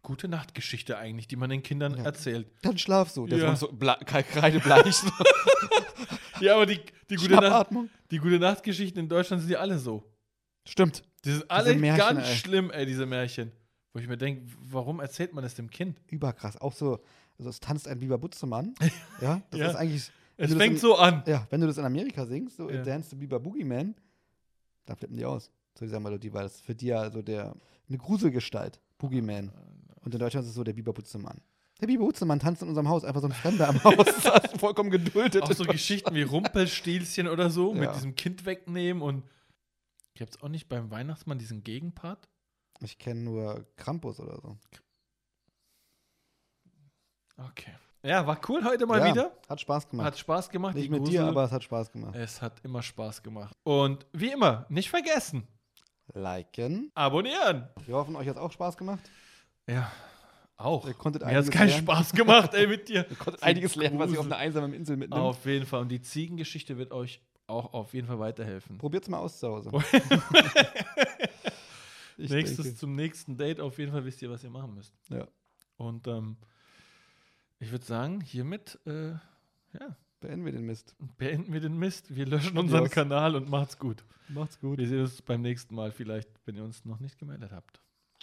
gute 0.07 0.29
Nachtgeschichte 0.29 0.97
eigentlich, 0.97 1.27
die 1.27 1.35
man 1.35 1.51
den 1.51 1.65
Kindern 1.65 1.97
Ja. 1.99 2.05
erzählt. 2.05 2.47
Dann 2.63 2.79
schlaf 2.79 3.11
so. 3.11 3.27
Der 3.27 3.39
Ja. 3.39 3.57
so 3.57 3.69
ble- 3.73 4.03
kreidebleich. 4.05 5.03
Ja, 6.41 6.55
aber 6.57 6.67
die, 6.67 6.81
die, 7.11 7.17
gute 7.17 7.35
Nacht, 7.35 7.69
die 8.11 8.19
gute 8.19 8.39
Nachtgeschichten 8.39 9.01
in 9.03 9.09
Deutschland 9.09 9.41
sind 9.43 9.51
ja 9.51 9.59
alle 9.59 9.79
so. 9.79 10.05
Stimmt. 10.69 11.03
Die 11.25 11.33
sind 11.33 11.51
alle 11.51 11.75
Märchen, 11.75 11.99
ganz 11.99 12.29
ey. 12.29 12.37
schlimm, 12.37 12.71
ey, 12.71 12.85
diese 12.87 13.07
Märchen. 13.07 13.53
Wo 13.93 13.99
ich 14.01 14.07
mir 14.07 14.19
denke, 14.19 14.43
warum 14.61 15.01
erzählt 15.01 15.33
man 15.33 15.43
das 15.43 15.55
dem 15.55 15.71
Kind? 15.71 15.99
Überkrass. 16.09 16.61
Auch 16.61 16.75
so, 16.75 17.01
also 17.39 17.49
es 17.49 17.59
tanzt 17.59 17.89
ein 17.89 17.99
Biber 17.99 18.19
Butzemann. 18.19 18.75
ja, 19.23 19.41
das 19.51 19.61
Ja. 19.61 19.71
ist 19.71 19.77
eigentlich, 19.77 20.11
Es 20.37 20.53
fängt 20.55 20.75
in- 20.75 20.79
so 20.81 20.97
an. 20.97 21.23
ja, 21.27 21.47
wenn 21.51 21.61
du 21.63 21.67
das 21.67 21.79
in 21.79 21.85
Amerika 21.87 22.27
singst, 22.27 22.59
so 22.59 22.71
Ja. 22.71 22.83
Dance 22.83 23.09
the 23.11 23.17
Biber 23.17 23.41
Boogeyman, 23.41 23.95
dann 24.85 24.97
flippen 24.97 25.17
die 25.17 25.25
aus 25.25 25.51
zu 25.75 25.85
dieser 25.85 26.01
Melodie, 26.01 26.33
weil 26.35 26.43
das 26.45 26.61
für 26.61 26.75
die 26.75 26.87
ja 26.89 27.11
so 27.11 27.23
der, 27.23 27.55
eine 27.89 27.97
Gruselgestalt, 27.99 28.79
Boogeyman. 28.99 29.51
Und 30.07 30.15
in 30.15 30.21
Deutschland 30.21 30.45
ist 30.45 30.51
es 30.51 30.55
so 30.55 30.63
der 30.63 30.73
Biber 30.73 30.93
Butzemann. 30.93 31.43
Der 31.81 31.89
Biber 31.89 32.05
Butzemann 32.05 32.39
tanzt 32.39 32.63
in 32.63 32.69
unserem 32.69 32.89
Haus, 32.89 33.05
einfach 33.05 33.21
so 33.21 33.27
ein 33.27 33.33
Fremder 33.33 33.69
im 33.71 33.83
Haus. 33.83 34.07
Das 34.23 34.45
ist 34.53 34.61
vollkommen 34.61 34.89
geduldet. 34.91 35.43
Auch 35.43 35.53
so 35.53 35.65
Geschichten 35.65 36.15
wie 36.15 36.23
Rumpelstilzchen 36.23 37.27
oder 37.27 37.51
so, 37.51 37.75
mit 37.75 37.83
Ja. 37.83 37.93
diesem 37.93 38.15
Kind 38.15 38.47
wegnehmen 38.47 39.03
und 39.03 39.25
gibt 40.15 40.37
es 40.37 40.41
auch 40.43 40.49
nicht 40.49 40.69
beim 40.69 40.93
Weihnachtsmann 40.93 41.39
diesen 41.39 41.65
Gegenpart? 41.65 42.29
Ich 42.83 42.99
kenne 42.99 43.21
nur 43.23 43.67
Krampus 43.75 44.21
oder 44.21 44.41
so. 44.41 44.57
Okay. 47.37 47.73
Ja, 48.05 48.25
war 48.29 48.41
cool 48.49 48.63
heute 48.65 48.87
mal 48.87 49.01
ja, 49.01 49.11
wieder. 49.13 49.33
Hat 49.49 49.61
Spaß 49.61 49.89
gemacht. 49.89 50.07
Hat 50.07 50.19
Spaß 50.19 50.49
gemacht. 50.51 50.77
Nicht 50.77 50.89
mit 50.89 51.01
dir, 51.09 51.23
Grusel- 51.23 51.29
aber 51.31 51.45
es 51.45 51.51
hat 51.51 51.65
Spaß 51.65 51.91
gemacht. 51.91 52.15
Es 52.15 52.41
hat 52.41 52.65
immer 52.65 52.81
Spaß 52.83 53.25
gemacht. 53.25 53.57
Und 53.65 54.07
wie 54.13 54.31
immer, 54.31 54.67
nicht 54.69 54.89
vergessen, 54.89 55.49
Liken. 56.15 56.93
abonnieren. 56.95 57.69
Wir 57.85 57.97
hoffen, 57.97 58.15
euch 58.15 58.29
hat 58.29 58.37
auch 58.37 58.53
Spaß 58.53 58.77
gemacht. 58.77 59.01
Ja, 59.67 59.91
auch. 60.57 60.87
Ihr 60.87 60.95
konntet 60.95 61.23
Mir 61.25 61.35
hat 61.37 61.45
es 61.45 61.51
keinen 61.51 61.69
lernen. 61.69 61.83
Spaß 61.85 62.13
gemacht, 62.13 62.55
ey, 62.55 62.67
mit 62.67 62.89
dir. 62.89 63.07
Ihr 63.11 63.17
konntet 63.17 63.43
einiges 63.43 63.75
lernen, 63.75 63.99
was 63.99 64.13
ihr 64.13 64.21
auf 64.21 64.27
einer 64.27 64.37
einsamen 64.37 64.73
Insel 64.73 64.97
mitnimmt. 64.97 65.21
Auf 65.23 65.45
jeden 65.45 65.67
Fall. 65.67 65.83
Und 65.83 65.89
die 65.89 66.01
Ziegengeschichte 66.01 66.79
wird 66.79 66.93
euch 66.93 67.21
auch 67.47 67.73
auf 67.75 67.95
jeden 67.95 68.07
Fall 68.07 68.19
weiterhelfen. 68.19 68.79
Probiert's 68.79 69.09
mal 69.09 69.19
aus 69.19 69.39
zu 69.39 69.49
Hause. 69.49 69.71
Ich 72.19 72.31
Nächstes 72.31 72.65
denke. 72.65 72.79
zum 72.79 72.95
nächsten 72.95 73.37
Date, 73.37 73.61
auf 73.61 73.79
jeden 73.79 73.93
Fall 73.93 74.05
wisst 74.07 74.23
ihr, 74.23 74.31
was 74.31 74.43
ihr 74.43 74.49
machen 74.49 74.75
müsst. 74.75 74.95
Ja. 75.11 75.29
Und 75.77 76.07
ähm, 76.07 76.39
ich 77.59 77.71
würde 77.71 77.85
sagen, 77.85 78.23
hiermit 78.23 78.79
äh, 78.87 79.11
ja, 79.11 79.97
Beenden 80.21 80.47
wir 80.47 80.53
den 80.53 80.65
Mist. 80.65 80.97
beenden 81.19 81.53
wir 81.53 81.61
den 81.61 81.77
Mist. 81.79 82.17
Wir 82.17 82.25
löschen 82.27 82.57
unseren. 82.57 82.89
Kanal 82.89 83.37
und 83.37 83.51
macht's 83.51 83.79
gut. 83.79 84.03
Macht's 84.29 84.59
gut. 84.59 84.79
Wir 84.79 84.89
sehen 84.89 85.01
uns 85.03 85.21
beim 85.21 85.43
nächsten 85.43 85.75
Mal 85.75 85.93
vielleicht, 85.93 86.29
wenn 86.47 86.57
ihr 86.57 86.65
uns 86.65 86.87
noch 86.87 87.01
nicht 87.01 87.19
gemeldet 87.19 87.53
habt. 87.53 87.81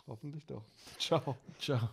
Hoffentlich 0.07 0.45
doch. 0.45 0.63
Ciao. 0.97 1.37
Ciao. 1.59 1.89